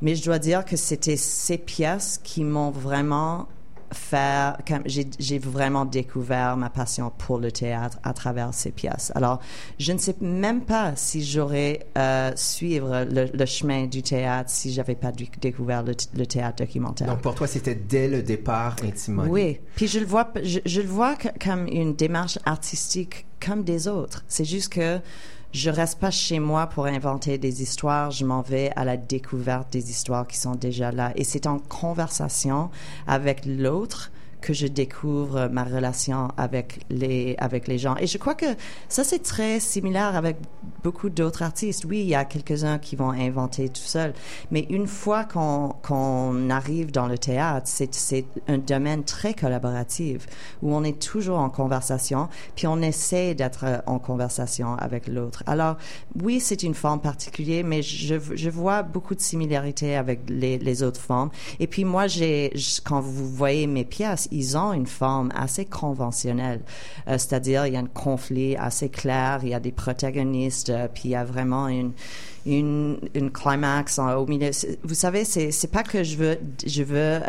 Mais 0.01 0.15
je 0.15 0.23
dois 0.23 0.39
dire 0.39 0.65
que 0.65 0.75
c'était 0.75 1.17
ces 1.17 1.57
pièces 1.57 2.19
qui 2.23 2.43
m'ont 2.43 2.71
vraiment 2.71 3.47
faire 3.91 4.57
j'ai 4.85 5.39
vraiment 5.39 5.85
découvert 5.85 6.57
ma 6.57 6.69
passion 6.69 7.11
pour 7.17 7.39
le 7.39 7.51
théâtre 7.51 7.97
à 8.03 8.13
travers 8.13 8.53
ces 8.53 8.71
pièces. 8.71 9.11
Alors, 9.15 9.39
je 9.79 9.91
ne 9.93 9.97
sais 9.97 10.15
même 10.21 10.61
pas 10.61 10.95
si 10.95 11.23
j'aurais 11.23 11.87
euh, 11.97 12.31
suivre 12.35 13.05
le, 13.09 13.29
le 13.33 13.45
chemin 13.45 13.87
du 13.87 14.01
théâtre 14.01 14.49
si 14.49 14.73
j'avais 14.73 14.95
pas 14.95 15.11
découvert 15.41 15.83
le, 15.83 15.93
le 16.15 16.25
théâtre 16.25 16.63
documentaire. 16.63 17.07
Donc 17.07 17.21
pour 17.21 17.35
toi, 17.35 17.47
c'était 17.47 17.75
dès 17.75 18.07
le 18.07 18.21
départ 18.21 18.75
intimement. 18.83 19.23
Oui, 19.27 19.59
puis 19.75 19.87
je 19.87 19.99
le 19.99 20.05
vois, 20.05 20.31
je, 20.43 20.59
je 20.65 20.81
le 20.81 20.87
vois 20.87 21.15
comme 21.43 21.67
une 21.67 21.95
démarche 21.95 22.37
artistique 22.45 23.25
comme 23.43 23.63
des 23.63 23.87
autres. 23.87 24.23
C'est 24.27 24.45
juste 24.45 24.73
que 24.73 24.99
je 25.51 25.69
reste 25.69 25.99
pas 25.99 26.11
chez 26.11 26.39
moi 26.39 26.67
pour 26.67 26.85
inventer 26.85 27.37
des 27.37 27.63
histoires. 27.63 28.11
Je 28.11 28.23
m'en 28.23 28.41
vais 28.41 28.71
à 28.75 28.85
la 28.85 28.97
découverte 28.97 29.71
des 29.73 29.89
histoires 29.89 30.27
qui 30.27 30.37
sont 30.37 30.55
déjà 30.55 30.91
là. 30.91 31.11
Et 31.15 31.23
c'est 31.23 31.47
en 31.47 31.57
conversation 31.57 32.69
avec 33.07 33.45
l'autre 33.45 34.11
que 34.41 34.53
je 34.53 34.67
découvre 34.67 35.49
ma 35.51 35.63
relation 35.63 36.29
avec 36.37 36.79
les 36.89 37.35
avec 37.39 37.67
les 37.67 37.77
gens. 37.77 37.95
Et 37.97 38.07
je 38.07 38.17
crois 38.17 38.35
que 38.35 38.45
ça 38.87 39.03
c'est 39.03 39.19
très 39.19 39.59
similaire 39.59 40.15
avec 40.15 40.37
beaucoup 40.83 41.09
d'autres 41.09 41.41
artistes. 41.43 41.85
Oui 41.85 41.99
il 42.01 42.07
y 42.07 42.15
a 42.15 42.25
quelques-uns 42.25 42.79
qui 42.79 42.95
vont 42.95 43.11
inventer 43.11 43.69
tout 43.69 43.81
seul 43.81 44.13
mais 44.51 44.65
une 44.69 44.87
fois 44.87 45.25
qu'on 45.25 45.75
qu'on 45.83 46.49
arrive 46.49 46.91
dans 46.91 47.07
le 47.07 47.17
théâtre 47.17 47.67
c'est 47.67 48.25
un 48.47 48.57
domaine 48.57 49.03
très 49.03 49.33
collaboratif 49.33 50.27
où 50.61 50.73
on 50.73 50.83
est 50.83 50.99
toujours 50.99 51.39
en 51.39 51.49
conversation 51.49 52.29
puis 52.55 52.67
on 52.67 52.81
essaie 52.81 53.35
d'être 53.35 53.65
euh, 53.65 53.77
en 53.85 53.99
conversation 53.99 54.75
avec 54.75 55.07
l'autre. 55.07 55.43
Alors 55.47 55.77
oui 56.23 56.39
c'est 56.39 56.63
une 56.63 56.75
forme 56.75 57.01
particulière 57.01 57.65
mais 57.65 57.81
je 57.81 58.15
je 58.35 58.49
vois 58.49 58.83
beaucoup 58.83 59.15
de 59.15 59.21
similarités 59.21 59.95
avec 59.95 60.21
les 60.29 60.57
les 60.57 60.83
autres 60.83 61.01
formes. 61.01 61.29
Et 61.59 61.67
puis 61.67 61.83
moi 61.83 62.07
j'ai 62.07 62.53
quand 62.85 63.01
vous 63.01 63.27
voyez 63.27 63.67
mes 63.67 63.85
pièces 63.85 64.28
ils 64.31 64.57
ont 64.57 64.73
une 64.73 64.87
forme 64.87 65.31
assez 65.35 65.65
conventionnelle. 65.65 66.61
Euh, 67.07 67.17
C'est-à-dire, 67.17 67.65
il 67.67 67.73
y 67.73 67.77
a 67.77 67.79
un 67.79 67.85
conflit 67.85 68.55
assez 68.55 68.89
clair, 68.89 69.39
il 69.43 69.49
y 69.49 69.53
a 69.53 69.59
des 69.59 69.71
protagonistes, 69.71 70.69
euh, 70.69 70.87
puis 70.93 71.03
il 71.05 71.11
y 71.11 71.15
a 71.15 71.23
vraiment 71.23 71.67
une 71.67 71.91
une, 72.45 72.97
climax 73.33 73.99
en- 73.99 74.15
au 74.15 74.25
milieu. 74.25 74.49
Vous 74.83 74.95
savez, 74.95 75.23
c'est 75.25 75.71
pas 75.71 75.83
que 75.83 76.03
je 76.03 76.15
veux 76.15 76.37
je 76.65 76.83
veux 76.83 77.19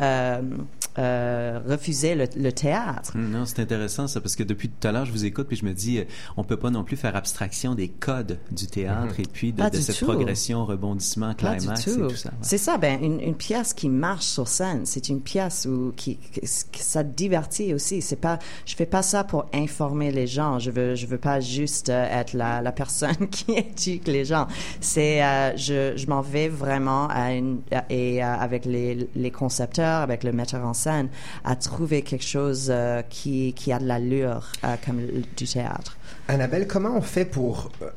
euh, 0.99 1.61
refuser 1.66 2.14
le, 2.14 2.26
le 2.36 2.53
théâtre. 2.53 3.12
Hum, 3.14 3.30
Non, 3.30 3.45
c'est 3.47 3.61
intéressant 3.61 4.07
ça 4.09 4.20
parce 4.20 4.36
que 4.36 4.43
depuis 4.43 4.68
tout 4.68 4.86
à 4.88 4.93
l'heure, 4.93 5.05
je 5.07 5.12
vous 5.12 5.24
écoute 5.24 5.47
puis 5.49 5.57
je 5.57 5.64
me 5.64 5.72
dis, 5.72 5.99
euh, 5.99 6.05
on 6.36 6.45
peut 6.45 6.57
pas 6.57 6.70
non 6.70 6.84
plus 6.84 6.97
faire 6.97 7.16
abstraction 7.16 7.74
des 7.74 7.88
codes 7.88 8.38
du 8.51 8.66
théâtre 8.66 9.18
et 9.20 9.24
puis 9.30 9.53
de, 9.53 9.62
cette 9.76 9.99
tout. 9.99 10.05
progression, 10.07 10.64
rebondissement, 10.64 11.34
climax 11.34 11.64
et 11.86 11.93
tout. 11.97 12.11
ça. 12.16 12.28
ouais. 12.30 12.34
C'est 12.43 12.59
ça, 12.59 12.76
ben, 12.78 13.03
une, 13.03 13.20
une 13.20 13.34
pièce 13.34 13.72
qui 13.74 13.88
marche 13.88 14.24
sur 14.26 14.49
scène, 14.49 14.84
c'est 14.84 15.09
une 15.09 15.20
pièce 15.20 15.66
où 15.70 15.93
qui, 15.97 16.16
que 16.32 16.41
ça 16.78 17.03
divertit 17.03 17.72
aussi. 17.74 18.03
C'est 18.03 18.16
pas, 18.16 18.38
je 18.66 18.74
fais 18.74 18.86
pas 18.86 19.03
ça 19.03 19.24
pour 19.24 19.47
informer 19.55 20.11
les 20.12 20.26
gens. 20.26 20.59
Je 20.59 20.70
veux, 20.70 20.95
je 20.95 21.07
veux 21.07 21.18
pas 21.18 21.41
juste 21.41 21.88
euh, 21.88 22.07
être 22.20 22.32
la, 22.34 22.61
la 22.62 22.72
personne 22.72 23.16
qui 23.30 23.53
éduque 23.53 24.07
les 24.09 24.24
gens. 24.24 24.47
C'est, 24.80 25.22
euh, 25.24 25.57
je, 25.57 25.93
je 25.97 26.07
m'en 26.07 26.20
vais 26.20 26.49
vraiment 26.49 27.09
à 27.09 27.32
une, 27.32 27.61
à- 27.72 27.84
et 27.91 28.22
euh, 28.22 28.26
avec 28.34 28.64
les, 28.64 29.09
les 29.14 29.30
concepteurs, 29.30 30.01
avec 30.01 30.24
le 30.24 30.32
metteur 30.32 30.64
en 30.64 30.74
scène, 30.74 30.80
à 30.87 31.57
trouver 31.57 32.03
quelque 32.03 32.24
chose 32.24 32.68
euh, 32.70 33.03
qui, 33.03 33.55
a 33.72 33.78
de 33.78 33.87
l'allure 33.87 34.53
euh, 34.64 34.76
comme 34.85 35.01
du 35.37 35.47
théâtre. 35.47 35.97
Annabelle, 36.28 36.66
comment 36.66 36.97
on 36.97 37.01
fait 37.01 37.24
pour, 37.24 37.70
euh, 37.83 37.89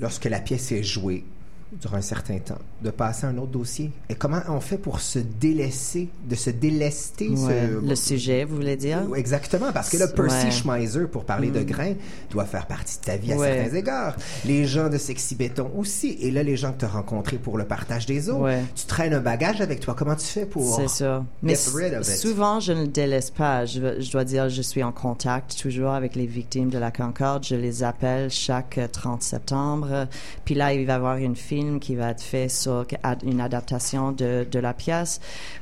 lorsque 0.00 0.26
la 0.26 0.40
pièce 0.40 0.72
est 0.72 0.82
jouée, 0.82 1.24
durant 1.72 1.96
un 1.96 2.02
certain 2.02 2.38
temps, 2.38 2.58
de 2.82 2.90
passer 2.90 3.26
à 3.26 3.30
un 3.30 3.38
autre 3.38 3.52
dossier? 3.52 3.90
Et 4.08 4.14
comment 4.14 4.40
on 4.48 4.60
fait 4.60 4.78
pour 4.78 5.00
se 5.00 5.18
délaisser, 5.18 6.08
de 6.28 6.34
se 6.34 6.50
délester? 6.50 7.28
Ouais, 7.28 7.36
ce- 7.82 7.86
Le 7.88 7.94
sujet, 7.94 8.44
vous 8.44 8.56
voulez 8.56 8.76
dire? 8.76 9.02
Oui, 9.08 9.18
Exactement, 9.18 9.72
parce 9.72 9.90
que 9.90 9.96
là, 9.96 10.08
Percy 10.08 10.46
Ouais. 10.46 10.50
Schmeiser, 10.50 11.06
pour 11.06 11.24
parler 11.24 11.50
de 11.50 11.60
Mm. 11.60 11.64
grain, 11.64 11.92
doit 12.30 12.44
faire 12.46 12.66
partie 12.66 12.98
de 12.98 13.04
ta 13.04 13.16
vie 13.16 13.32
à 13.32 13.36
Ouais. 13.36 13.54
certains 13.62 13.76
égards. 13.76 14.16
Les 14.44 14.64
gens 14.64 14.88
de 14.88 14.98
Sexy 14.98 15.34
Béton 15.34 15.70
aussi. 15.76 16.16
Et 16.20 16.30
là, 16.30 16.42
les 16.42 16.56
gens 16.56 16.72
que 16.72 16.78
tu 16.80 16.84
as 16.84 16.88
rencontrés 16.88 17.36
pour 17.38 17.58
le 17.58 17.64
partage 17.64 18.06
des 18.06 18.30
eaux. 18.30 18.38
Ouais. 18.44 18.62
Tu 18.74 18.86
traînes 18.86 19.14
un 19.14 19.20
bagage 19.20 19.60
avec 19.60 19.80
toi. 19.80 19.94
Comment 19.96 20.16
tu 20.16 20.26
fais 20.26 20.46
pour 20.46 20.76
C'est 20.76 20.88
ça. 20.88 21.24
Mais 21.42 21.54
souvent, 21.54 22.60
je 22.60 22.72
ne 22.72 22.82
le 22.82 22.88
délaisse 22.88 23.30
pas. 23.30 23.64
Je, 23.66 24.00
je 24.00 24.10
dois 24.12 24.24
dire, 24.24 24.48
je 24.48 24.62
suis 24.62 24.82
en 24.82 24.92
contact 24.92 25.58
toujours 25.60 25.90
avec 25.90 26.16
les 26.16 26.26
victimes 26.26 26.70
de 26.70 26.78
la 26.78 26.90
Concorde. 26.90 27.44
Je 27.44 27.54
les 27.54 27.82
appelle 27.82 28.30
chaque 28.30 28.78
euh, 28.78 28.88
30 28.90 29.22
septembre. 29.22 30.08
Puis 30.44 30.54
là, 30.54 30.72
il 30.72 30.86
va 30.86 30.92
y 30.92 30.96
avoir 30.96 31.14
un 31.16 31.34
qui 31.80 31.94
va 31.94 32.10
être 32.10 32.22
fait 32.22 32.48
sur 32.48 32.86
une 33.24 33.40
adaptation 33.40 34.12
de 34.12 34.58
la 34.58 34.74
pièce. 34.74 35.20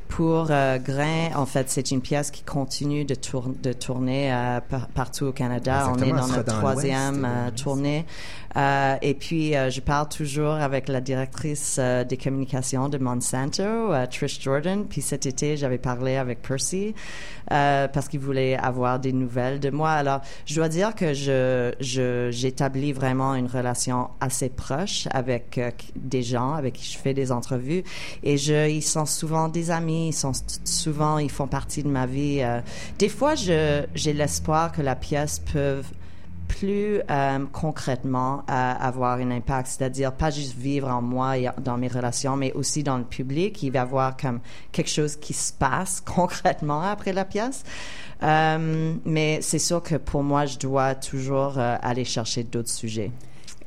Pour 0.09 0.49
euh, 0.51 0.79
Grain, 0.79 1.31
en 1.37 1.47
fait, 1.47 1.69
c'est 1.71 1.91
une 1.91 2.01
pièce 2.01 2.31
qui 2.31 2.43
continue 2.43 3.05
de, 3.05 3.15
tour- 3.15 3.53
de 3.63 3.73
tourner 3.73 4.33
euh, 4.33 4.61
par- 4.69 4.89
partout 4.89 5.27
au 5.27 5.33
Canada. 5.33 5.93
On 5.95 5.99
est 6.03 6.11
dans 6.11 6.27
notre 6.27 6.45
dans 6.45 6.59
troisième 6.59 7.23
dans 7.23 7.29
euh, 7.29 7.51
tournée. 7.51 8.05
Euh, 8.57 8.97
et 9.03 9.15
puis, 9.15 9.55
euh, 9.55 9.71
je 9.71 9.81
parle 9.81 10.09
toujours 10.09 10.53
avec 10.55 10.89
la 10.89 11.01
directrice 11.03 11.77
euh, 11.79 12.03
des 12.03 12.17
communications 12.17 12.89
de 12.89 12.97
Monsanto, 12.99 13.63
euh, 13.63 14.07
Trish 14.07 14.41
Jordan. 14.41 14.87
Puis 14.89 15.03
cet 15.03 15.27
été, 15.27 15.57
j'avais 15.59 15.79
parlé 15.79 16.17
avec 16.17 16.41
Percy 16.43 16.95
euh, 17.53 17.87
parce 17.89 18.09
qu'il 18.09 18.21
voulait 18.21 18.57
avoir 18.57 18.99
des 18.99 19.13
nouvelles 19.13 19.61
de 19.61 19.71
moi. 19.71 19.91
Alors, 19.93 20.23
je 20.47 20.55
dois 20.57 20.69
dire 20.71 20.95
que 20.95 21.13
je, 21.13 21.73
je, 21.81 22.31
j'établis 22.33 22.93
vraiment 22.93 23.35
une 23.35 23.47
relation 23.47 24.09
assez 24.21 24.49
proche 24.49 25.07
avec 25.13 25.59
euh, 25.59 25.71
des 25.95 26.23
gens 26.23 26.55
avec 26.55 26.75
qui 26.75 26.91
je 26.91 26.99
fais 26.99 27.15
des 27.15 27.31
entrevues. 27.31 27.85
Et 28.23 28.39
je, 28.39 28.69
ils 28.69 28.83
sont 28.83 29.07
souvent 29.07 29.49
des 29.49 29.71
amis, 29.71 29.98
ils 30.07 30.13
sont 30.13 30.33
souvent, 30.65 31.19
ils 31.19 31.31
font 31.31 31.47
partie 31.47 31.83
de 31.83 31.89
ma 31.89 32.07
vie. 32.07 32.41
euh. 32.43 32.61
Des 32.99 33.09
fois, 33.09 33.35
j'ai 33.35 34.13
l'espoir 34.13 34.73
que 34.73 34.83
la 34.83 34.97
pièce 34.97 35.41
peut 35.53 35.83
plus 36.47 37.03
euh, 37.11 37.39
concrètement 37.53 38.43
euh, 38.49 38.75
avoir 38.81 39.19
un 39.19 39.31
impact, 39.31 39.69
c'est-à-dire 39.69 40.13
pas 40.13 40.31
juste 40.31 40.57
vivre 40.57 40.89
en 40.89 41.03
moi 41.03 41.37
et 41.37 41.51
dans 41.63 41.77
mes 41.77 41.89
relations, 41.89 42.37
mais 42.37 42.53
aussi 42.53 42.83
dans 42.83 42.97
le 42.97 43.05
public. 43.05 43.63
Il 43.63 43.71
va 43.71 43.81
y 43.81 43.83
avoir 43.83 44.17
comme 44.17 44.41
quelque 44.73 44.91
chose 44.91 45.17
qui 45.17 45.35
se 45.35 45.53
passe 45.53 46.01
concrètement 46.05 46.81
après 46.81 47.13
la 47.13 47.25
pièce. 47.25 47.65
Mais 48.23 49.41
c'est 49.43 49.59
sûr 49.59 49.83
que 49.83 49.97
pour 49.97 50.23
moi, 50.23 50.47
je 50.47 50.59
dois 50.59 50.95
toujours 50.95 51.59
aller 51.59 52.05
chercher 52.05 52.45
d'autres 52.45 52.71
sujets. 52.71 53.13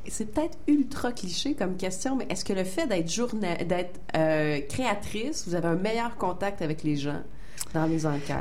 C'est 0.08 0.32
peut-être 0.32 0.58
ultra 0.66 1.12
cliché 1.12 1.54
comme 1.54 1.76
question, 1.76 2.16
mais 2.16 2.26
est-ce 2.28 2.44
que 2.44 2.52
le 2.52 2.64
fait 2.64 2.86
d'être 2.86 3.10
journa- 3.10 3.62
d'être 3.64 4.00
euh, 4.16 4.60
créatrice, 4.68 5.46
vous 5.46 5.54
avez 5.54 5.68
un 5.68 5.76
meilleur 5.76 6.16
contact 6.16 6.60
avec 6.62 6.82
les 6.82 6.96
gens? 6.96 7.22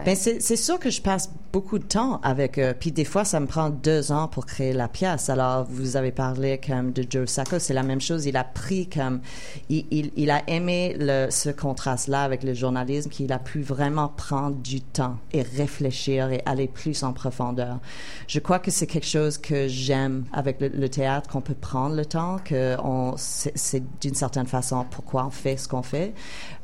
Ben 0.05 0.15
c'est 0.15 0.55
sûr 0.57 0.77
que 0.77 0.89
je 0.89 1.01
passe 1.01 1.31
beaucoup 1.53 1.79
de 1.79 1.85
temps 1.85 2.19
avec 2.21 2.59
eux. 2.59 2.73
Puis 2.77 2.91
des 2.91 3.05
fois, 3.05 3.23
ça 3.23 3.39
me 3.39 3.45
prend 3.45 3.69
deux 3.69 4.11
ans 4.11 4.27
pour 4.27 4.45
créer 4.45 4.73
la 4.73 4.87
pièce. 4.87 5.29
Alors, 5.29 5.65
vous 5.69 5.95
avez 5.95 6.11
parlé 6.11 6.59
comme 6.65 6.91
de 6.91 7.05
Joe 7.09 7.29
Sacco, 7.29 7.59
c'est 7.59 7.73
la 7.73 7.83
même 7.83 8.01
chose. 8.01 8.25
Il 8.25 8.35
a 8.35 8.43
pris 8.43 8.87
comme... 8.89 9.21
Il, 9.69 9.85
il, 9.91 10.11
il 10.17 10.31
a 10.31 10.41
aimé 10.49 10.95
le, 10.99 11.27
ce 11.29 11.49
contraste-là 11.49 12.23
avec 12.23 12.43
le 12.43 12.53
journalisme, 12.53 13.09
qu'il 13.09 13.31
a 13.31 13.39
pu 13.39 13.61
vraiment 13.61 14.09
prendre 14.09 14.57
du 14.57 14.81
temps 14.81 15.17
et 15.31 15.41
réfléchir 15.41 16.31
et 16.31 16.41
aller 16.45 16.67
plus 16.67 17.03
en 17.03 17.13
profondeur. 17.13 17.79
Je 18.27 18.39
crois 18.39 18.59
que 18.59 18.71
c'est 18.71 18.87
quelque 18.87 19.07
chose 19.07 19.37
que 19.37 19.67
j'aime 19.67 20.25
avec 20.33 20.59
le, 20.59 20.89
théâtre, 20.89 21.29
qu'on 21.29 21.41
peut 21.41 21.53
prendre 21.53 21.95
le 21.95 22.05
temps, 22.05 22.37
que 22.43 22.75
on, 22.83 23.13
c'est 23.17 23.51
c'est 23.55 23.83
d'une 24.01 24.15
certaine 24.15 24.47
façon 24.47 24.85
pourquoi 24.89 25.25
on 25.25 25.29
fait 25.29 25.55
ce 25.55 25.67
qu'on 25.67 25.83
fait. 25.83 26.13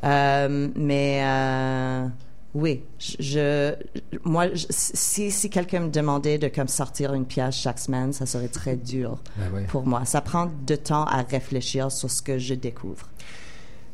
Euh, 0.03 0.67
mais... 0.75 1.21
Euh, 1.23 2.07
oui, 2.59 2.83
je, 2.97 3.15
je- 3.19 3.73
moi, 4.23 4.47
je- 4.53 4.65
si, 4.69 5.29
si 5.31 5.49
quelqu'un 5.49 5.81
me 5.81 5.89
demandait 5.89 6.37
de 6.39 6.47
comme 6.47 6.67
sortir 6.67 7.13
une 7.13 7.25
pièce 7.25 7.55
chaque 7.55 7.77
semaine, 7.79 8.13
ça 8.13 8.25
serait 8.25 8.47
très 8.47 8.75
dur 8.75 9.19
Ben 9.37 9.45
oui. 9.53 9.61
pour 9.67 9.85
moi. 9.85 10.05
Ça 10.05 10.21
prend 10.21 10.51
de 10.65 10.75
temps 10.75 11.05
à 11.05 11.21
réfléchir 11.21 11.91
sur 11.91 12.09
ce 12.09 12.21
que 12.21 12.37
je 12.39 12.55
découvre. 12.55 13.07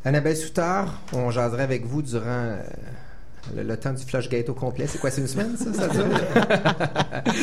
Annabelle 0.06 0.38
Soutard, 0.38 1.00
on 1.14 1.30
jaserait 1.30 1.64
avec 1.64 1.86
vous 1.86 2.02
durant 2.02 2.24
euh, 2.28 2.62
le, 3.56 3.64
le 3.64 3.78
temps 3.78 3.94
du 3.94 4.04
flush 4.04 4.30
gate 4.30 4.48
au 4.50 4.54
complet. 4.54 4.88
C'est 4.88 4.98
quoi, 5.00 5.12
c'est 5.12 5.22
une 5.22 5.28
semaine, 5.28 5.56
ça, 5.58 5.74
ça 5.74 5.88
dure? 5.90 6.06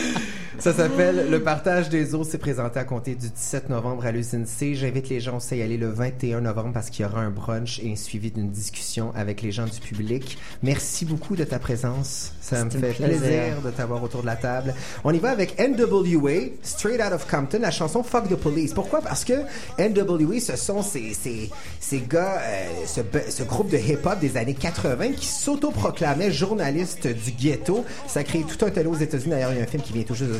ça 0.58 0.74
s'appelle 0.74 1.30
Le 1.30 1.42
partage 1.42 1.88
des 1.88 2.14
eaux. 2.14 2.24
C'est 2.24 2.38
présenté 2.38 2.78
à 2.78 2.84
compter 2.84 3.14
du 3.14 3.28
17 3.28 3.68
novembre 3.68 4.04
à 4.04 4.12
l'usine 4.12 4.46
C. 4.46 4.74
J'invite 4.74 5.08
les 5.08 5.20
gens 5.20 5.36
aussi 5.36 5.54
à 5.54 5.56
y 5.58 5.62
aller 5.62 5.76
le 5.76 5.88
21 5.88 6.40
novembre 6.40 6.72
parce 6.74 6.90
qu'il 6.90 7.04
y 7.04 7.08
aura 7.08 7.20
un 7.20 7.30
brunch 7.30 7.80
et 7.82 7.92
un 7.92 7.96
suivi 7.96 8.30
d'une 8.30 8.50
discussion 8.50 9.12
avec 9.14 9.42
les 9.42 9.52
gens 9.52 9.66
du 9.66 9.80
public. 9.80 10.38
Merci 10.62 11.04
beaucoup 11.04 11.36
de 11.36 11.44
ta 11.44 11.58
présence. 11.58 12.32
Ça 12.40 12.64
me 12.64 12.70
fait 12.70 12.78
plaisir. 12.92 13.06
plaisir 13.06 13.62
de 13.64 13.70
t'avoir 13.70 14.02
autour 14.02 14.22
de 14.22 14.26
la 14.26 14.36
table. 14.36 14.74
On 15.04 15.12
y 15.12 15.18
va 15.18 15.30
avec 15.30 15.58
NWA, 15.58 16.50
Straight 16.62 17.00
Out 17.00 17.12
of 17.12 17.26
Compton, 17.30 17.60
la 17.60 17.70
chanson 17.70 18.02
Fuck 18.02 18.28
the 18.28 18.34
Police. 18.36 18.72
Pourquoi? 18.72 19.00
Parce 19.00 19.24
que 19.24 19.34
NWA, 19.78 20.40
ce 20.40 20.56
sont 20.56 20.82
ces, 20.82 21.14
ces, 21.14 21.50
ces 21.78 22.00
gars, 22.00 22.40
euh, 22.42 22.66
ce, 22.86 23.00
ce 23.30 23.42
groupe 23.44 23.70
de 23.70 23.78
hip-hop 23.78 24.18
des 24.18 24.36
années 24.36 24.54
80 24.54 25.12
qui 25.12 25.26
s'autoproclamaient 25.26 26.32
journalistes 26.32 27.06
du 27.06 27.30
ghetto. 27.32 27.84
Ça 28.08 28.20
a 28.20 28.24
créé 28.24 28.44
tout 28.44 28.64
un 28.64 28.70
tollé 28.70 28.88
aux 28.88 28.96
États-Unis. 28.96 29.30
D'ailleurs, 29.30 29.52
il 29.52 29.58
y 29.58 29.60
a 29.60 29.62
un 29.64 29.66
film 29.66 29.82
qui 29.82 29.92
vient 29.92 30.02
tout 30.02 30.14
juste 30.14 30.32
de 30.32 30.39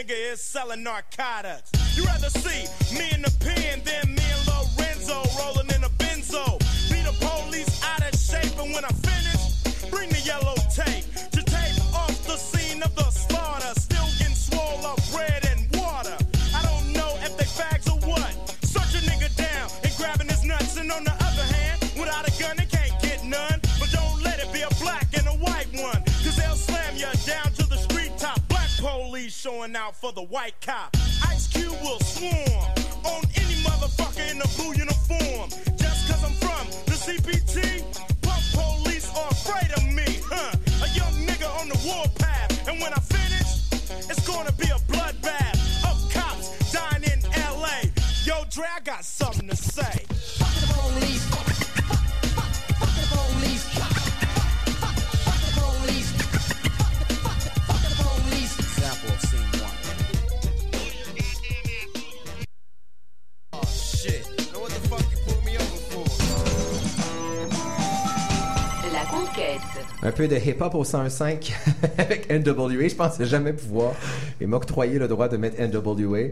nigga 0.00 0.32
is 0.32 0.40
selling 0.40 0.82
narcotics. 0.82 1.70
You 1.94 2.04
rather 2.04 2.30
see 2.30 2.64
me 2.96 3.10
in 3.12 3.22
the 3.22 3.32
pen 3.40 3.82
than 3.84 4.14
me 4.14 4.22
and 4.22 4.78
Lorenzo 4.78 5.22
rolling 5.38 5.68
in 5.74 5.84
a 5.84 5.90
benzo. 5.98 6.58
Be 6.90 7.02
the 7.02 7.14
police 7.20 7.82
out 7.84 8.02
of 8.02 8.18
shape, 8.18 8.58
and 8.58 8.72
when 8.72 8.84
I 8.84 8.88
finish, 8.88 9.90
bring 9.90 10.08
the 10.08 10.20
yellow 10.20 10.54
tape 10.74 11.04
tape 11.14 11.19
for 30.00 30.12
the 30.12 30.22
white 30.22 30.58
cop. 30.62 30.96
Ice 31.28 31.46
Cube 31.46 31.76
will 31.82 32.00
swarm 32.00 32.32
on 33.04 33.22
any 33.36 33.56
motherfucker 33.60 34.30
in 34.30 34.40
a 34.40 34.48
blue 34.56 34.72
uniform. 34.72 35.50
Just 35.76 36.08
cause 36.08 36.24
I'm 36.24 36.32
from 36.40 36.66
the 36.86 36.96
CPT, 36.96 37.82
pump 38.22 38.42
police 38.54 39.10
are 39.14 39.28
afraid 39.28 39.70
of 39.76 39.84
me, 39.84 40.20
huh? 40.24 40.56
A 40.84 40.88
young 40.96 41.12
nigga 41.26 41.48
on 41.60 41.68
the 41.68 41.78
warpath, 41.84 42.68
and 42.68 42.80
when 42.80 42.94
I 42.94 43.00
finish, 43.00 43.68
it's 44.08 44.26
gonna 44.26 44.52
be 44.52 44.68
a 44.68 44.80
bloodbath 44.88 45.58
of 45.84 46.12
cops 46.14 46.72
dying 46.72 47.04
in 47.04 47.20
LA. 47.36 47.90
Yo, 48.24 48.44
Dre, 48.48 48.64
I 48.74 48.80
got 48.80 49.04
peu 70.20 70.28
de 70.28 70.36
hip-hop 70.36 70.74
au 70.74 70.84
105 70.84 71.50
avec 71.96 72.28
NWA. 72.30 72.88
Je 72.88 72.94
pensais 72.94 73.24
jamais 73.24 73.54
pouvoir 73.54 73.92
et 74.40 74.46
m'octroyer 74.46 74.98
le 74.98 75.08
droit 75.08 75.28
de 75.28 75.38
mettre 75.38 75.56
NWA. 75.62 76.28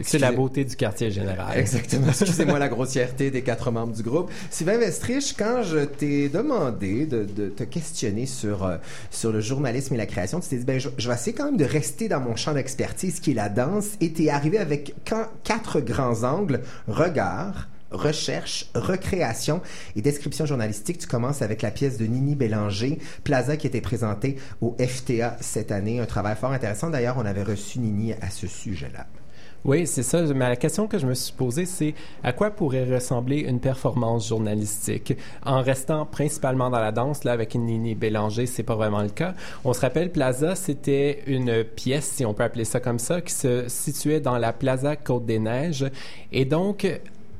C'est 0.00 0.18
la 0.18 0.32
beauté 0.32 0.64
du 0.64 0.74
quartier 0.74 1.10
général. 1.10 1.58
Exactement. 1.58 2.06
Excusez-moi 2.08 2.58
la 2.58 2.68
grossièreté 2.68 3.30
des 3.30 3.42
quatre 3.42 3.70
membres 3.70 3.92
du 3.94 4.02
groupe. 4.02 4.30
Sylvain 4.50 4.78
Vestrich, 4.78 5.34
quand 5.38 5.62
je 5.62 5.80
t'ai 5.84 6.30
demandé 6.30 7.04
de, 7.04 7.24
de 7.24 7.48
te 7.48 7.64
questionner 7.64 8.24
sur, 8.24 8.64
euh, 8.64 8.76
sur 9.10 9.32
le 9.32 9.40
journalisme 9.40 9.92
et 9.94 9.98
la 9.98 10.06
création, 10.06 10.40
tu 10.40 10.48
t'es 10.48 10.56
dit, 10.56 10.64
ben, 10.64 10.80
je, 10.80 10.88
je 10.96 11.08
vais 11.08 11.14
essayer 11.14 11.34
quand 11.34 11.44
même 11.44 11.58
de 11.58 11.64
rester 11.66 12.08
dans 12.08 12.20
mon 12.20 12.36
champ 12.36 12.54
d'expertise 12.54 13.20
qui 13.20 13.32
est 13.32 13.34
la 13.34 13.50
danse 13.50 13.88
et 14.00 14.12
t'es 14.12 14.30
arrivé 14.30 14.56
avec 14.56 14.94
quand- 15.06 15.28
quatre 15.44 15.80
grands 15.80 16.22
angles. 16.22 16.60
Regard, 16.88 17.68
recherche, 17.90 18.70
recréation 18.74 19.60
et 19.94 20.02
description 20.02 20.46
journalistique. 20.46 20.98
Tu 20.98 21.06
commences 21.06 21.42
avec 21.42 21.62
la 21.62 21.70
pièce 21.70 21.98
de 21.98 22.06
Nini 22.06 22.34
Bélanger, 22.34 22.98
Plaza, 23.24 23.56
qui 23.56 23.66
était 23.66 23.80
présentée 23.80 24.36
au 24.60 24.76
FTA 24.78 25.36
cette 25.40 25.72
année. 25.72 26.00
Un 26.00 26.06
travail 26.06 26.36
fort 26.36 26.52
intéressant. 26.52 26.90
D'ailleurs, 26.90 27.16
on 27.18 27.26
avait 27.26 27.42
reçu 27.42 27.78
Nini 27.78 28.12
à 28.14 28.30
ce 28.30 28.46
sujet-là. 28.46 29.06
Oui, 29.64 29.84
c'est 29.88 30.04
ça. 30.04 30.22
Mais 30.22 30.48
la 30.48 30.54
question 30.54 30.86
que 30.86 30.96
je 30.96 31.06
me 31.08 31.14
suis 31.14 31.32
posée, 31.32 31.66
c'est 31.66 31.94
à 32.22 32.32
quoi 32.32 32.50
pourrait 32.50 32.84
ressembler 32.84 33.38
une 33.38 33.58
performance 33.58 34.28
journalistique? 34.28 35.16
En 35.44 35.60
restant 35.60 36.06
principalement 36.06 36.70
dans 36.70 36.78
la 36.78 36.92
danse. 36.92 37.24
Là, 37.24 37.32
avec 37.32 37.56
Nini 37.56 37.96
Bélanger, 37.96 38.46
c'est 38.46 38.62
pas 38.62 38.76
vraiment 38.76 39.02
le 39.02 39.08
cas. 39.08 39.34
On 39.64 39.72
se 39.72 39.80
rappelle, 39.80 40.12
Plaza, 40.12 40.54
c'était 40.54 41.24
une 41.26 41.64
pièce, 41.64 42.12
si 42.12 42.24
on 42.24 42.32
peut 42.32 42.44
appeler 42.44 42.64
ça 42.64 42.78
comme 42.78 43.00
ça, 43.00 43.20
qui 43.20 43.32
se 43.32 43.64
situait 43.66 44.20
dans 44.20 44.38
la 44.38 44.52
Plaza 44.52 44.94
Côte 44.94 45.26
des 45.26 45.40
Neiges. 45.40 45.86
Et 46.30 46.44
donc, 46.44 46.86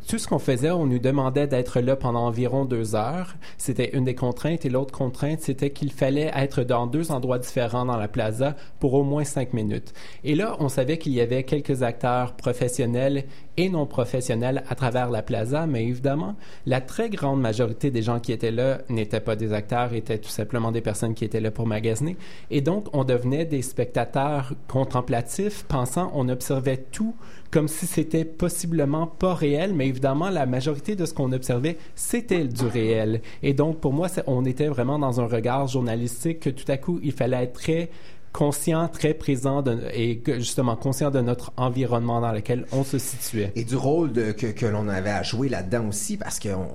tout 0.07 0.19
ce 0.19 0.29
qu'on 0.29 0.39
faisait, 0.39 0.71
on 0.71 0.87
nous 0.87 0.99
demandait 0.99 1.47
d'être 1.47 1.81
là 1.81 1.97
pendant 1.97 2.27
environ 2.27 2.65
deux 2.65 2.95
heures. 2.95 3.35
C'était 3.59 3.91
une 3.97 4.05
des 4.05 4.15
contraintes. 4.15 4.65
Et 4.65 4.69
l'autre 4.69 4.97
contrainte, 4.97 5.41
c'était 5.41 5.71
qu'il 5.71 5.93
fallait 5.93 6.31
être 6.35 6.63
dans 6.63 6.87
deux 6.87 7.11
endroits 7.11 7.39
différents 7.39 7.85
dans 7.85 7.97
la 7.97 8.09
plaza 8.09 8.55
pour 8.79 8.95
au 8.95 9.03
moins 9.03 9.25
cinq 9.25 9.53
minutes. 9.53 9.93
Et 10.23 10.35
là, 10.35 10.57
on 10.61 10.69
savait 10.69 10.99
qu'il 10.99 11.13
y 11.13 11.21
avait 11.21 11.43
quelques 11.43 11.83
acteurs 11.83 12.35
professionnels 12.35 13.25
et 13.57 13.69
non 13.69 13.87
professionnels 13.87 14.63
à 14.69 14.75
travers 14.75 15.11
la 15.11 15.23
plaza, 15.23 15.67
mais 15.67 15.85
évidemment, 15.85 16.37
la 16.67 16.81
très 16.81 17.09
grande 17.09 17.41
majorité 17.41 17.91
des 17.91 18.03
gens 18.03 18.21
qui 18.21 18.33
étaient 18.33 18.51
là 18.51 18.83
n'étaient 18.89 19.21
pas 19.21 19.35
des 19.35 19.53
acteurs, 19.53 19.95
étaient 19.95 20.19
tout 20.19 20.29
simplement 20.29 20.73
des 20.73 20.83
personnes 20.83 21.15
qui 21.15 21.25
étaient 21.25 21.41
là 21.41 21.51
pour 21.51 21.67
magasiner. 21.67 22.17
Et 22.51 22.61
donc, 22.61 22.89
on 22.93 23.05
devenait 23.05 23.47
des 23.47 23.63
spectateurs 23.63 24.53
contemplatifs, 24.69 25.65
pensant, 25.65 26.11
on 26.15 26.29
observait 26.29 26.77
tout 26.77 27.15
comme 27.51 27.69
si 27.69 27.87
c'était 27.87 28.25
possiblement 28.25 29.07
pas 29.07 29.35
réel, 29.35 29.75
mais 29.75 29.87
évidemment, 29.89 30.31
la 30.31 30.47
majorité 30.47 30.97
de 30.97 31.05
ce 31.05 31.15
qu'on 31.15 31.33
observait, 31.33 31.77
c'était 31.95 32.45
du 32.45 32.67
réel. 32.67 33.21
Et 33.43 33.55
donc, 33.55 33.81
pour 33.81 33.93
moi, 33.93 34.09
on 34.27 34.45
était 34.45 34.69
vraiment 34.69 34.99
dans 34.99 35.21
un 35.21 35.27
regard 35.27 35.67
journalistique 35.69 36.41
que 36.41 36.51
tout 36.51 36.71
à 36.71 36.77
coup, 36.77 37.01
il 37.03 37.13
fallait 37.13 37.45
être 37.45 37.55
très 37.55 37.91
conscient, 38.37 38.89
très 38.89 39.15
présent 39.15 39.63
de- 39.63 39.81
et 39.95 40.21
justement 40.27 40.77
conscient 40.77 41.11
de 41.11 41.21
notre 41.23 41.53
environnement 41.57 42.21
dans 42.21 42.33
lequel 42.33 42.67
on 42.71 42.85
se 42.85 42.99
situait. 42.99 43.51
Et 43.57 43.65
du 43.65 43.77
rôle 43.77 44.13
de- 44.13 44.33
que, 44.33 44.49
que 44.49 44.67
l'on 44.67 44.89
avait 44.89 45.11
à 45.11 45.23
jouer 45.23 45.49
là-dedans 45.49 45.89
aussi, 45.89 46.19
parce 46.19 46.39
que 46.39 46.51
on- 46.51 46.69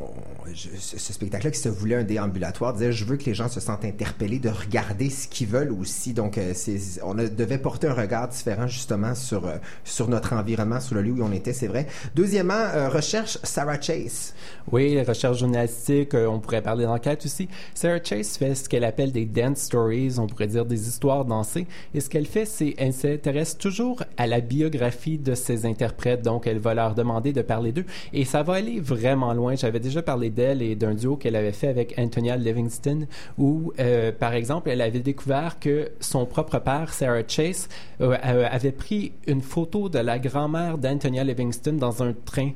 je- 0.53 0.69
ce, 0.79 1.13
spectacle-là 1.13 1.51
qui 1.51 1.59
se 1.59 1.69
voulait 1.69 1.95
un 1.97 2.03
déambulatoire 2.03 2.73
disait 2.73 2.91
je 2.91 3.05
veux 3.05 3.15
que 3.15 3.25
les 3.25 3.35
gens 3.35 3.47
se 3.47 3.59
sentent 3.59 3.85
interpellés 3.85 4.39
de 4.39 4.49
regarder 4.49 5.11
ce 5.11 5.27
qu'ils 5.27 5.47
veulent 5.47 5.71
aussi. 5.71 6.13
Donc, 6.13 6.39
euh, 6.39 6.53
on 7.03 7.13
devait 7.13 7.59
porter 7.59 7.87
un 7.87 7.93
regard 7.93 8.27
différent 8.27 8.65
justement 8.65 9.13
sur, 9.13 9.45
euh, 9.45 9.57
sur 9.83 10.07
notre 10.07 10.33
environnement, 10.33 10.79
sur 10.79 10.95
le 10.95 11.03
lieu 11.03 11.11
où 11.11 11.23
on 11.23 11.31
était, 11.31 11.53
c'est 11.53 11.67
vrai. 11.67 11.85
Deuxièmement, 12.15 12.53
euh, 12.55 12.89
recherche 12.89 13.37
Sarah 13.43 13.79
Chase. 13.79 14.33
Oui, 14.71 14.95
les 14.95 15.03
recherches 15.03 15.37
journalistiques, 15.37 16.15
euh, 16.15 16.25
on 16.25 16.39
pourrait 16.39 16.61
parler 16.63 16.85
d'enquête 16.85 17.23
aussi. 17.25 17.47
Sarah 17.75 18.03
Chase 18.03 18.35
fait 18.37 18.55
ce 18.55 18.67
qu'elle 18.67 18.83
appelle 18.83 19.11
des 19.11 19.25
dance 19.25 19.59
stories, 19.59 20.15
on 20.17 20.25
pourrait 20.25 20.47
dire 20.47 20.65
des 20.65 20.87
histoires 20.87 21.23
Et 21.93 21.99
ce 21.99 22.09
qu'elle 22.09 22.25
fait, 22.25 22.45
c'est 22.45 22.75
elle 22.77 22.93
s'intéresse 22.93 23.57
toujours 23.57 24.03
à 24.17 24.27
la 24.27 24.41
biographie 24.41 25.17
de 25.17 25.35
ses 25.35 25.65
interprètes. 25.65 26.21
Donc, 26.21 26.47
elle 26.47 26.59
va 26.59 26.73
leur 26.73 26.95
demander 26.95 27.33
de 27.33 27.41
parler 27.41 27.71
d'eux. 27.71 27.85
Et 28.13 28.25
ça 28.25 28.43
va 28.43 28.53
aller 28.53 28.79
vraiment 28.79 29.33
loin. 29.33 29.55
J'avais 29.55 29.79
déjà 29.79 30.01
parlé 30.01 30.29
d'elle 30.29 30.61
et 30.61 30.75
d'un 30.75 30.93
duo 30.93 31.15
qu'elle 31.15 31.35
avait 31.35 31.51
fait 31.51 31.67
avec 31.67 31.95
Antonia 31.97 32.37
Livingston, 32.37 33.07
où, 33.37 33.73
euh, 33.79 34.11
par 34.11 34.33
exemple, 34.33 34.69
elle 34.69 34.81
avait 34.81 34.99
découvert 34.99 35.59
que 35.59 35.91
son 35.99 36.25
propre 36.25 36.59
père, 36.59 36.93
Sarah 36.93 37.27
Chase, 37.27 37.67
euh, 38.01 38.17
euh, 38.25 38.47
avait 38.49 38.71
pris 38.71 39.13
une 39.27 39.41
photo 39.41 39.89
de 39.89 39.99
la 39.99 40.19
grand-mère 40.19 40.77
d'Antonia 40.77 41.23
Livingston 41.23 41.73
dans 41.73 42.03
un 42.03 42.13
train. 42.13 42.51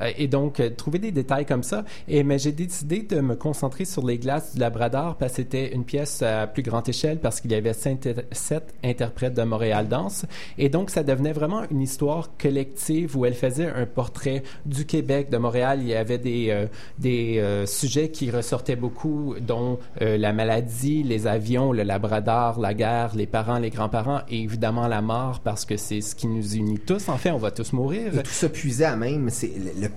Euh, 0.00 0.10
et 0.16 0.28
donc, 0.28 0.60
euh, 0.60 0.70
trouver 0.70 0.98
des 0.98 1.12
détails 1.12 1.46
comme 1.46 1.62
ça. 1.62 1.84
Et, 2.08 2.22
mais 2.22 2.38
j'ai 2.38 2.52
décidé 2.52 3.02
de 3.02 3.20
me 3.20 3.34
concentrer 3.34 3.84
sur 3.84 4.04
les 4.04 4.18
glaces 4.18 4.54
du 4.54 4.60
Labrador 4.60 5.16
parce 5.16 5.32
que 5.32 5.36
c'était 5.36 5.74
une 5.74 5.84
pièce 5.84 6.22
à 6.22 6.46
plus 6.46 6.62
grande 6.62 6.88
échelle 6.88 7.18
parce 7.18 7.40
qu'il 7.40 7.52
y 7.52 7.54
avait 7.54 7.72
sept, 7.72 8.26
sept 8.32 8.74
interprètes 8.82 9.34
de 9.34 9.42
Montréal 9.42 9.88
Danse. 9.88 10.26
Et 10.58 10.68
donc, 10.68 10.90
ça 10.90 11.02
devenait 11.02 11.32
vraiment 11.32 11.62
une 11.70 11.80
histoire 11.80 12.30
collective 12.36 13.16
où 13.16 13.24
elle 13.24 13.34
faisait 13.34 13.68
un 13.68 13.86
portrait 13.86 14.42
du 14.66 14.86
Québec, 14.86 15.30
de 15.30 15.38
Montréal. 15.38 15.78
Il 15.82 15.88
y 15.88 15.94
avait 15.94 16.18
des, 16.18 16.50
euh, 16.50 16.66
des 16.98 17.38
euh, 17.38 17.66
sujets 17.66 18.10
qui 18.10 18.30
ressortaient 18.30 18.76
beaucoup, 18.76 19.34
dont 19.40 19.78
euh, 20.00 20.16
la 20.16 20.32
maladie, 20.32 21.02
les 21.02 21.26
avions, 21.26 21.72
le 21.72 21.82
Labrador, 21.82 22.58
la 22.60 22.74
guerre, 22.74 23.12
les 23.14 23.26
parents, 23.26 23.58
les 23.58 23.70
grands-parents 23.70 24.20
et 24.28 24.40
évidemment 24.40 24.88
la 24.88 25.02
mort 25.02 25.40
parce 25.40 25.64
que 25.64 25.76
c'est 25.76 26.00
ce 26.00 26.14
qui 26.14 26.26
nous 26.26 26.54
unit 26.54 26.78
tous. 26.78 27.08
En 27.08 27.16
fait, 27.16 27.30
on 27.30 27.38
va 27.38 27.50
tous 27.50 27.72
mourir. 27.72 28.12
Tout 28.22 28.30
ça 28.30 28.48
à 28.84 28.96
même 28.96 29.30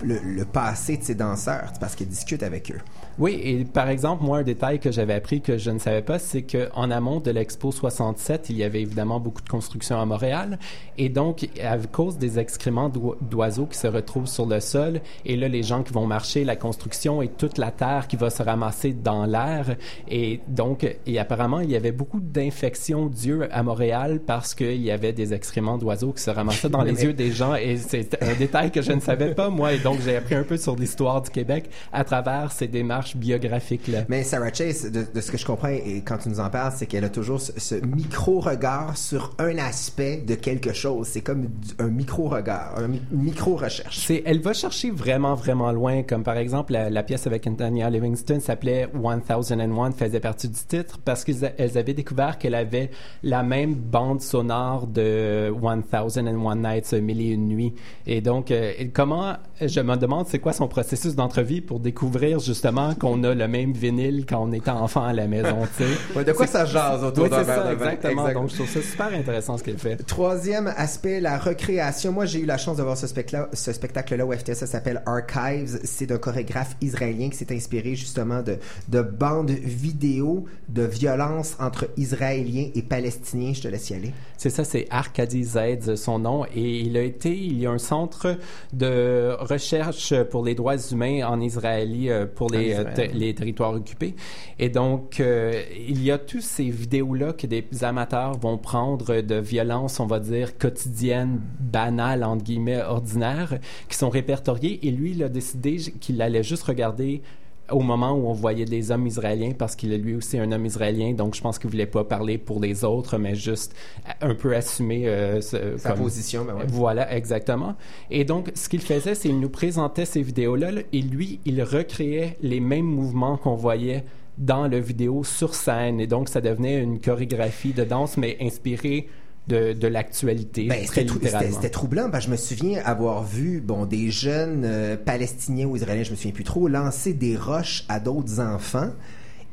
le- 0.02 0.44
passé 0.44 0.96
de 0.96 1.04
ces 1.04 1.14
danseurs, 1.14 1.72
parce 1.80 1.94
qu'elle 1.94 2.08
discute 2.08 2.42
avec 2.42 2.70
eux. 2.70 2.80
Oui, 3.18 3.40
et 3.42 3.64
par 3.64 3.88
exemple, 3.88 4.22
moi, 4.22 4.38
un 4.38 4.42
détail 4.44 4.78
que 4.78 4.92
j'avais 4.92 5.14
appris 5.14 5.40
que 5.40 5.58
je 5.58 5.70
ne 5.70 5.78
savais 5.80 6.02
pas, 6.02 6.20
c'est 6.20 6.42
qu'en 6.42 6.90
amont 6.92 7.18
de 7.18 7.32
l'Expo 7.32 7.72
67, 7.72 8.46
il 8.50 8.56
y 8.58 8.62
avait 8.62 8.82
évidemment 8.82 9.18
beaucoup 9.18 9.42
de 9.42 9.48
construction 9.48 10.00
à 10.00 10.04
Montréal. 10.06 10.58
Et 10.98 11.08
donc, 11.08 11.48
à 11.64 11.76
cause 11.78 12.16
des 12.18 12.38
excréments 12.38 12.88
d'oi- 12.88 13.16
d'oiseaux 13.20 13.66
qui 13.66 13.76
se 13.76 13.88
retrouvent 13.88 14.26
sur 14.28 14.46
le 14.46 14.60
sol, 14.60 15.00
et 15.26 15.36
là, 15.36 15.48
les 15.48 15.64
gens 15.64 15.82
qui 15.82 15.92
vont 15.92 16.06
marcher, 16.06 16.44
la 16.44 16.54
construction 16.54 17.20
et 17.20 17.26
toute 17.28 17.58
la 17.58 17.72
terre 17.72 18.06
qui 18.06 18.14
va 18.14 18.30
se 18.30 18.42
ramasser 18.42 18.92
dans 18.92 19.24
l'air. 19.26 19.76
Et 20.08 20.40
donc, 20.46 20.86
et 21.06 21.18
apparemment, 21.18 21.58
il 21.60 21.70
y 21.70 21.76
avait 21.76 21.90
beaucoup 21.92 22.20
d'infections 22.20 23.06
d'yeux 23.06 23.48
à 23.50 23.64
Montréal 23.64 24.20
parce 24.24 24.54
qu'il 24.54 24.80
y 24.80 24.92
avait 24.92 25.12
des 25.12 25.34
excréments 25.34 25.76
d'oiseaux 25.76 26.12
qui 26.12 26.22
se 26.22 26.30
ramassaient 26.30 26.68
dans 26.68 26.82
les 26.84 26.92
mais- 26.92 27.02
yeux 27.02 27.12
des 27.14 27.32
gens. 27.32 27.56
Et 27.56 27.78
c'est 27.78 28.16
un 28.22 28.34
détail 28.34 28.70
que 28.70 28.80
je 28.80 28.92
ne 28.92 29.00
savais 29.00 29.34
pas, 29.34 29.50
moi. 29.50 29.72
Et 29.72 29.78
donc, 29.78 29.98
j'ai 30.04 30.16
appris 30.16 30.36
un 30.36 30.44
peu 30.44 30.56
sur 30.56 30.76
l'histoire 30.76 31.20
du 31.20 31.30
Québec 31.30 31.68
à 31.92 32.04
travers 32.04 32.52
ces 32.52 32.68
démarches 32.68 33.07
biographiques-là. 33.16 34.04
Mais 34.08 34.22
Sarah 34.22 34.52
Chase, 34.52 34.90
de, 34.90 35.04
de 35.14 35.20
ce 35.20 35.30
que 35.30 35.38
je 35.38 35.46
comprends 35.46 35.68
et 35.68 36.02
quand 36.04 36.18
tu 36.18 36.28
nous 36.28 36.40
en 36.40 36.50
parles, 36.50 36.72
c'est 36.76 36.86
qu'elle 36.86 37.04
a 37.04 37.08
toujours 37.08 37.40
ce, 37.40 37.52
ce 37.58 37.74
micro-regard 37.76 38.96
sur 38.96 39.32
un 39.38 39.56
aspect 39.58 40.18
de 40.26 40.34
quelque 40.34 40.72
chose. 40.72 41.06
C'est 41.08 41.20
comme 41.20 41.48
un 41.78 41.88
micro-regard, 41.88 42.74
un 42.78 42.88
mi- 42.88 43.02
une 43.12 43.22
micro-recherche. 43.22 43.98
C'est, 43.98 44.22
elle 44.26 44.40
va 44.40 44.52
chercher 44.52 44.90
vraiment, 44.90 45.34
vraiment 45.34 45.70
loin. 45.72 46.02
Comme 46.02 46.22
par 46.24 46.36
exemple, 46.36 46.72
la, 46.72 46.90
la 46.90 47.02
pièce 47.02 47.26
avec 47.26 47.46
Antonia 47.46 47.90
Livingston 47.90 48.40
s'appelait 48.40 48.88
1001, 48.94 49.92
faisait 49.92 50.20
partie 50.20 50.48
du 50.48 50.58
titre 50.58 50.98
parce 51.04 51.24
qu'elles 51.24 51.54
elles 51.58 51.78
avaient 51.78 51.94
découvert 51.94 52.38
qu'elle 52.38 52.54
avait 52.54 52.90
la 53.22 53.42
même 53.42 53.74
bande 53.74 54.20
sonore 54.20 54.86
de 54.86 55.50
1001 55.50 56.56
Nights, 56.56 56.92
Mille 56.94 57.20
et 57.20 57.28
une 57.30 57.48
nuits. 57.48 57.74
Et 58.06 58.20
donc, 58.20 58.50
euh, 58.50 58.72
comment, 58.92 59.34
je 59.60 59.80
me 59.80 59.96
demande, 59.96 60.26
c'est 60.28 60.38
quoi 60.38 60.52
son 60.52 60.68
processus 60.68 61.14
d'entrevue 61.14 61.62
pour 61.62 61.80
découvrir 61.80 62.38
justement 62.40 62.94
qu'on 62.98 63.22
a 63.24 63.34
le 63.34 63.48
même 63.48 63.72
vinyle 63.72 64.24
quand 64.28 64.42
on 64.42 64.52
était 64.52 64.70
enfant 64.70 65.04
à 65.04 65.12
la 65.12 65.26
maison, 65.26 65.58
tu 65.76 65.84
sais. 65.84 65.90
Ouais, 66.16 66.24
de 66.24 66.32
quoi 66.32 66.46
ça 66.46 66.64
jase 66.64 67.02
autour 67.04 67.24
Oui, 67.24 67.30
d'un 67.30 67.42
verre 67.42 67.70
de 67.70 67.74
vin. 67.74 67.90
exactement. 67.90 68.22
Exact. 68.22 68.34
Donc, 68.40 68.50
je 68.50 68.54
trouve 68.56 68.68
ça 68.68 68.82
super 68.82 69.06
intéressant 69.14 69.58
ce 69.58 69.64
qu'elle 69.64 69.78
fait. 69.78 69.96
Troisième 70.06 70.66
aspect, 70.76 71.20
la 71.20 71.38
recréation. 71.38 72.12
Moi, 72.12 72.26
j'ai 72.26 72.40
eu 72.40 72.46
la 72.46 72.58
chance 72.58 72.76
de 72.76 72.82
voir 72.82 72.96
ce 72.96 73.06
spectacle-là, 73.06 73.48
ce 73.52 73.72
spectacle-là 73.72 74.26
au 74.26 74.32
FTS. 74.32 74.54
Ça 74.54 74.66
s'appelle 74.66 75.02
Archives. 75.06 75.80
C'est 75.84 76.06
d'un 76.06 76.18
chorégraphe 76.18 76.76
israélien 76.80 77.28
qui 77.30 77.36
s'est 77.36 77.54
inspiré 77.54 77.94
justement 77.94 78.42
de, 78.42 78.58
de 78.88 79.00
bandes 79.02 79.50
vidéo 79.50 80.44
de 80.68 80.82
violence 80.82 81.56
entre 81.60 81.88
Israéliens 81.96 82.68
et 82.74 82.82
Palestiniens. 82.82 83.52
Je 83.54 83.62
te 83.62 83.68
laisse 83.68 83.90
y 83.90 83.94
aller. 83.94 84.12
C'est 84.36 84.50
ça, 84.50 84.64
c'est 84.64 84.86
Arcadie 84.90 85.44
Z, 85.44 85.94
son 85.96 86.18
nom, 86.20 86.44
et 86.54 86.80
il 86.80 86.96
a 86.96 87.02
été, 87.02 87.36
il 87.36 87.58
y 87.58 87.66
a 87.66 87.70
un 87.70 87.78
centre 87.78 88.36
de 88.72 89.34
recherche 89.40 90.14
pour 90.30 90.44
les 90.44 90.54
droits 90.54 90.76
humains 90.92 91.26
en 91.26 91.40
Israël, 91.40 91.90
euh, 92.08 92.26
pour 92.26 92.50
les. 92.50 92.74
Te- 92.94 93.12
les 93.16 93.34
territoires 93.34 93.72
occupés. 93.72 94.14
Et 94.58 94.68
donc, 94.68 95.20
euh, 95.20 95.62
il 95.88 96.02
y 96.02 96.10
a 96.10 96.18
tous 96.18 96.40
ces 96.40 96.70
vidéos-là 96.70 97.32
que 97.32 97.46
des 97.46 97.64
amateurs 97.82 98.38
vont 98.38 98.58
prendre 98.58 99.20
de 99.20 99.34
violence, 99.36 100.00
on 100.00 100.06
va 100.06 100.20
dire, 100.20 100.58
quotidienne, 100.58 101.40
banale, 101.60 102.24
entre 102.24 102.44
guillemets, 102.44 102.82
ordinaire, 102.82 103.58
qui 103.88 103.96
sont 103.96 104.10
répertoriées, 104.10 104.86
et 104.86 104.90
lui, 104.90 105.12
il 105.12 105.22
a 105.22 105.28
décidé 105.28 105.76
qu'il 106.00 106.20
allait 106.22 106.42
juste 106.42 106.64
regarder 106.64 107.22
au 107.70 107.80
moment 107.80 108.12
où 108.12 108.26
on 108.28 108.32
voyait 108.32 108.64
des 108.64 108.90
hommes 108.90 109.06
israéliens, 109.06 109.52
parce 109.56 109.76
qu'il 109.76 109.92
est 109.92 109.98
lui 109.98 110.14
aussi 110.14 110.38
un 110.38 110.50
homme 110.52 110.64
israélien, 110.66 111.12
donc 111.12 111.34
je 111.34 111.40
pense 111.40 111.58
qu'il 111.58 111.68
voulait 111.70 111.86
pas 111.86 112.04
parler 112.04 112.38
pour 112.38 112.60
les 112.60 112.84
autres, 112.84 113.18
mais 113.18 113.34
juste 113.34 113.74
un 114.20 114.34
peu 114.34 114.54
assumer 114.56 115.06
euh, 115.08 115.40
ce- 115.40 115.76
Sa 115.76 115.92
position, 115.92 116.44
ben 116.44 116.54
ouais. 116.54 116.64
Voilà, 116.68 117.14
exactement. 117.14 117.74
Et 118.10 118.24
donc, 118.24 118.50
ce 118.54 118.68
qu'il 118.68 118.80
faisait, 118.80 119.14
c'est 119.14 119.28
qu'il 119.28 119.40
nous 119.40 119.50
présentait 119.50 120.04
ces 120.06 120.22
vidéos-là, 120.22 120.70
là, 120.72 120.80
et 120.92 121.02
lui, 121.02 121.40
il 121.44 121.62
recréait 121.62 122.36
les 122.40 122.60
mêmes 122.60 122.86
mouvements 122.86 123.36
qu'on 123.36 123.54
voyait 123.56 124.04
dans 124.38 124.68
le 124.68 124.78
vidéo 124.78 125.24
sur 125.24 125.54
scène. 125.54 126.00
Et 126.00 126.06
donc, 126.06 126.28
ça 126.28 126.40
devenait 126.40 126.80
une 126.80 127.00
chorégraphie 127.00 127.72
de 127.72 127.84
danse, 127.84 128.16
mais 128.16 128.36
inspirée 128.40 129.08
de, 129.48 129.72
de 129.72 129.88
l'actualité, 129.88 130.66
Ben, 130.66 130.84
très 130.84 131.04
littéralement. 131.04 131.52
c'était 131.54 131.70
troublant. 131.70 132.10
que 132.10 132.20
je 132.20 132.30
me 132.30 132.36
souviens 132.36 132.82
avoir 132.84 133.24
vu 133.24 133.60
bon 133.60 133.86
des 133.86 134.10
jeunes 134.10 134.62
euh, 134.64 134.96
palestiniens 134.96 135.66
ou 135.66 135.76
israéliens, 135.76 136.02
je 136.04 136.10
me 136.10 136.16
souviens 136.16 136.32
plus 136.32 136.44
trop, 136.44 136.68
lancer 136.68 137.14
des 137.14 137.36
roches 137.36 137.84
à 137.88 137.98
d'autres 138.00 138.40
enfants. 138.40 138.90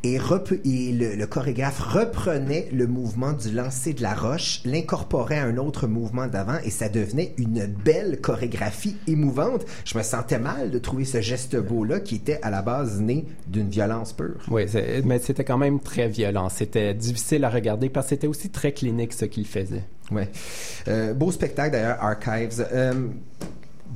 Et, 0.05 0.19
le, 0.91 1.15
le 1.15 1.25
chorégraphe 1.25 1.79
reprenait 1.79 2.69
le 2.71 2.85
mouvement 2.85 3.33
du 3.33 3.49
lancer 3.49 3.93
de 3.93 4.03
la 4.03 4.13
roche, 4.13 4.61
l'incorporait 4.63 5.39
à 5.39 5.45
un 5.45 5.57
autre 5.57 5.87
mouvement 5.87 6.27
d'avant 6.27 6.59
et 6.63 6.69
ça 6.69 6.89
devenait 6.89 7.33
une 7.37 7.65
belle 7.65 8.21
chorégraphie 8.21 8.97
émouvante. 9.07 9.65
Je 9.83 9.97
me 9.97 10.03
sentais 10.03 10.37
mal 10.37 10.69
de 10.69 10.77
trouver 10.77 11.05
ce 11.05 11.21
geste 11.21 11.55
beau-là 11.57 12.01
qui 12.01 12.17
était 12.17 12.39
à 12.43 12.51
la 12.51 12.61
base 12.61 13.01
né 13.01 13.25
d'une 13.47 13.67
violence 13.67 14.13
pure. 14.13 14.45
Oui, 14.49 14.65
mais 15.05 15.17
c'était 15.17 15.43
quand 15.43 15.57
même 15.57 15.79
très 15.79 16.07
violent. 16.07 16.49
C'était 16.49 16.93
difficile 16.93 17.43
à 17.43 17.49
regarder 17.49 17.89
parce 17.89 18.05
que 18.05 18.09
c'était 18.11 18.27
aussi 18.27 18.51
très 18.51 18.73
clinique 18.73 19.11
ce 19.11 19.25
qu'il 19.25 19.47
faisait. 19.47 19.85
Ouais. 20.11 20.29
Euh, 20.87 21.15
beau 21.15 21.31
spectacle 21.31 21.71
d'ailleurs, 21.71 21.97
Archives. 21.99 22.63
Euh, 22.71 23.07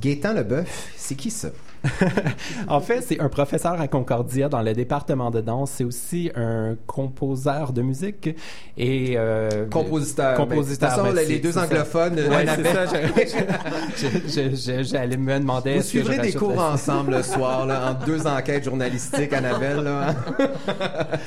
Gaétan 0.00 0.32
Leboeuf, 0.32 0.92
c'est 0.96 1.14
qui 1.14 1.30
ça? 1.30 1.50
en 2.68 2.80
fait, 2.80 3.00
c'est 3.02 3.20
un 3.20 3.28
professeur 3.28 3.80
à 3.80 3.88
Concordia 3.88 4.48
dans 4.48 4.62
le 4.62 4.72
département 4.74 5.30
de 5.30 5.40
danse. 5.40 5.70
C'est 5.76 5.84
aussi 5.84 6.30
un 6.34 6.76
compositeur 6.86 7.72
de 7.72 7.82
musique 7.82 8.30
et 8.76 9.14
euh, 9.16 9.66
Compositeur. 9.70 10.36
Compositeur. 10.36 10.90
Ben, 11.02 11.04
de 11.04 11.08
toute 11.10 11.14
façon, 11.14 11.14
ben, 11.14 11.28
les 11.28 11.38
deux 11.38 11.58
anglophones, 11.58 12.14
Ouais, 12.14 12.46
on 12.48 12.54
c'est 12.56 12.72
ça. 12.72 12.86
je- 12.86 13.96
je- 13.96 14.50
je- 14.50 14.56
je- 14.56 14.82
J'allais 14.82 15.16
me 15.16 15.38
demander. 15.38 15.72
Vous 15.74 15.78
est-ce 15.80 15.92
que 15.92 15.98
je 16.00 16.04
suivrez 16.04 16.18
des 16.18 16.32
cours 16.32 16.58
ensemble 16.60 17.12
le 17.16 17.22
soir, 17.22 17.66
là, 17.66 17.90
entre 17.92 18.04
deux 18.06 18.26
enquêtes 18.26 18.64
journalistiques, 18.64 19.32
Annabelle. 19.32 19.82
Là. 19.82 20.14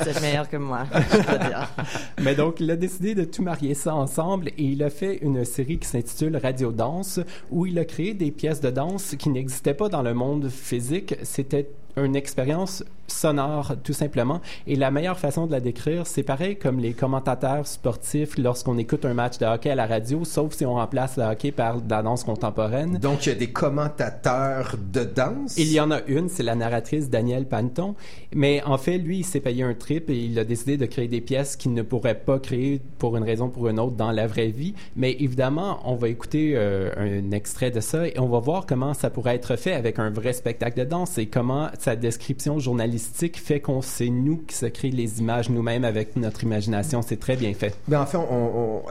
C'est 0.04 0.22
meilleur 0.22 0.50
que 0.50 0.58
moi, 0.58 0.84
je 0.94 1.18
dire. 1.18 1.70
Mais 2.22 2.36
donc, 2.36 2.60
il 2.60 2.70
a 2.72 2.76
décidé 2.76 3.16
de 3.16 3.24
tout 3.24 3.42
marier 3.44 3.74
ça 3.74 3.96
ensemble 3.96 4.50
et 4.50 4.64
il 4.64 4.84
a 4.84 4.90
fait 4.90 5.18
une 5.22 5.46
série 5.46 5.78
qui 5.80 5.88
s'intitule 5.88 6.38
Radio 6.42 6.72
Danse 6.72 7.20
où 7.52 7.66
il 7.66 7.78
a 7.80 7.86
créé 7.86 8.14
des 8.14 8.32
pièces 8.32 8.62
de 8.62 8.70
danse 8.70 9.16
qui 9.18 9.30
n'existaient 9.30 9.74
pas 9.74 9.90
dans 9.90 10.02
le 10.02 10.14
monde 10.14 10.43
physique. 10.50 11.16
C'était 11.24 11.68
une 11.98 12.16
expérience 12.16 12.84
sonore, 13.08 13.74
tout 13.84 13.94
simplement. 13.94 14.42
Et 14.68 14.76
la 14.76 14.92
meilleure 14.92 15.20
façon 15.20 15.46
de 15.46 15.52
la 15.52 15.60
décrire, 15.60 16.08
c'est 16.08 16.24
pareil 16.24 16.58
comme 16.58 16.80
les 16.80 16.94
commentateurs 16.94 17.68
sportifs 17.68 18.38
lorsqu'on 18.38 18.78
écoute 18.78 19.06
un 19.06 19.14
match 19.14 19.38
de 19.38 19.46
hockey 19.46 19.70
à 19.70 19.76
la 19.76 19.86
radio, 19.86 20.24
sauf 20.26 20.54
si 20.54 20.66
on 20.66 20.76
remplace 20.76 21.18
le 21.18 21.24
hockey 21.24 21.52
par 21.52 21.82
de 21.82 21.90
la 21.90 22.02
danse 22.02 22.24
contemporaine. 22.24 22.98
Donc, 22.98 23.26
il 23.26 23.30
y 23.30 23.32
a 23.32 23.36
des 23.36 23.52
commentateurs 23.52 24.76
de 24.92 25.04
danse? 25.04 25.58
Il 25.58 25.72
y 25.72 25.80
en 25.80 25.92
a 25.92 26.02
une, 26.08 26.30
c'est 26.30 26.44
la 26.44 26.56
narratrice 26.56 27.10
Danielle 27.10 27.48
Panton. 27.48 27.96
Mais 28.34 28.64
en 28.64 28.78
fait, 28.78 28.98
lui, 28.98 29.20
il 29.20 29.26
s'est 29.26 29.40
payé 29.40 29.64
un 29.64 29.74
trip 29.74 30.10
et 30.10 30.18
il 30.18 30.40
a 30.40 30.44
décidé 30.44 30.78
de 30.78 30.86
créer 30.86 31.08
des 31.08 31.22
pièces 31.22 31.56
qu'il 31.56 31.74
ne 31.74 31.82
pourrait 31.82 32.16
pas 32.20 32.40
créer 32.40 32.82
pour 32.98 33.18
une 33.18 33.24
raison 33.24 33.46
ou 33.46 33.50
pour 33.50 33.68
une 33.68 33.80
autre 33.80 33.96
dans 33.96 34.12
la 34.12 34.28
vraie 34.28 34.48
vie. 34.48 34.74
Mais 34.96 35.16
évidemment, 35.20 35.80
on 35.86 35.96
va 35.96 36.10
écouter 36.10 36.54
euh, 36.56 36.90
un 36.98 37.32
extrait 37.32 37.72
de 37.72 37.80
ça 37.80 38.08
et 38.08 38.18
on 38.18 38.28
va 38.28 38.40
voir 38.40 38.66
comment 38.66 38.94
ça 38.94 39.10
pourrait 39.10 39.36
être 39.36 39.56
fait 39.56 39.74
avec 39.74 40.00
un 40.00 40.10
vrai 40.10 40.34
spectacle 40.34 40.80
de 40.80 40.86
danse 40.86 41.18
et 41.18 41.28
comment 41.28 41.70
sa 41.84 41.96
description 41.98 42.60
journalistique 42.60 43.38
fait 43.38 43.60
qu'on 43.60 43.82
sait 43.82 44.10
nous 44.10 44.38
qui 44.38 44.56
se 44.56 44.66
crée 44.68 44.90
les 44.90 45.20
images 45.20 45.50
nous-mêmes 45.50 45.84
avec 45.84 46.16
notre 46.16 46.44
imagination. 46.44 47.02
C'est 47.02 47.20
très 47.20 47.36
bien 47.36 47.54
fait. 47.54 47.78
Ben, 47.90 48.02
en 48.02 48.06
fait, 48.06 48.18
on, 48.18 48.24
on- 48.32 48.84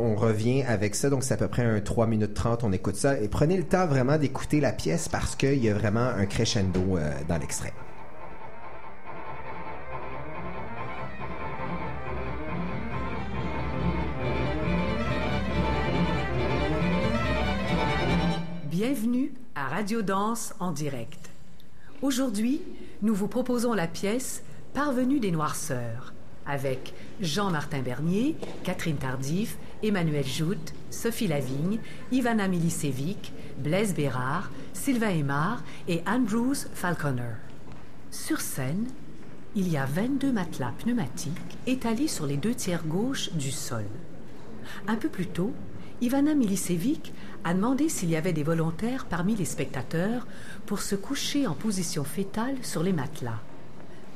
on 0.00 0.14
revient 0.16 0.62
avec 0.62 0.94
ça, 0.94 1.10
donc 1.10 1.24
c'est 1.24 1.34
à 1.34 1.36
peu 1.36 1.48
près 1.48 1.62
un 1.64 1.80
3 1.80 2.06
minutes 2.06 2.32
30, 2.34 2.64
on 2.64 2.72
écoute 2.72 2.96
ça. 2.96 3.20
Et 3.20 3.28
prenez 3.28 3.56
le 3.58 3.64
temps 3.64 3.86
vraiment 3.86 4.16
d'écouter 4.16 4.60
la 4.60 4.72
pièce 4.72 5.08
parce 5.08 5.36
qu'il 5.36 5.62
y 5.62 5.68
a 5.68 5.74
vraiment 5.74 6.00
un 6.06 6.24
crescendo 6.24 6.96
euh, 6.96 7.10
dans 7.28 7.36
l'extrait. 7.36 7.72
Bienvenue 18.70 19.32
à 19.54 19.68
Radio 19.68 20.02
Danse 20.02 20.54
en 20.60 20.72
direct. 20.72 21.27
Aujourd'hui, 22.00 22.62
nous 23.02 23.12
vous 23.12 23.26
proposons 23.26 23.74
la 23.74 23.88
pièce 23.88 24.44
Parvenue 24.72 25.18
des 25.18 25.32
Noirceurs 25.32 26.14
avec 26.46 26.94
Jean-Martin 27.20 27.82
Bernier, 27.82 28.36
Catherine 28.62 28.96
Tardif, 28.96 29.58
Emmanuel 29.82 30.24
Joute, 30.24 30.74
Sophie 30.90 31.26
Lavigne, 31.26 31.80
Ivana 32.12 32.46
Milicevic, 32.46 33.32
Blaise 33.58 33.94
Bérard, 33.94 34.52
Sylvain 34.74 35.10
Aymar 35.10 35.64
et 35.88 36.00
Andrews 36.06 36.54
Falconer. 36.72 37.34
Sur 38.12 38.40
scène, 38.40 38.86
il 39.56 39.68
y 39.68 39.76
a 39.76 39.84
22 39.84 40.30
matelas 40.30 40.72
pneumatiques 40.78 41.58
étalés 41.66 42.06
sur 42.06 42.26
les 42.26 42.36
deux 42.36 42.54
tiers 42.54 42.84
gauche 42.84 43.32
du 43.32 43.50
sol. 43.50 43.84
Un 44.86 44.94
peu 44.94 45.08
plus 45.08 45.26
tôt, 45.26 45.52
Ivana 46.00 46.34
Milicevic 46.36 47.12
a 47.42 47.54
demandé 47.54 47.88
s'il 47.88 48.10
y 48.10 48.14
avait 48.14 48.32
des 48.32 48.44
volontaires 48.44 49.06
parmi 49.06 49.34
les 49.34 49.44
spectateurs 49.44 50.28
pour 50.68 50.82
se 50.82 50.94
coucher 50.94 51.46
en 51.46 51.54
position 51.54 52.04
fétale 52.04 52.56
sur 52.60 52.82
les 52.82 52.92
matelas. 52.92 53.40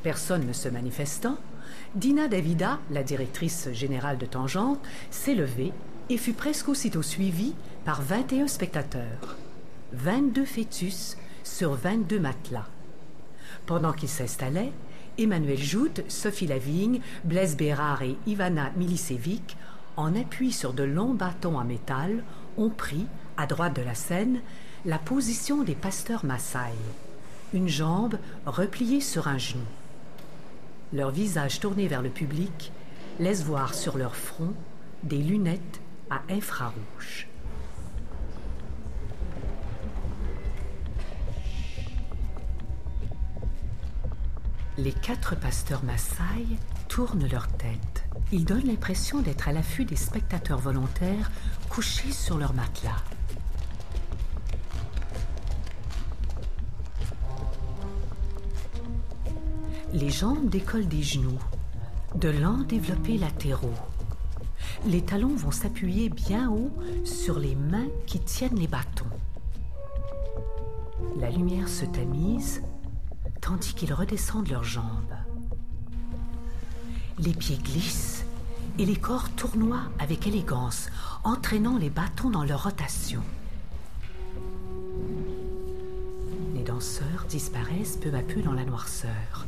Personne 0.02 0.46
ne 0.46 0.52
se 0.52 0.68
manifestant, 0.68 1.38
Dina 1.94 2.28
Davida, 2.28 2.78
la 2.90 3.02
directrice 3.02 3.70
générale 3.72 4.18
de 4.18 4.26
Tangente, 4.26 4.78
s'est 5.10 5.34
levée 5.34 5.72
et 6.10 6.18
fut 6.18 6.34
presque 6.34 6.68
aussitôt 6.68 7.00
suivie 7.00 7.54
par 7.86 8.02
21 8.02 8.48
spectateurs. 8.48 9.38
22 9.94 10.44
fœtus 10.44 11.16
sur 11.42 11.72
22 11.72 12.20
matelas. 12.20 12.68
Pendant 13.64 13.94
qu'ils 13.94 14.10
s'installaient, 14.10 14.72
Emmanuel 15.16 15.58
Joute, 15.58 16.02
Sophie 16.08 16.46
Lavigne, 16.46 17.00
Blaise 17.24 17.56
Bérard 17.56 18.02
et 18.02 18.18
Ivana 18.26 18.72
Milicevic, 18.76 19.56
en 19.96 20.14
appui 20.14 20.52
sur 20.52 20.74
de 20.74 20.82
longs 20.82 21.14
bâtons 21.14 21.56
en 21.56 21.64
métal, 21.64 22.22
ont 22.58 22.70
pris, 22.70 23.06
à 23.38 23.46
droite 23.46 23.74
de 23.74 23.82
la 23.82 23.94
scène, 23.94 24.42
la 24.84 24.98
position 24.98 25.62
des 25.62 25.76
pasteurs 25.76 26.24
Maasai, 26.24 26.72
une 27.54 27.68
jambe 27.68 28.18
repliée 28.46 29.00
sur 29.00 29.28
un 29.28 29.38
genou. 29.38 29.62
Leur 30.92 31.10
visage 31.10 31.60
tourné 31.60 31.86
vers 31.86 32.02
le 32.02 32.10
public 32.10 32.72
laisse 33.20 33.44
voir 33.44 33.74
sur 33.74 33.96
leur 33.96 34.16
front 34.16 34.52
des 35.04 35.18
lunettes 35.18 35.80
à 36.10 36.22
infrarouge. 36.28 37.28
Les 44.78 44.92
quatre 44.92 45.36
pasteurs 45.36 45.84
Maasai 45.84 46.58
tournent 46.88 47.28
leur 47.28 47.46
tête. 47.46 48.04
Ils 48.32 48.44
donnent 48.44 48.66
l'impression 48.66 49.20
d'être 49.20 49.46
à 49.46 49.52
l'affût 49.52 49.84
des 49.84 49.96
spectateurs 49.96 50.58
volontaires 50.58 51.30
couchés 51.68 52.10
sur 52.10 52.36
leur 52.36 52.52
matelas. 52.54 53.02
Les 59.92 60.08
jambes 60.08 60.48
décollent 60.48 60.88
des 60.88 61.02
genoux, 61.02 61.38
de 62.14 62.28
lents 62.30 62.62
développés 62.62 63.18
latéraux. 63.18 63.74
Les 64.86 65.02
talons 65.02 65.36
vont 65.36 65.50
s'appuyer 65.50 66.08
bien 66.08 66.50
haut 66.50 66.70
sur 67.04 67.38
les 67.38 67.54
mains 67.54 67.88
qui 68.06 68.18
tiennent 68.18 68.58
les 68.58 68.68
bâtons. 68.68 69.04
La 71.18 71.28
lumière 71.28 71.68
se 71.68 71.84
tamise 71.84 72.62
tandis 73.42 73.74
qu'ils 73.74 73.92
redescendent 73.92 74.48
leurs 74.48 74.64
jambes. 74.64 75.14
Les 77.18 77.34
pieds 77.34 77.58
glissent 77.58 78.24
et 78.78 78.86
les 78.86 78.96
corps 78.96 79.28
tournoient 79.30 79.90
avec 79.98 80.26
élégance, 80.26 80.88
entraînant 81.22 81.76
les 81.76 81.90
bâtons 81.90 82.30
dans 82.30 82.44
leur 82.44 82.62
rotation. 82.62 83.20
Les 86.54 86.62
danseurs 86.62 87.26
disparaissent 87.28 87.98
peu 87.98 88.14
à 88.14 88.22
peu 88.22 88.40
dans 88.40 88.54
la 88.54 88.64
noirceur. 88.64 89.46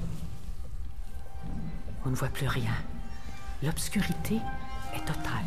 On 2.07 2.11
ne 2.11 2.15
voit 2.15 2.29
plus 2.29 2.49
rien. 2.49 2.75
L'obscurité 3.63 4.39
est 4.95 5.05
totale. 5.07 5.45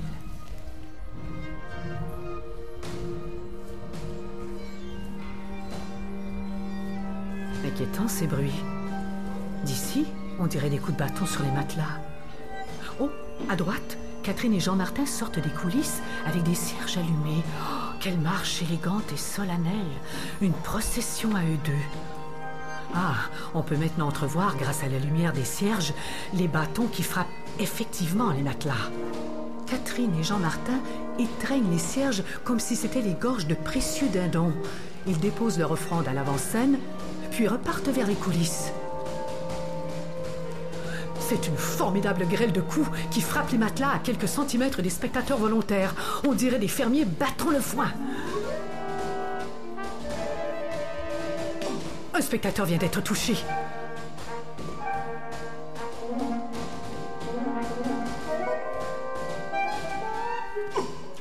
Inquiétant 7.63 8.07
ces 8.07 8.25
bruits. 8.25 8.63
D'ici, 9.63 10.07
on 10.39 10.47
dirait 10.47 10.69
des 10.69 10.79
coups 10.79 10.93
de 10.93 10.99
bâton 10.99 11.25
sur 11.25 11.43
les 11.43 11.51
matelas. 11.51 11.99
Oh, 12.99 13.11
à 13.49 13.55
droite, 13.55 13.97
Catherine 14.23 14.53
et 14.53 14.59
Jean-Martin 14.59 15.05
sortent 15.05 15.39
des 15.39 15.49
coulisses 15.49 16.01
avec 16.25 16.41
des 16.43 16.55
cierges 16.55 16.97
allumés. 16.97 17.43
Oh, 17.61 17.93
quelle 17.99 18.17
marche 18.17 18.63
élégante 18.63 19.11
et 19.13 19.17
solennelle. 19.17 19.73
Une 20.41 20.53
procession 20.53 21.35
à 21.35 21.43
eux 21.43 21.59
deux. 21.65 22.16
Ah, 22.95 23.15
on 23.53 23.61
peut 23.61 23.75
maintenant 23.75 24.07
entrevoir, 24.07 24.55
grâce 24.57 24.83
à 24.83 24.88
la 24.88 24.99
lumière 24.99 25.33
des 25.33 25.43
cierges, 25.43 25.93
les 26.33 26.47
bâtons 26.47 26.88
qui 26.88 27.03
frappent 27.03 27.27
effectivement 27.59 28.31
les 28.31 28.41
matelas. 28.41 28.73
Catherine 29.67 30.17
et 30.19 30.23
Jean-Martin 30.23 30.79
étreignent 31.19 31.69
les 31.69 31.77
cierges 31.77 32.23
comme 32.43 32.59
si 32.59 32.75
c'étaient 32.75 33.01
les 33.01 33.13
gorges 33.13 33.47
de 33.47 33.55
précieux 33.55 34.07
dindons. 34.07 34.53
Ils 35.05 35.19
déposent 35.19 35.59
leur 35.59 35.71
offrande 35.71 36.07
à 36.07 36.13
l'avant-scène, 36.13 36.79
puis 37.31 37.47
repartent 37.47 37.89
vers 37.89 38.07
les 38.07 38.15
coulisses. 38.15 38.71
C'est 41.19 41.47
une 41.47 41.57
formidable 41.57 42.25
grêle 42.25 42.53
de 42.53 42.61
coups 42.61 42.88
qui 43.11 43.19
frappe 43.19 43.51
les 43.51 43.57
matelas 43.57 43.95
à 43.95 43.99
quelques 43.99 44.29
centimètres 44.29 44.81
des 44.81 44.89
spectateurs 44.89 45.38
volontaires. 45.38 45.93
On 46.25 46.33
dirait 46.33 46.59
des 46.59 46.69
fermiers 46.69 47.03
battant 47.03 47.49
le 47.49 47.59
foin. 47.59 47.91
Un 52.18 52.22
spectateur 52.22 52.65
vient 52.65 52.80
d'être 52.80 53.03
touché. 53.03 53.36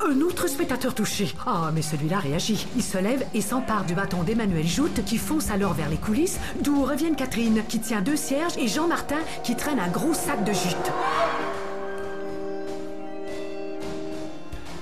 Un 0.01 0.21
autre 0.23 0.49
spectateur 0.49 0.95
touché. 0.95 1.31
Ah, 1.47 1.71
mais 1.75 1.83
celui-là 1.83 2.19
réagit. 2.19 2.67
Il 2.77 2.83
se 2.83 2.97
lève 2.97 3.27
et 3.35 3.43
s'empare 3.43 3.85
du 3.85 3.95
bâton 3.95 4.23
d'Emmanuel 4.23 4.67
Joute 4.67 5.05
qui 5.05 5.19
fonce 5.19 5.51
alors 5.51 5.75
vers 5.75 5.91
les 5.91 5.99
coulisses, 5.99 6.39
d'où 6.63 6.85
reviennent 6.85 7.15
Catherine 7.15 7.63
qui 7.69 7.79
tient 7.79 8.01
deux 8.01 8.17
cierges 8.17 8.57
et 8.57 8.67
Jean 8.67 8.89
Martin 8.89 9.21
qui 9.45 9.55
traîne 9.55 9.79
un 9.79 9.89
gros 9.89 10.15
sac 10.15 10.45
de 10.45 10.53
jute. 10.55 10.93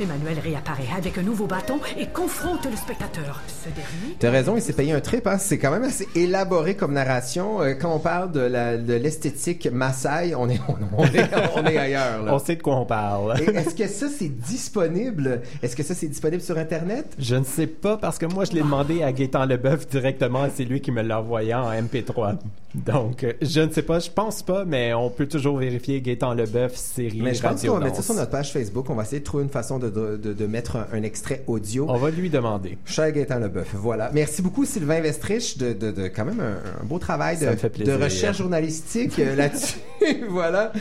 Emmanuel 0.05 0.39
réapparaît 0.39 0.85
avec 0.97 1.17
un 1.19 1.23
nouveau 1.23 1.47
bâton 1.47 1.79
et 1.99 2.07
confronte 2.07 2.67
le 2.71 2.77
spectateur. 2.77 3.41
Ce 3.49 3.69
dernier 3.71 4.17
T'as 4.19 4.31
raison, 4.31 4.55
il 4.57 4.63
s'est 4.63 4.73
payé 4.75 4.93
un 4.93 5.01
trip. 5.01 5.27
Hein? 5.27 5.39
C'est 5.39 5.59
quand 5.59 5.71
même 5.71 5.85
assez 5.85 6.07
élaboré 6.15 6.77
comme 6.77 6.93
narration. 6.93 7.63
Euh, 7.63 7.73
quand 7.75 7.95
on 7.95 7.99
parle 7.99 8.31
de 8.33 8.41
la- 8.41 8.77
de 8.77 8.93
l'esthétique 8.95 9.67
Maasai, 9.73 10.35
on 10.35 10.49
est, 10.51 10.61
on, 10.69 10.77
on 10.99 11.05
est, 11.05 11.31
on 11.57 11.65
est 11.67 11.79
ailleurs. 11.79 12.23
Là. 12.23 12.35
On 12.35 12.39
sait 12.39 12.57
de 12.57 12.63
quoi 12.63 12.77
on 12.77 12.85
parle. 12.85 13.41
Et 13.41 13.45
Est-ce 13.57 13.75
que 13.75 13.87
ça, 13.87 14.07
c'est 14.09 14.29
disponible? 14.29 15.41
Est-ce 15.63 15.75
que 15.77 15.83
ça, 15.83 15.95
c'est 15.95 16.09
disponible 16.09 16.43
sur 16.43 16.59
Internet? 16.59 17.07
Je 17.19 17.37
ne 17.37 17.45
sais 17.45 17.67
pas 17.67 17.97
parce 17.97 18.19
que 18.19 18.27
moi, 18.27 18.45
je 18.45 18.53
l'ai 18.53 18.61
demandé 18.63 19.03
à 19.03 19.13
Gaétan 19.13 19.47
Leboeuf 19.47 19.87
directement 19.89 20.45
et 20.47 20.51
c'est 20.55 20.65
lui 20.65 20.81
qui 20.81 20.91
me 20.93 21.03
l'a 21.03 21.21
envoyé 21.21 21.55
en 21.55 21.71
MP3. 21.73 22.37
Donc, 22.75 23.23
euh, 23.23 23.33
je 23.41 23.61
ne 23.61 23.71
sais 23.71 23.83
pas, 23.83 24.01
je 24.01 24.11
pense 24.11 24.43
pas, 24.43 24.65
mais 24.65 24.93
on 24.95 25.09
peut 25.09 25.27
toujours 25.27 25.57
vérifier 25.59 26.01
Gaétan 26.01 26.35
Leboeuf, 26.35 26.75
série 26.75 27.21
Mais 27.23 27.33
je 27.35 27.41
pense 27.43 27.63
qu'on 27.63 27.75
va 27.79 27.85
mettre 27.85 27.97
ça 27.97 28.03
sur 28.03 28.15
notre 28.15 28.31
page 28.31 28.53
Facebook. 28.53 28.91
On 28.91 28.95
va 28.97 29.05
essayer 29.05 29.21
de 29.21 29.25
trouver 29.25 29.45
une 29.45 29.51
façon 29.51 29.79
de, 29.79 29.89
de, 29.95 30.17
de- 30.17 30.33
de 30.35 30.47
mettre 30.47 30.77
un, 30.77 30.87
un 30.93 31.03
extrait 31.03 31.43
audio. 31.47 31.87
On 31.89 31.97
va 31.97 32.11
lui 32.11 32.29
demander. 32.29 32.77
Cher 32.85 33.11
Gaëtan 33.13 33.39
Leboeuf, 33.39 33.75
voilà. 33.75 34.11
Merci 34.13 34.43
beaucoup 34.43 34.65
Sylvain 34.67 35.01
Vestrich 35.01 35.57
de, 35.59 35.73
de, 35.73 35.91
de 35.91 36.09
quand 36.09 36.25
même 36.27 36.41
un, 36.41 36.83
un 36.83 36.85
beau 36.85 36.99
travail 36.99 37.39
de 37.39 37.93
recherche 37.93 38.39
journalistique 38.39 39.19
euh, 39.19 39.35
là-dessus. 39.37 39.79
voilà. 40.29 40.73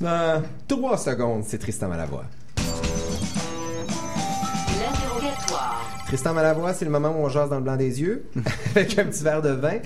Dans 0.00 0.42
trois 0.68 0.96
secondes, 0.98 1.44
c'est 1.46 1.58
Tristan 1.58 1.88
Malavoie. 1.88 2.24
L'interrogatoire. 4.78 5.80
Tristan 6.06 6.34
Malavoie, 6.34 6.74
c'est 6.74 6.84
le 6.84 6.90
moment 6.90 7.10
où 7.10 7.24
on 7.24 7.28
jase 7.28 7.48
dans 7.50 7.56
le 7.56 7.62
blanc 7.62 7.76
des 7.76 8.00
yeux 8.00 8.24
avec 8.74 8.98
un 8.98 9.04
petit 9.04 9.22
verre 9.24 9.42
de 9.42 9.50
vin. 9.50 9.78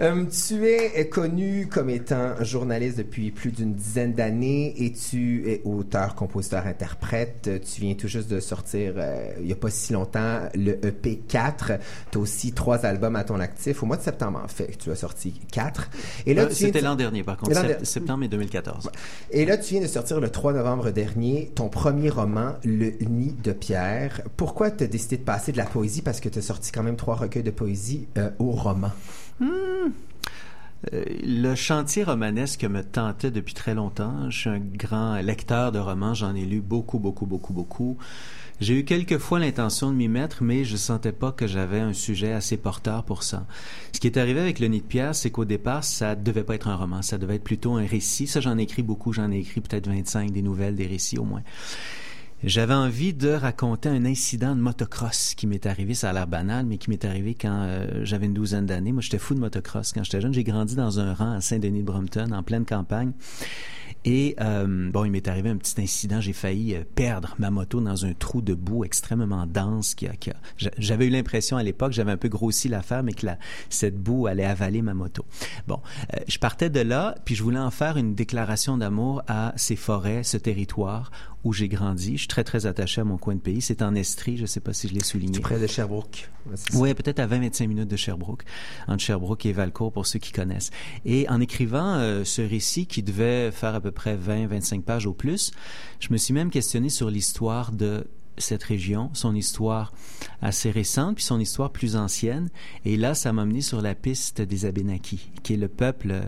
Euh, 0.00 0.24
tu 0.48 0.64
es 0.66 1.08
connu 1.10 1.66
comme 1.70 1.90
étant 1.90 2.42
journaliste 2.42 2.96
depuis 2.96 3.30
plus 3.30 3.50
d'une 3.52 3.74
dizaine 3.74 4.14
d'années 4.14 4.72
et 4.82 4.94
tu 4.94 5.46
es 5.46 5.60
auteur, 5.66 6.14
compositeur, 6.14 6.66
interprète? 6.66 7.48
Euh, 7.48 7.58
Tu 7.58 7.82
viens 7.82 7.92
tout 7.92 8.08
juste 8.08 8.30
de 8.30 8.40
sortir, 8.40 8.94
euh, 8.96 9.30
il 9.40 9.44
n'y 9.44 9.52
a 9.52 9.56
pas 9.56 9.68
si 9.68 9.92
longtemps, 9.92 10.40
le 10.54 10.82
EP 10.86 11.16
4. 11.28 11.72
Tu 12.10 12.16
as 12.16 12.20
aussi 12.20 12.52
trois 12.52 12.86
albums 12.86 13.14
à 13.14 13.24
ton 13.24 13.40
actif. 13.40 13.82
Au 13.82 13.86
mois 13.86 13.98
de 13.98 14.02
septembre, 14.02 14.40
en 14.42 14.48
fait, 14.48 14.74
tu 14.78 14.90
as 14.90 14.96
sorti 14.96 15.34
quatre. 15.52 15.90
Et 16.24 16.32
là, 16.32 16.44
Euh, 16.44 16.48
C'était 16.50 16.80
de- 16.80 16.84
l'an 16.86 16.94
dernier, 16.96 17.22
par 17.22 17.36
contre, 17.36 17.52
sept- 17.60 17.84
septembre 17.84 18.24
et 18.24 18.28
2014. 18.28 18.88
Et 19.30 19.44
là, 19.44 19.58
tu 19.58 19.74
viens 19.74 19.82
de 19.82 19.86
sortir 19.86 20.18
le 20.18 20.30
3 20.30 20.54
novembre 20.54 20.92
dernier 20.92 21.50
ton 21.54 21.68
premier 21.68 22.08
roman, 22.08 22.54
Le 22.64 22.92
Nid 23.06 23.42
de 23.42 23.52
Pierre. 23.52 24.22
Pourquoi 24.38 24.70
tu 24.70 24.84
as 24.84 24.86
décidé 24.86 25.18
de 25.18 25.24
passer 25.24 25.52
de 25.52 25.58
la 25.58 25.66
poésie? 25.66 26.00
Parce 26.00 26.20
que 26.20 26.30
tu 26.30 26.38
as 26.38 26.42
sorti 26.42 26.72
quand 26.72 26.82
même 26.82 26.96
trois 26.96 27.16
recueils 27.16 27.42
de 27.42 27.50
poésie 27.50 28.08
euh, 28.16 28.30
au 28.38 28.52
roman. 28.52 28.92
Euh, 29.40 31.04
le 31.22 31.54
chantier 31.54 32.04
romanesque 32.04 32.64
me 32.64 32.82
tentait 32.82 33.30
depuis 33.30 33.54
très 33.54 33.74
longtemps. 33.74 34.30
Je 34.30 34.38
suis 34.38 34.50
un 34.50 34.58
grand 34.58 35.16
lecteur 35.16 35.72
de 35.72 35.78
romans, 35.78 36.14
j'en 36.14 36.34
ai 36.34 36.44
lu 36.44 36.60
beaucoup, 36.60 36.98
beaucoup, 36.98 37.26
beaucoup, 37.26 37.52
beaucoup. 37.52 37.98
J'ai 38.60 38.78
eu 38.78 38.84
quelques 38.84 39.18
fois 39.18 39.38
l'intention 39.38 39.90
de 39.90 39.96
m'y 39.96 40.08
mettre, 40.08 40.42
mais 40.42 40.64
je 40.64 40.76
sentais 40.76 41.12
pas 41.12 41.32
que 41.32 41.46
j'avais 41.46 41.80
un 41.80 41.94
sujet 41.94 42.32
assez 42.32 42.58
porteur 42.58 43.04
pour 43.04 43.22
ça. 43.22 43.46
Ce 43.92 44.00
qui 44.00 44.06
est 44.06 44.18
arrivé 44.18 44.40
avec 44.40 44.58
Le 44.58 44.66
Nid 44.66 44.82
de 44.82 44.86
Pierre, 44.86 45.14
c'est 45.14 45.30
qu'au 45.30 45.46
départ, 45.46 45.82
ça 45.82 46.14
devait 46.14 46.44
pas 46.44 46.56
être 46.56 46.68
un 46.68 46.76
roman, 46.76 47.00
ça 47.00 47.16
devait 47.16 47.36
être 47.36 47.44
plutôt 47.44 47.76
un 47.76 47.86
récit. 47.86 48.26
Ça, 48.26 48.40
j'en 48.40 48.58
ai 48.58 48.62
écrit 48.62 48.82
beaucoup, 48.82 49.14
j'en 49.14 49.30
ai 49.30 49.38
écrit 49.38 49.62
peut-être 49.62 49.88
25, 49.88 50.30
des 50.30 50.42
nouvelles, 50.42 50.76
des 50.76 50.86
récits 50.86 51.18
au 51.18 51.24
moins. 51.24 51.42
J'avais 52.42 52.72
envie 52.74 53.12
de 53.12 53.28
raconter 53.28 53.90
un 53.90 54.06
incident 54.06 54.54
de 54.56 54.60
motocross 54.62 55.34
qui 55.34 55.46
m'est 55.46 55.66
arrivé, 55.66 55.92
ça 55.92 56.08
a 56.08 56.12
l'air 56.14 56.26
banal, 56.26 56.64
mais 56.64 56.78
qui 56.78 56.88
m'est 56.88 57.04
arrivé 57.04 57.34
quand 57.34 57.64
euh, 57.66 58.00
j'avais 58.04 58.26
une 58.26 58.32
douzaine 58.34 58.64
d'années. 58.64 58.92
Moi, 58.92 59.02
j'étais 59.02 59.18
fou 59.18 59.34
de 59.34 59.40
motocross. 59.40 59.92
Quand 59.92 60.02
j'étais 60.04 60.22
jeune, 60.22 60.32
j'ai 60.32 60.44
grandi 60.44 60.74
dans 60.74 61.00
un 61.00 61.12
rang 61.12 61.32
à 61.32 61.40
Saint-Denis-de-Brompton, 61.42 62.32
en 62.32 62.42
pleine 62.42 62.64
campagne. 62.64 63.12
Et 64.06 64.34
euh, 64.40 64.90
bon, 64.90 65.04
il 65.04 65.10
m'est 65.10 65.28
arrivé 65.28 65.50
un 65.50 65.58
petit 65.58 65.78
incident. 65.82 66.22
J'ai 66.22 66.32
failli 66.32 66.74
euh, 66.74 66.84
perdre 66.94 67.34
ma 67.38 67.50
moto 67.50 67.82
dans 67.82 68.06
un 68.06 68.14
trou 68.14 68.40
de 68.40 68.54
boue 68.54 68.82
extrêmement 68.86 69.46
dense. 69.46 69.94
Qui 69.94 70.06
a, 70.06 70.16
qui 70.16 70.30
a- 70.30 70.36
j'a- 70.56 70.70
j'avais 70.78 71.08
eu 71.08 71.10
l'impression 71.10 71.58
à 71.58 71.62
l'époque, 71.62 71.92
j'avais 71.92 72.12
un 72.12 72.16
peu 72.16 72.30
grossi 72.30 72.68
l'affaire, 72.68 73.02
mais 73.02 73.12
que 73.12 73.26
la, 73.26 73.36
cette 73.68 73.98
boue 74.02 74.26
allait 74.26 74.46
avaler 74.46 74.80
ma 74.80 74.94
moto. 74.94 75.26
Bon, 75.68 75.80
euh, 76.14 76.20
je 76.26 76.38
partais 76.38 76.70
de 76.70 76.80
là, 76.80 77.14
puis 77.26 77.34
je 77.34 77.42
voulais 77.42 77.58
en 77.58 77.70
faire 77.70 77.98
une 77.98 78.14
déclaration 78.14 78.78
d'amour 78.78 79.22
à 79.28 79.52
ces 79.56 79.76
forêts, 79.76 80.22
ce 80.22 80.38
territoire 80.38 81.10
où 81.44 81.52
j'ai 81.52 81.68
grandi. 81.68 82.12
Je 82.12 82.20
suis 82.20 82.28
très, 82.28 82.44
très 82.44 82.66
attaché 82.66 83.00
à 83.00 83.04
mon 83.04 83.16
coin 83.16 83.34
de 83.34 83.40
pays. 83.40 83.60
C'est 83.60 83.82
en 83.82 83.94
Estrie, 83.94 84.36
je 84.36 84.42
ne 84.42 84.46
sais 84.46 84.60
pas 84.60 84.72
si 84.72 84.88
je 84.88 84.94
l'ai 84.94 85.02
souligné. 85.02 85.32
Tout 85.32 85.40
près 85.40 85.58
de 85.58 85.66
Sherbrooke. 85.66 86.30
C'est. 86.54 86.74
Oui, 86.74 86.92
peut-être 86.94 87.18
à 87.18 87.26
20-25 87.26 87.66
minutes 87.68 87.88
de 87.88 87.96
Sherbrooke, 87.96 88.44
entre 88.88 89.02
Sherbrooke 89.02 89.46
et 89.46 89.52
Valcourt 89.52 89.92
pour 89.92 90.06
ceux 90.06 90.18
qui 90.18 90.32
connaissent. 90.32 90.70
Et 91.04 91.28
en 91.28 91.40
écrivant 91.40 91.94
euh, 91.94 92.24
ce 92.24 92.42
récit 92.42 92.86
qui 92.86 93.02
devait 93.02 93.50
faire 93.50 93.74
à 93.74 93.80
peu 93.80 93.90
près 93.90 94.16
20-25 94.16 94.82
pages 94.82 95.06
au 95.06 95.12
plus, 95.12 95.52
je 95.98 96.08
me 96.10 96.16
suis 96.16 96.34
même 96.34 96.50
questionné 96.50 96.88
sur 96.88 97.10
l'histoire 97.10 97.72
de 97.72 98.06
cette 98.40 98.62
région, 98.62 99.10
son 99.12 99.34
histoire 99.34 99.92
assez 100.42 100.70
récente, 100.70 101.16
puis 101.16 101.24
son 101.24 101.40
histoire 101.40 101.70
plus 101.70 101.96
ancienne. 101.96 102.48
Et 102.84 102.96
là, 102.96 103.14
ça 103.14 103.32
m'a 103.32 103.44
mené 103.44 103.60
sur 103.60 103.80
la 103.80 103.94
piste 103.94 104.40
des 104.40 104.66
Abénakis, 104.66 105.30
qui 105.42 105.54
est 105.54 105.56
le 105.56 105.68
peuple 105.68 106.10
euh, 106.10 106.22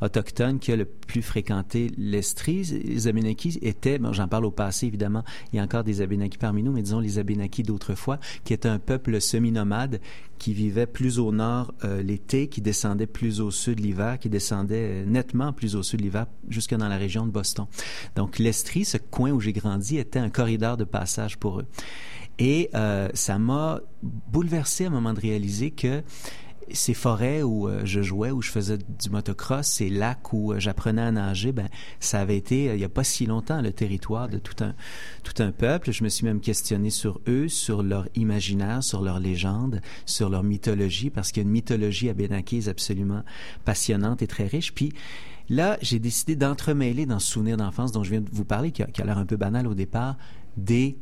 autochtone 0.00 0.58
qui 0.58 0.72
a 0.72 0.76
le 0.76 0.84
plus 0.84 1.22
fréquenté 1.22 1.90
l'Estrie. 1.96 2.62
Les 2.84 3.08
Abénakis 3.08 3.58
étaient, 3.62 4.00
j'en 4.12 4.28
parle 4.28 4.44
au 4.44 4.50
passé 4.50 4.86
évidemment, 4.86 5.24
il 5.52 5.56
y 5.56 5.58
a 5.60 5.62
encore 5.62 5.84
des 5.84 6.00
Abénakis 6.00 6.38
parmi 6.38 6.62
nous, 6.62 6.72
mais 6.72 6.82
disons 6.82 7.00
les 7.00 7.18
Abénakis 7.18 7.62
d'autrefois, 7.62 8.18
qui 8.44 8.52
étaient 8.52 8.68
un 8.68 8.78
peuple 8.78 9.20
semi-nomade 9.20 10.00
qui 10.42 10.54
vivait 10.54 10.86
plus 10.86 11.20
au 11.20 11.30
nord 11.30 11.72
euh, 11.84 12.02
l'été, 12.02 12.48
qui 12.48 12.60
descendait 12.60 13.06
plus 13.06 13.40
au 13.40 13.52
sud 13.52 13.78
l'hiver, 13.78 14.18
qui 14.18 14.28
descendait 14.28 15.04
euh, 15.04 15.04
nettement 15.06 15.52
plus 15.52 15.76
au 15.76 15.84
sud 15.84 16.00
l'hiver, 16.00 16.26
jusque 16.48 16.74
dans 16.74 16.88
la 16.88 16.96
région 16.96 17.26
de 17.26 17.30
Boston. 17.30 17.66
Donc 18.16 18.40
l'Estrie, 18.40 18.84
ce 18.84 18.98
coin 18.98 19.30
où 19.30 19.40
j'ai 19.40 19.52
grandi, 19.52 19.98
était 19.98 20.18
un 20.18 20.30
corridor 20.30 20.76
de 20.76 20.82
passage 20.82 21.38
pour 21.38 21.60
eux. 21.60 21.66
Et 22.40 22.70
euh, 22.74 23.08
ça 23.14 23.38
m'a 23.38 23.82
bouleversé 24.02 24.82
à 24.82 24.88
un 24.88 24.90
moment 24.90 25.12
de 25.12 25.20
réaliser 25.20 25.70
que 25.70 26.02
ces 26.74 26.94
forêts 26.94 27.42
où 27.42 27.68
euh, 27.68 27.82
je 27.84 28.02
jouais, 28.02 28.30
où 28.30 28.42
je 28.42 28.50
faisais 28.50 28.78
du 28.78 29.10
motocross, 29.10 29.66
ces 29.66 29.88
lacs 29.88 30.32
où 30.32 30.52
euh, 30.52 30.58
j'apprenais 30.58 31.02
à 31.02 31.10
nager, 31.10 31.52
ben 31.52 31.68
ça 32.00 32.20
avait 32.20 32.36
été 32.36 32.70
euh, 32.70 32.74
il 32.74 32.80
y 32.80 32.84
a 32.84 32.88
pas 32.88 33.04
si 33.04 33.26
longtemps 33.26 33.60
le 33.60 33.72
territoire 33.72 34.28
de 34.28 34.38
tout 34.38 34.62
un 34.64 34.74
tout 35.22 35.42
un 35.42 35.52
peuple. 35.52 35.92
Je 35.92 36.04
me 36.04 36.08
suis 36.08 36.24
même 36.24 36.40
questionné 36.40 36.90
sur 36.90 37.20
eux, 37.28 37.48
sur 37.48 37.82
leur 37.82 38.08
imaginaire, 38.14 38.82
sur 38.82 39.02
leur 39.02 39.20
légende, 39.20 39.80
sur 40.06 40.28
leur 40.28 40.42
mythologie, 40.42 41.10
parce 41.10 41.32
qu'il 41.32 41.42
y 41.42 41.46
a 41.46 41.46
une 41.46 41.52
mythologie 41.52 42.08
abénakise 42.08 42.68
absolument 42.68 43.22
passionnante 43.64 44.22
et 44.22 44.26
très 44.26 44.46
riche. 44.46 44.72
Puis 44.72 44.92
là, 45.48 45.78
j'ai 45.82 45.98
décidé 45.98 46.36
d'entremêler 46.36 47.06
dans 47.06 47.18
ce 47.18 47.32
souvenir 47.32 47.56
d'enfance 47.56 47.92
dont 47.92 48.02
je 48.02 48.10
viens 48.10 48.20
de 48.20 48.30
vous 48.30 48.44
parler, 48.44 48.72
qui 48.72 48.82
a 48.82 49.04
l'air 49.04 49.18
un 49.18 49.26
peu 49.26 49.36
banal 49.36 49.66
au 49.66 49.74
départ, 49.74 50.16
des 50.56 50.96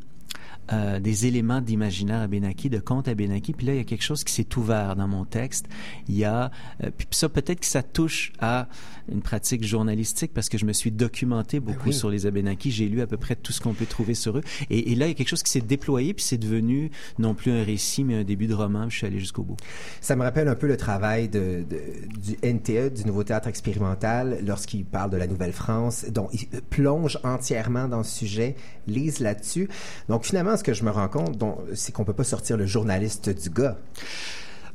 euh, 0.73 1.01
des 1.01 1.27
éléments 1.27 1.61
d'imaginaire 1.61 2.21
abénaki, 2.21 2.71
de 2.71 2.79
conte 2.79 3.09
abénaki. 3.09 3.53
Puis 3.53 3.67
là, 3.67 3.75
il 3.75 3.79
y 3.79 3.81
a 3.81 3.85
quelque 3.85 4.05
chose 4.05 4.25
qui 4.25 4.33
s'est 4.33 4.47
ouvert 4.57 4.97
dans 4.97 5.09
mon 5.09 5.25
texte. 5.25 5.67
Il 6.09 6.17
y 6.17 6.25
a, 6.25 6.51
euh, 6.85 6.91
puis 6.97 7.07
ça 7.11 7.29
peut-être 7.29 7.61
que 7.61 7.67
ça 7.67 7.83
touche 7.83 8.33
à 8.41 8.69
une 9.11 9.23
pratique 9.23 9.65
journalistique 9.65 10.33
parce 10.33 10.49
que 10.49 10.59
je 10.59 10.65
me 10.65 10.73
suis 10.73 10.91
documenté 10.93 11.59
beaucoup 11.61 11.89
oui. 11.89 11.95
sur 11.95 12.11
les 12.11 12.27
abénakis. 12.27 12.71
J'ai 12.71 12.89
lu 12.89 13.01
à 13.01 13.07
peu 13.07 13.17
près 13.17 13.35
tout 13.37 13.53
ce 13.53 13.61
qu'on 13.61 13.75
peut 13.75 13.87
trouver 13.87 14.15
sur 14.15 14.39
eux. 14.39 14.43
Et, 14.71 14.93
et 14.93 14.95
là, 14.95 15.07
il 15.07 15.11
y 15.11 15.13
a 15.13 15.15
quelque 15.15 15.29
chose 15.29 15.43
qui 15.43 15.51
s'est 15.51 15.61
déployé 15.61 16.15
puis 16.15 16.25
c'est 16.25 16.39
devenu 16.39 16.91
non 17.19 17.35
plus 17.35 17.51
un 17.51 17.65
récit 17.65 18.05
mais 18.05 18.15
un 18.17 18.25
début 18.25 18.47
de 18.47 18.55
roman. 18.55 18.89
Je 18.89 18.97
suis 18.99 19.07
allé 19.07 19.19
jusqu'au 19.19 19.43
bout. 19.43 19.57
Ça 20.01 20.15
me 20.17 20.23
rappelle 20.23 20.49
un 20.49 20.55
peu 20.55 20.67
le 20.69 20.77
travail 20.77 21.29
de, 21.29 21.65
de- 21.69 21.81
du 22.21 22.37
NTE, 22.43 22.95
du 22.95 23.05
Nouveau 23.07 23.25
Théâtre 23.25 23.49
Expérimental, 23.49 24.39
lorsqu'il 24.47 24.85
parle 24.85 25.11
de 25.11 25.17
la 25.17 25.27
Nouvelle-France, 25.27 26.07
dont 26.11 26.29
il 26.33 26.47
plonge 26.71 27.19
entièrement 27.25 27.89
dans 27.89 28.03
ce 28.03 28.19
sujet, 28.19 28.55
lise 28.87 29.21
là-dessus. 29.21 29.69
Donc 30.09 30.25
finalement, 30.25 30.53
ce 30.61 30.65
que 30.65 30.75
je 30.75 30.85
me 30.85 30.91
rends 30.91 31.09
compte, 31.09 31.43
c'est 31.75 31.93
qu'on 31.93 32.05
peut 32.05 32.15
pas 32.15 32.25
sortir 32.25 32.57
le 32.57 32.67
journaliste 32.67 33.29
du 33.31 33.51
gars. 33.51 33.79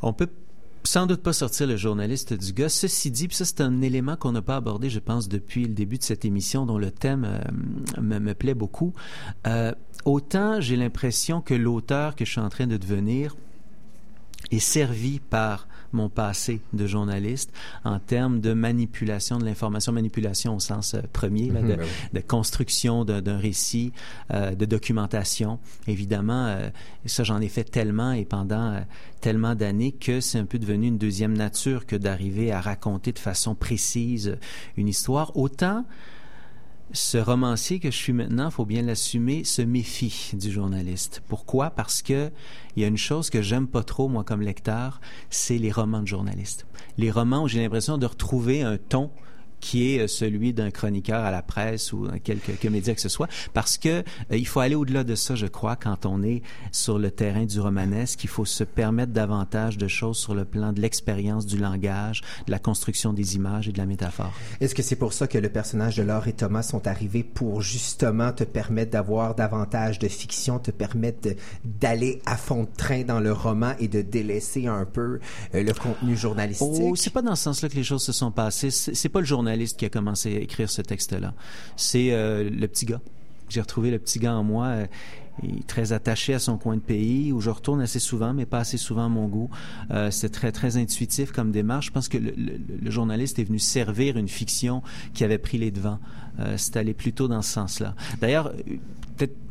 On 0.01 0.13
peut 0.13 0.29
sans 0.83 1.07
doute 1.07 1.23
pas 1.23 1.33
sortir 1.33 1.67
le 1.67 1.77
journaliste 1.77 2.33
du 2.33 2.53
gars. 2.53 2.69
Ceci 2.69 3.11
dit, 3.11 3.27
puis 3.27 3.37
ça 3.37 3.45
c'est 3.45 3.61
un 3.61 3.81
élément 3.81 4.15
qu'on 4.15 4.31
n'a 4.31 4.41
pas 4.41 4.55
abordé, 4.55 4.89
je 4.89 4.99
pense, 4.99 5.27
depuis 5.27 5.65
le 5.65 5.73
début 5.73 5.97
de 5.97 6.03
cette 6.03 6.25
émission, 6.25 6.65
dont 6.65 6.77
le 6.77 6.91
thème 6.91 7.25
euh, 7.25 8.01
me, 8.01 8.19
me 8.19 8.33
plaît 8.33 8.53
beaucoup. 8.53 8.93
Euh, 9.47 9.73
autant 10.05 10.61
j'ai 10.61 10.75
l'impression 10.75 11.41
que 11.41 11.53
l'auteur 11.53 12.15
que 12.15 12.25
je 12.25 12.31
suis 12.31 12.41
en 12.41 12.49
train 12.49 12.67
de 12.67 12.77
devenir 12.77 13.35
est 14.51 14.59
servi 14.59 15.19
par 15.19 15.67
mon 15.95 16.09
passé 16.09 16.61
de 16.73 16.85
journaliste 16.87 17.51
en 17.83 17.99
termes 17.99 18.39
de 18.39 18.53
manipulation 18.53 19.37
de 19.37 19.45
l'information, 19.45 19.91
manipulation 19.91 20.55
au 20.55 20.59
sens 20.59 20.93
euh, 20.93 21.01
premier, 21.11 21.49
là, 21.49 21.61
Mhm, 21.61 21.69
de, 21.69 21.75
ben 21.75 21.85
de 22.13 22.19
construction 22.19 23.05
d'un 23.05 23.21
d'un 23.21 23.37
récit, 23.37 23.91
euh, 24.31 24.55
de 24.55 24.65
documentation. 24.65 25.59
Évidemment, 25.87 26.45
euh, 26.47 26.69
ça 27.05 27.23
j'en 27.23 27.41
ai 27.41 27.49
fait 27.49 27.63
tellement 27.63 28.11
et 28.11 28.25
pendant 28.25 28.73
euh, 28.73 28.79
tellement 29.21 29.55
d'années 29.55 29.91
que 29.91 30.19
c'est 30.19 30.37
un 30.37 30.45
peu 30.45 30.59
devenu 30.59 30.87
une 30.87 30.97
deuxième 30.97 31.33
nature 31.33 31.85
que 31.85 31.95
d'arriver 31.95 32.51
à 32.51 32.61
raconter 32.61 33.11
de 33.11 33.19
façon 33.19 33.55
précise 33.55 34.37
une 34.77 34.87
histoire. 34.87 35.35
Autant 35.35 35.85
ce 36.95 37.17
romancier 37.17 37.79
que 37.79 37.91
je 37.91 37.97
suis 37.97 38.13
maintenant, 38.13 38.49
faut 38.49 38.65
bien 38.65 38.81
l'assumer, 38.81 39.43
se 39.43 39.61
méfie 39.61 40.31
du 40.33 40.49
journaliste. 40.49 41.21
Pourquoi? 41.27 41.69
Parce 41.69 42.01
que 42.01 42.31
il 42.75 42.81
y 42.81 42.85
a 42.85 42.87
une 42.87 42.97
chose 42.97 43.29
que 43.29 43.41
j'aime 43.41 43.67
pas 43.67 43.83
trop 43.83 44.07
moi 44.07 44.23
comme 44.23 44.41
lecteur, 44.41 45.01
c'est 45.29 45.57
les 45.57 45.71
romans 45.71 46.01
de 46.01 46.07
journalistes. 46.07 46.65
Les 46.97 47.11
romans 47.11 47.43
où 47.43 47.47
j'ai 47.47 47.61
l'impression 47.61 47.97
de 47.97 48.05
retrouver 48.05 48.61
un 48.61 48.77
ton 48.77 49.11
qui 49.65 49.95
est 49.95 50.01
euh, 50.01 50.07
celui 50.07 50.53
d'un 50.53 50.69
chroniqueur 50.69 51.25
à 51.25 51.31
la 51.31 51.41
presse 51.41 51.91
ou 51.91 52.05
dans 52.05 52.19
quelque, 52.19 52.45
quelque 52.45 52.67
média 52.67 52.93
que 52.93 53.01
ce 53.01 53.09
soit, 53.09 53.27
parce 53.53 53.79
que 53.79 53.89
euh, 53.89 54.03
il 54.31 54.45
faut 54.45 54.59
aller 54.59 54.75
au-delà 54.75 55.03
de 55.03 55.15
ça, 55.15 55.33
je 55.33 55.47
crois, 55.47 55.75
quand 55.75 56.05
on 56.05 56.21
est 56.21 56.43
sur 56.71 56.99
le 56.99 57.09
terrain 57.09 57.45
du 57.45 57.59
romanesque. 57.59 58.23
Il 58.23 58.29
faut 58.29 58.45
se 58.45 58.63
permettre 58.63 59.11
davantage 59.11 59.79
de 59.79 59.87
choses 59.87 60.17
sur 60.17 60.35
le 60.35 60.45
plan 60.45 60.71
de 60.71 60.81
l'expérience 60.81 61.47
du 61.47 61.57
langage, 61.57 62.21
de 62.45 62.51
la 62.51 62.59
construction 62.59 63.11
des 63.11 63.35
images 63.35 63.67
et 63.67 63.71
de 63.71 63.79
la 63.79 63.87
métaphore. 63.87 64.33
Est-ce 64.61 64.75
que 64.75 64.83
c'est 64.83 64.97
pour 64.97 65.13
ça 65.13 65.25
que 65.25 65.39
le 65.39 65.49
personnage 65.49 65.95
de 65.97 66.03
Laure 66.03 66.27
et 66.27 66.33
Thomas 66.33 66.61
sont 66.61 66.85
arrivés 66.85 67.23
pour 67.23 67.63
justement 67.63 68.31
te 68.33 68.43
permettre 68.43 68.91
d'avoir 68.91 69.33
davantage 69.33 69.97
de 69.97 70.07
fiction, 70.07 70.59
te 70.59 70.69
permettre 70.69 71.29
d'aller 71.63 72.21
à 72.27 72.37
fond 72.37 72.63
de 72.63 72.69
train 72.77 73.01
dans 73.01 73.19
le 73.19 73.33
roman 73.33 73.73
et 73.79 73.87
de 73.87 74.03
délaisser 74.03 74.67
un 74.67 74.85
peu 74.85 75.19
euh, 75.55 75.63
le 75.63 75.73
contenu 75.73 76.15
journalistique? 76.15 76.67
Oh, 76.83 76.95
c'est 76.95 77.11
pas 77.11 77.23
dans 77.23 77.35
ce 77.35 77.43
sens-là 77.45 77.69
que 77.69 77.75
les 77.75 77.83
choses 77.83 78.03
se 78.03 78.11
sont 78.11 78.31
passées. 78.31 78.69
C'est 78.69 79.09
pas 79.09 79.21
le 79.21 79.25
journaliste 79.55 79.79
qui 79.79 79.85
a 79.85 79.89
commencé 79.89 80.35
à 80.35 80.39
écrire 80.39 80.69
ce 80.69 80.81
texte-là. 80.81 81.33
C'est 81.77 82.11
euh, 82.11 82.49
le 82.49 82.67
petit 82.67 82.85
gars. 82.85 83.01
J'ai 83.47 83.61
retrouvé 83.61 83.89
le 83.91 83.99
petit 83.99 84.19
gars 84.19 84.33
en 84.35 84.43
moi. 84.43 84.65
euh, 84.65 84.85
très 85.67 85.91
attaché 85.91 86.33
à 86.33 86.39
son 86.39 86.57
coin 86.57 86.75
de 86.75 86.81
pays, 86.81 87.33
où 87.33 87.41
je 87.41 87.49
retourne 87.49 87.81
assez 87.81 87.99
souvent, 87.99 88.33
mais 88.33 88.45
pas 88.45 88.59
assez 88.59 88.77
souvent 88.77 89.05
à 89.05 89.09
mon 89.09 89.27
goût. 89.27 89.49
Euh, 89.91 90.09
c'est 90.09 90.29
très, 90.29 90.51
très 90.53 90.77
intuitif 90.77 91.31
comme 91.33 91.51
démarche. 91.51 91.87
Je 91.87 91.91
pense 91.91 92.07
que 92.07 92.17
le, 92.17 92.89
journaliste 92.89 93.37
est 93.39 93.43
venu 93.43 93.59
servir 93.59 94.17
une 94.17 94.29
fiction 94.29 94.81
qui 95.13 95.23
avait 95.25 95.37
pris 95.37 95.57
les 95.57 95.71
devants. 95.71 95.99
Euh, 96.39 96.55
c'est 96.57 96.77
allé 96.77 96.93
plutôt 96.93 97.27
dans 97.27 97.41
ce 97.41 97.51
sens-là. 97.51 97.95
D'ailleurs, 98.21 98.53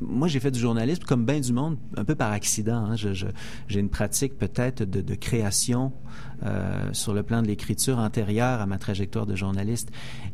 moi, 0.01 0.27
j'ai 0.27 0.41
fait 0.41 0.51
du 0.51 0.61
journalisme 0.61 1.03
comme 1.05 1.27
bien 1.27 1.41
du 1.41 1.53
monde, 1.53 1.77
un 1.97 2.05
peu 2.05 2.15
par 2.15 2.33
accident. 2.33 2.87
hein. 2.87 2.97
J'ai 2.97 3.81
une 3.81 3.91
pratique 3.91 4.39
peut-être 4.39 4.85
de 4.85 5.15
création 5.15 5.93
euh, 6.45 6.93
sur 6.93 7.15
le 7.15 7.23
plan 7.23 7.43
de 7.43 7.47
l'écriture 7.47 7.99
antérieure 7.99 8.61
à 8.61 8.67
ma 8.67 8.79
trajectoire 8.79 9.27
de 9.27 9.35
journaliste. 9.35 9.91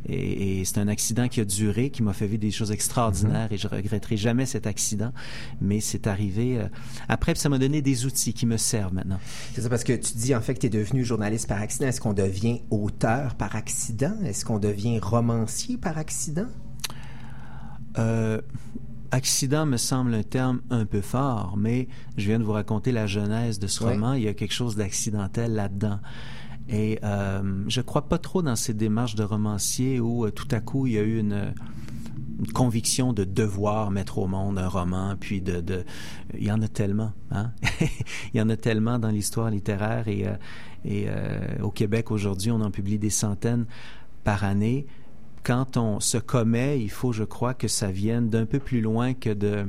Et, 0.08 0.60
et 0.60 0.64
c'est 0.64 0.78
un 0.78 0.88
accident 0.88 1.28
qui 1.28 1.40
a 1.40 1.44
duré, 1.44 1.90
qui 1.90 2.02
m'a 2.02 2.12
fait 2.12 2.26
vivre 2.26 2.40
des 2.40 2.50
choses 2.50 2.72
extraordinaires 2.72 3.52
et 3.52 3.58
je 3.58 3.68
regretterai 3.68 4.16
jamais 4.16 4.46
cet 4.46 4.66
accident. 4.66 5.12
Mais 5.60 5.80
c'est 5.80 6.06
arrivé 6.06 6.58
euh, 6.58 6.68
après, 7.08 7.32
puis 7.32 7.40
ça 7.40 7.48
m'a 7.48 7.58
donné 7.58 7.82
des 7.82 8.06
outils 8.06 8.34
qui 8.34 8.46
me 8.46 8.56
servent 8.56 8.94
maintenant. 8.94 9.18
C'est 9.54 9.62
ça 9.62 9.68
parce 9.68 9.84
que 9.84 9.92
tu 9.92 10.14
dis 10.16 10.34
en 10.34 10.40
fait 10.40 10.54
que 10.54 10.60
tu 10.60 10.66
es 10.66 10.70
devenu 10.70 11.04
journaliste 11.04 11.48
par 11.48 11.60
accident. 11.60 11.86
Est-ce 11.86 12.00
qu'on 12.00 12.12
devient 12.12 12.60
auteur 12.70 13.34
par 13.34 13.56
accident? 13.56 14.16
Est-ce 14.24 14.44
qu'on 14.44 14.58
devient 14.58 14.98
romancier 14.98 15.76
par 15.76 15.98
accident? 15.98 16.46
Euh, 17.98 18.40
accident 19.10 19.66
me 19.66 19.76
semble 19.76 20.14
un 20.14 20.22
terme 20.22 20.60
un 20.70 20.84
peu 20.84 21.00
fort, 21.00 21.54
mais 21.56 21.88
je 22.16 22.26
viens 22.26 22.38
de 22.38 22.44
vous 22.44 22.52
raconter 22.52 22.92
la 22.92 23.06
genèse 23.06 23.58
de 23.58 23.66
ce 23.66 23.84
roman. 23.84 24.14
Il 24.14 24.22
y 24.22 24.28
a 24.28 24.34
quelque 24.34 24.54
chose 24.54 24.76
d'accidentel 24.76 25.54
là-dedans. 25.54 26.00
Et 26.68 27.00
euh, 27.02 27.64
je 27.66 27.80
crois 27.80 28.08
pas 28.08 28.18
trop 28.18 28.42
dans 28.42 28.54
ces 28.54 28.74
démarches 28.74 29.16
de 29.16 29.24
romancier 29.24 29.98
où 29.98 30.24
euh, 30.24 30.30
tout 30.30 30.46
à 30.52 30.60
coup 30.60 30.86
il 30.86 30.92
y 30.92 30.98
a 30.98 31.02
eu 31.02 31.18
une, 31.18 31.52
une 32.40 32.52
conviction 32.52 33.12
de 33.12 33.24
devoir 33.24 33.90
mettre 33.90 34.18
au 34.18 34.26
monde 34.26 34.58
un 34.58 34.68
roman, 34.68 35.14
puis 35.18 35.40
de, 35.40 35.60
de 35.60 35.84
il 36.38 36.44
y 36.44 36.52
en 36.52 36.62
a 36.62 36.68
tellement, 36.68 37.12
hein? 37.30 37.52
Il 38.34 38.38
y 38.38 38.40
en 38.40 38.48
a 38.48 38.56
tellement 38.56 38.98
dans 38.98 39.10
l'histoire 39.10 39.50
littéraire 39.50 40.08
et, 40.08 40.26
euh, 40.26 40.36
et 40.84 41.06
euh, 41.08 41.58
au 41.62 41.70
Québec 41.70 42.10
aujourd'hui 42.10 42.50
on 42.50 42.60
en 42.60 42.70
publie 42.70 42.98
des 42.98 43.10
centaines 43.10 43.66
par 44.24 44.44
année 44.44 44.86
quand 45.42 45.76
on 45.76 46.00
se 46.00 46.18
commet, 46.18 46.80
il 46.80 46.90
faut, 46.90 47.12
je 47.12 47.24
crois, 47.24 47.54
que 47.54 47.68
ça 47.68 47.90
vienne 47.90 48.28
d'un 48.28 48.46
peu 48.46 48.58
plus 48.58 48.80
loin 48.80 49.14
que 49.14 49.30
de 49.30 49.66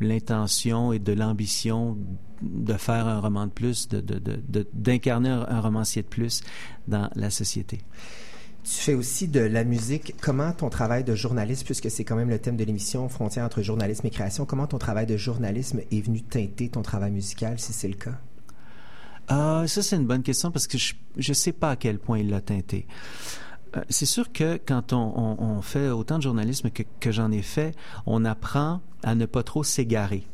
l'intention 0.00 0.92
et 0.92 0.98
de 0.98 1.12
l'ambition 1.12 1.96
de 2.42 2.74
faire 2.74 3.06
un 3.06 3.20
roman 3.20 3.46
de 3.46 3.52
plus, 3.52 3.88
de, 3.88 4.00
de- 4.00 4.18
de- 4.18 4.40
de- 4.48 4.68
d'incarner 4.74 5.30
un, 5.30 5.60
romancier 5.60 6.02
de 6.02 6.08
plus 6.08 6.42
dans 6.86 7.08
la 7.14 7.30
société. 7.30 7.80
Tu 8.62 8.72
fais 8.72 8.94
aussi 8.94 9.28
de 9.28 9.40
la 9.40 9.64
musique. 9.64 10.14
Comment 10.20 10.52
ton 10.52 10.68
travail 10.68 11.04
de 11.04 11.14
journaliste, 11.14 11.64
puisque 11.64 11.90
c'est 11.90 12.04
quand 12.04 12.16
même 12.16 12.28
le 12.28 12.38
thème 12.38 12.56
de 12.56 12.64
l'émission 12.64 13.08
Frontières 13.08 13.44
entre 13.46 13.62
journalisme 13.62 14.06
et 14.06 14.10
création, 14.10 14.44
comment 14.44 14.66
ton 14.66 14.78
travail 14.78 15.06
de 15.06 15.16
journalisme 15.16 15.80
est 15.90 16.00
venu 16.00 16.20
teinter 16.20 16.68
ton 16.68 16.82
travail 16.82 17.12
musical, 17.12 17.58
si 17.58 17.72
c'est 17.72 17.88
le 17.88 17.94
cas? 17.94 18.18
Ah, 19.28 19.64
ça, 19.66 19.82
c'est 19.82 19.96
une 19.96 20.06
bonne 20.06 20.22
question 20.22 20.50
parce 20.50 20.66
que 20.66 20.78
je 20.78 20.94
ne 21.16 21.34
sais 21.34 21.52
pas 21.52 21.70
à 21.70 21.76
quel 21.76 21.98
point 21.98 22.18
il 22.18 22.28
l'a 22.28 22.40
teinté. 22.40 22.86
Euh, 23.76 23.80
c'est 23.88 24.06
sûr 24.06 24.32
que 24.32 24.58
quand 24.64 24.92
on, 24.92 25.60
fait 25.62 25.88
autant 25.88 26.18
de 26.18 26.22
journalisme 26.22 26.70
que, 26.70 27.10
j'en 27.10 27.30
ai 27.32 27.42
fait, 27.42 27.74
on 28.06 28.24
apprend 28.24 28.80
à 29.02 29.14
ne 29.14 29.26
pas 29.26 29.42
trop 29.42 29.64
s'égarer. 29.64 30.24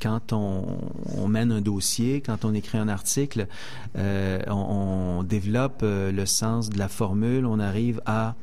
Quand 0.00 0.32
on, 0.32 1.28
mène 1.28 1.52
un 1.52 1.60
dossier, 1.60 2.22
quand 2.22 2.44
on 2.44 2.54
écrit 2.54 2.78
un 2.78 2.88
article, 2.88 3.46
euh, 3.96 4.40
on, 4.46 5.18
on 5.18 5.22
développe 5.22 5.80
euh, 5.82 6.10
le 6.10 6.26
sens 6.26 6.70
de 6.70 6.78
la 6.78 6.88
formule, 6.88 7.44
on 7.44 7.58
arrive 7.58 8.00
à 8.06 8.34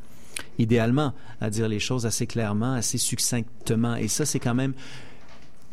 idéalement 0.59 1.13
à 1.41 1.49
dire 1.49 1.67
les 1.67 1.79
choses 1.79 2.05
assez 2.05 2.27
clairement, 2.27 2.73
assez 2.73 2.97
succinctement. 2.97 3.95
Et 3.95 4.07
ça, 4.07 4.25
c'est 4.25 4.39
quand 4.39 4.55
même 4.55 4.73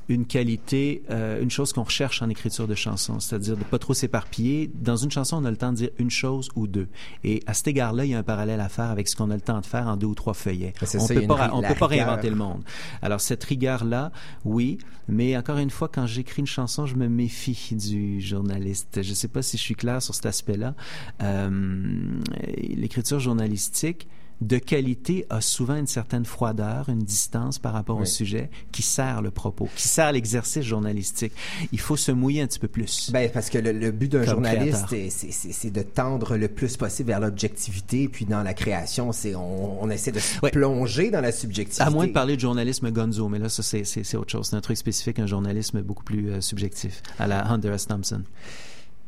une 0.09 0.27
qualité, 0.27 1.03
euh, 1.11 1.43
une 1.43 1.51
chose 1.51 1.73
qu'on 1.73 1.83
recherche 1.83 2.23
en 2.23 2.29
écriture 2.29 2.69
de 2.69 2.75
chansons, 2.75 3.21
c'est-à-dire 3.21 3.57
de 3.57 3.65
pas 3.65 3.79
trop 3.79 3.95
s'éparpiller. 3.95 4.71
Dans 4.75 4.97
une 4.97 5.11
chanson, 5.11 5.39
on 5.41 5.45
a 5.45 5.51
le 5.51 5.57
temps 5.57 5.73
de 5.73 5.77
dire 5.77 5.91
une 5.99 6.11
chose 6.11 6.49
ou 6.57 6.67
deux. 6.67 6.89
Et 7.23 7.43
à 7.47 7.55
cet 7.55 7.69
égard-là, 7.69 8.05
il 8.05 8.11
y 8.11 8.15
a 8.15 8.19
un 8.19 8.23
parallèle 8.23 8.61
à 8.61 8.69
faire 8.69 8.91
avec 8.91 9.09
ce 9.09 9.17
qu'on 9.17 9.31
a 9.31 9.35
le 9.35 9.41
temps 9.41 9.61
de 9.61 9.67
faire 9.67 9.87
en 9.89 9.97
deux 9.97 10.07
ou 10.07 10.15
trois 10.15 10.35
feuillets. 10.35 10.75
Ben, 10.81 10.87
On 10.95 11.07
ça, 11.07 11.15
peut 11.15 11.27
pas, 11.27 11.51
on 11.53 11.63
peut 11.63 11.75
pas 11.75 11.87
réinventer 11.87 12.31
le 12.31 12.37
monde. 12.37 12.63
Alors 13.03 13.21
cette 13.21 13.45
rigueur-là, 13.45 14.13
oui, 14.45 14.79
mais 15.09 15.37
encore 15.37 15.59
une 15.59 15.71
fois, 15.71 15.89
quand 15.89 16.07
j'écris 16.07 16.41
une 16.41 16.47
chanson, 16.47 16.87
je 16.87 16.97
me 16.97 17.09
méfie 17.09 17.75
du 17.75 18.21
journaliste. 18.21 19.03
Je 19.03 19.15
sais 19.15 19.29
pas 19.29 19.43
si 19.43 19.57
je 19.57 19.63
suis 19.63 19.75
clair 19.75 20.03
sur 20.03 20.15
cet 20.15 20.27
aspect-là. 20.27 20.75
Euh, 21.23 22.21
L'écriture 22.69 23.21
journalistique 23.21 24.09
de 24.41 24.59
qualité 24.59 25.27
a 25.31 25.41
souvent 25.41 25.77
une 25.77 25.87
certaine 25.87 26.25
froideur, 26.25 26.89
une 26.89 26.99
distance 27.03 27.59
par 27.59 27.73
rapport 27.73 27.99
au 27.99 28.05
sujet 28.05 28.51
qui 28.73 28.83
sert 28.83 29.23
le 29.23 29.31
propos, 29.31 29.69
qui 29.77 29.89
sert 29.89 30.13
l'exercice 30.13 30.63
journalistique. 30.65 31.33
Il 31.73 31.81
faut 31.81 31.97
se 31.97 32.13
mouiller 32.13 32.43
un 32.43 32.47
petit 32.47 32.59
peu 32.59 32.69
plus. 32.69 33.11
Ben, 33.13 33.31
parce 33.31 33.49
que 33.49 33.59
le, 33.59 33.73
le 33.73 33.91
but 33.91 34.11
d'un 34.13 34.25
journaliste, 34.25 34.87
c'est- 35.11 35.71
de 35.71 35.83
tendre 35.83 36.37
le 36.37 36.49
plus 36.49 36.77
possible 36.77 37.09
vers 37.09 37.21
l'objectivité. 37.21 38.09
Puis 38.09 38.25
dans 38.27 38.43
la 38.43 38.55
création, 38.55 39.13
c'est 39.13 39.35
on, 39.35 39.83
on 39.83 39.89
essaie 39.91 40.13
de 40.13 40.19
se 40.19 40.39
plonger 40.41 41.11
dans 41.11 41.21
la 41.21 41.33
subjectivité. 41.33 41.83
À 41.83 41.91
moins 41.91 42.07
de 42.07 42.13
parler 42.13 42.37
de 42.37 42.41
journalisme 42.41 42.91
gonzo, 42.91 43.29
mais 43.29 43.39
là, 43.39 43.49
ça, 43.49 43.63
c'est 43.63 44.17
autre 44.17 44.31
chose. 44.31 44.49
C'est 44.51 44.57
un 44.57 44.61
truc 44.61 44.77
spécifique, 44.77 45.19
un 45.19 45.27
journalisme 45.27 45.81
beaucoup 45.83 46.05
plus 46.05 46.31
euh, 46.31 46.41
subjectif, 46.41 47.03
à 47.19 47.27
la 47.27 47.47
Hunter 47.51 47.73
S. 47.73 47.87
Thompson. 47.87 48.23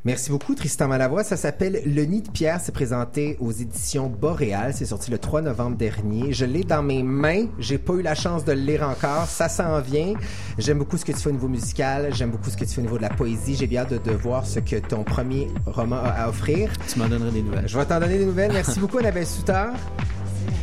Merci 0.06 0.30
beaucoup, 0.30 0.54
Tristan 0.54 0.86
Malavoie. 0.86 1.24
Ça 1.24 1.36
s'appelle 1.36 1.82
Le 1.84 2.04
Nid 2.04 2.22
de 2.22 2.30
Pierre. 2.30 2.60
C'est 2.62 2.70
présenté 2.70 3.36
aux 3.40 3.50
éditions 3.50 4.06
Boréal. 4.06 4.72
C'est 4.72 4.84
sorti 4.84 5.10
le 5.10 5.18
3 5.18 5.42
novembre 5.42 5.76
dernier. 5.76 6.32
Je 6.32 6.44
l'ai 6.44 6.62
dans 6.62 6.80
mes 6.80 7.02
mains. 7.02 7.46
J'ai 7.58 7.76
pas 7.76 7.94
eu 7.94 8.02
la 8.02 8.14
chance 8.14 8.44
de 8.44 8.52
le 8.52 8.60
lire 8.60 8.88
encore. 8.88 9.26
Ça 9.26 9.48
s'en 9.48 9.80
vient. 9.80 10.14
J'aime 10.58 10.78
beaucoup 10.78 10.96
ce 10.96 11.04
que 11.04 11.10
tu 11.10 11.18
fais 11.18 11.30
au 11.30 11.32
niveau 11.32 11.48
musical. 11.48 12.14
J'aime 12.14 12.30
beaucoup 12.30 12.50
ce 12.50 12.56
que 12.56 12.64
tu 12.64 12.70
fais 12.70 12.82
au 12.82 12.84
niveau 12.84 12.98
de 12.98 13.02
la 13.02 13.08
poésie. 13.08 13.56
J'ai 13.56 13.66
bien 13.66 13.82
hâte 13.82 13.94
de, 13.94 13.98
de 13.98 14.16
voir 14.16 14.46
ce 14.46 14.60
que 14.60 14.76
ton 14.76 15.02
premier 15.02 15.48
roman 15.66 15.96
a 15.96 16.10
à 16.10 16.28
offrir. 16.28 16.70
Tu 16.86 17.00
m'en 17.00 17.08
donneras 17.08 17.32
des 17.32 17.42
nouvelles. 17.42 17.66
Je 17.66 17.76
vais 17.76 17.84
t'en 17.84 17.98
donner 17.98 18.18
des 18.18 18.26
nouvelles. 18.26 18.52
Merci 18.52 18.78
beaucoup, 18.78 18.98
Annabelle 18.98 19.26
Souter. 19.26 19.70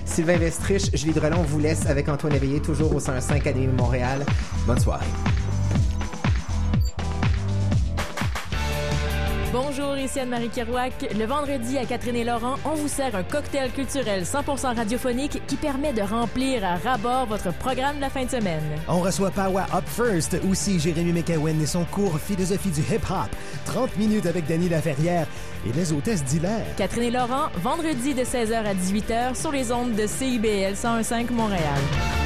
Sylvain 0.06 0.38
Vestrich, 0.38 0.90
Julie 0.96 1.12
Drelon, 1.12 1.40
on 1.40 1.44
vous 1.44 1.60
laisse 1.60 1.86
avec 1.88 2.08
Antoine 2.08 2.34
Éveillé, 2.34 2.62
toujours 2.62 2.96
au 2.96 3.02
105 3.02 3.36
Académie 3.36 3.68
Montréal. 3.68 4.26
Bonne 4.66 4.80
soirée. 4.80 5.04
Bonjour, 9.54 9.96
ici 9.96 10.20
Anne-Marie 10.20 10.50
Kerouac. 10.50 11.14
Le 11.16 11.26
vendredi 11.26 11.78
à 11.78 11.86
Catherine 11.86 12.16
et 12.16 12.24
Laurent, 12.24 12.56
on 12.66 12.74
vous 12.74 12.88
sert 12.88 13.16
un 13.16 13.22
cocktail 13.22 13.70
culturel 13.70 14.24
100% 14.24 14.76
radiophonique 14.76 15.44
qui 15.46 15.58
permet 15.58 15.94
de 15.94 16.02
remplir 16.02 16.66
à 16.66 16.76
ras-bord 16.76 17.28
votre 17.28 17.54
programme 17.60 17.98
de 17.98 18.02
la 18.02 18.10
fin 18.10 18.26
de 18.26 18.32
semaine. 18.32 18.64
On 18.88 19.00
reçoit 19.00 19.30
Power 19.30 19.66
Up 19.72 19.84
First, 19.86 20.40
aussi 20.50 20.80
Jérémy 20.80 21.14
McEwen 21.14 21.62
et 21.62 21.68
son 21.68 21.86
cours 21.86 22.18
Philosophie 22.18 22.72
du 22.72 22.82
hip-hop. 22.82 23.30
30 23.68 23.96
minutes 23.98 24.26
avec 24.26 24.48
Danny 24.48 24.70
Laferrière 24.70 25.28
et 25.70 25.72
les 25.72 25.94
hôtesses 25.94 26.24
d'hilaire. 26.24 26.66
Catherine 26.76 27.04
et 27.04 27.12
Laurent, 27.12 27.50
vendredi 27.58 28.16
de 28.16 28.24
16h 28.24 28.56
à 28.56 28.74
18h 28.74 29.40
sur 29.40 29.52
les 29.52 29.72
ondes 29.72 29.94
de 29.94 30.08
CIBL 30.08 30.74
101.5 30.74 31.32
Montréal. 31.32 32.23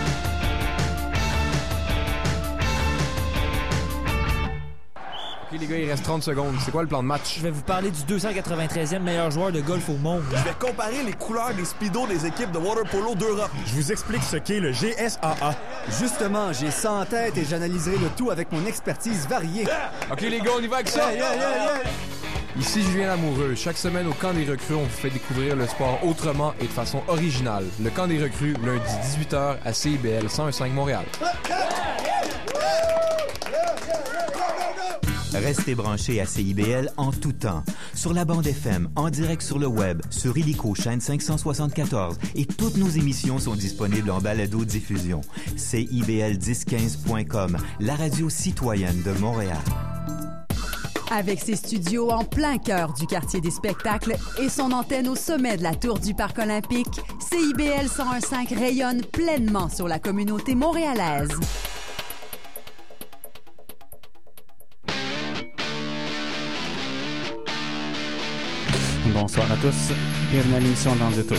OK, 5.50 5.60
les 5.60 5.68
gars, 5.68 5.78
il 5.78 5.90
reste 5.90 6.04
30 6.04 6.24
secondes. 6.24 6.56
C'est 6.64 6.72
quoi 6.72 6.82
le 6.82 6.90
plan 6.90 7.02
de 7.02 7.08
match? 7.08 7.38
Je 7.38 7.42
vais 7.42 7.52
vous 7.52 7.62
parler 7.62 7.90
du 7.90 8.02
293e 8.02 9.00
meilleur 9.00 9.32
joueur 9.32 9.52
de 9.52 9.62
golf 9.62 9.88
au 9.88 9.96
monde. 9.96 10.24
Je 10.32 10.44
vais 10.44 10.56
comparer 10.60 11.04
les 11.04 11.14
couleurs 11.14 11.54
des 11.54 11.64
speedos 11.64 12.06
des 12.08 12.26
équipes 12.26 12.52
de 12.52 12.58
water 12.58 12.84
polo 12.90 13.16
d'Europe. 13.16 13.52
Je 13.66 13.76
vous 13.76 13.92
explique 13.92 14.24
ce 14.24 14.38
qu'est 14.38 14.60
le 14.60 14.72
GSAA. 14.72 15.56
Justement, 16.00 16.52
j'ai 16.52 16.72
ça 16.72 16.92
en 16.92 17.06
tête 17.06 17.38
et 17.38 17.46
j'analyserai 17.46 17.98
le 17.98 18.10
tout 18.18 18.30
avec 18.30 18.52
mon 18.52 18.66
expertise 18.66 19.26
variée. 19.28 19.66
OK, 20.12 20.22
les 20.22 20.40
gars, 20.40 20.52
on 20.58 20.62
y 20.62 20.68
va 20.68 20.78
avec 20.78 20.90
ça! 20.90 21.14
Yeah, 21.14 21.34
yeah, 21.34 21.36
yeah, 21.36 21.66
yeah. 21.66 21.90
Ici 22.60 22.82
Julien 22.82 23.08
Lamoureux. 23.08 23.56
Chaque 23.56 23.78
semaine 23.78 24.08
au 24.08 24.14
camp 24.14 24.34
des 24.34 24.44
recrues, 24.44 24.74
on 24.74 24.84
vous 24.84 24.90
fait 24.90 25.12
découvrir 25.12 25.56
le 25.56 25.68
sport 25.68 26.00
autrement 26.04 26.56
et 26.60 26.66
de 26.66 26.72
façon 26.72 27.04
originale. 27.08 27.66
Le 27.82 27.90
camp 27.90 28.08
des 28.08 28.22
recrues, 28.22 28.56
lundi 28.66 28.82
18h 29.32 29.58
à 29.64 29.74
CIBL 29.74 30.28
105 30.28 30.74
Montréal. 30.74 31.06
Restez 35.34 35.76
branchés 35.76 36.22
à 36.22 36.26
CIBL 36.26 36.90
en 36.98 37.12
tout 37.12 37.34
temps. 37.34 37.64
Sur 37.94 38.14
la 38.14 38.26
bande 38.26 38.48
FM, 38.48 38.90
en 38.96 39.10
direct 39.10 39.42
sur 39.42 39.60
le 39.60 39.68
web, 39.68 40.02
sur 40.10 40.38
Illico 40.38 40.74
chaîne 40.74 41.02
574 41.02 42.18
et 42.36 42.46
toutes 42.46 42.78
nos 42.78 42.90
émissions 42.90 43.40
sont 43.40 43.56
disponibles 43.56 44.10
en 44.10 44.20
balado-diffusion. 44.20 45.22
CIBL1015.com, 45.56 47.58
la 47.80 47.96
radio 47.96 48.30
citoyenne 48.30 49.02
de 49.04 49.12
Montréal. 49.20 49.58
Avec 51.12 51.40
ses 51.40 51.56
studios 51.56 52.12
en 52.12 52.26
plein 52.26 52.58
cœur 52.58 52.94
du 52.94 53.08
quartier 53.08 53.40
des 53.40 53.52
spectacles 53.52 54.18
et 54.42 54.50
son 54.50 54.74
antenne 54.74 55.08
au 55.08 55.16
sommet 55.16 55.56
de 55.56 55.64
la 55.64 55.74
tour 55.74 56.00
du 56.00 56.14
Parc 56.14 56.38
olympique, 56.40 57.00
CIBL 57.20 57.88
1015 57.88 58.58
rayonne 58.58 59.02
pleinement 59.02 59.70
sur 59.70 59.88
la 59.88 60.00
communauté 60.00 60.54
montréalaise. 60.54 61.30
Bonsoir 69.20 69.52
à 69.52 69.56
tous. 69.56 69.96
Bienvenue 70.32 70.56
à 70.58 70.60
l'émission 70.60 70.96
Dans 70.96 71.10
le 71.10 71.26
tour. 71.26 71.38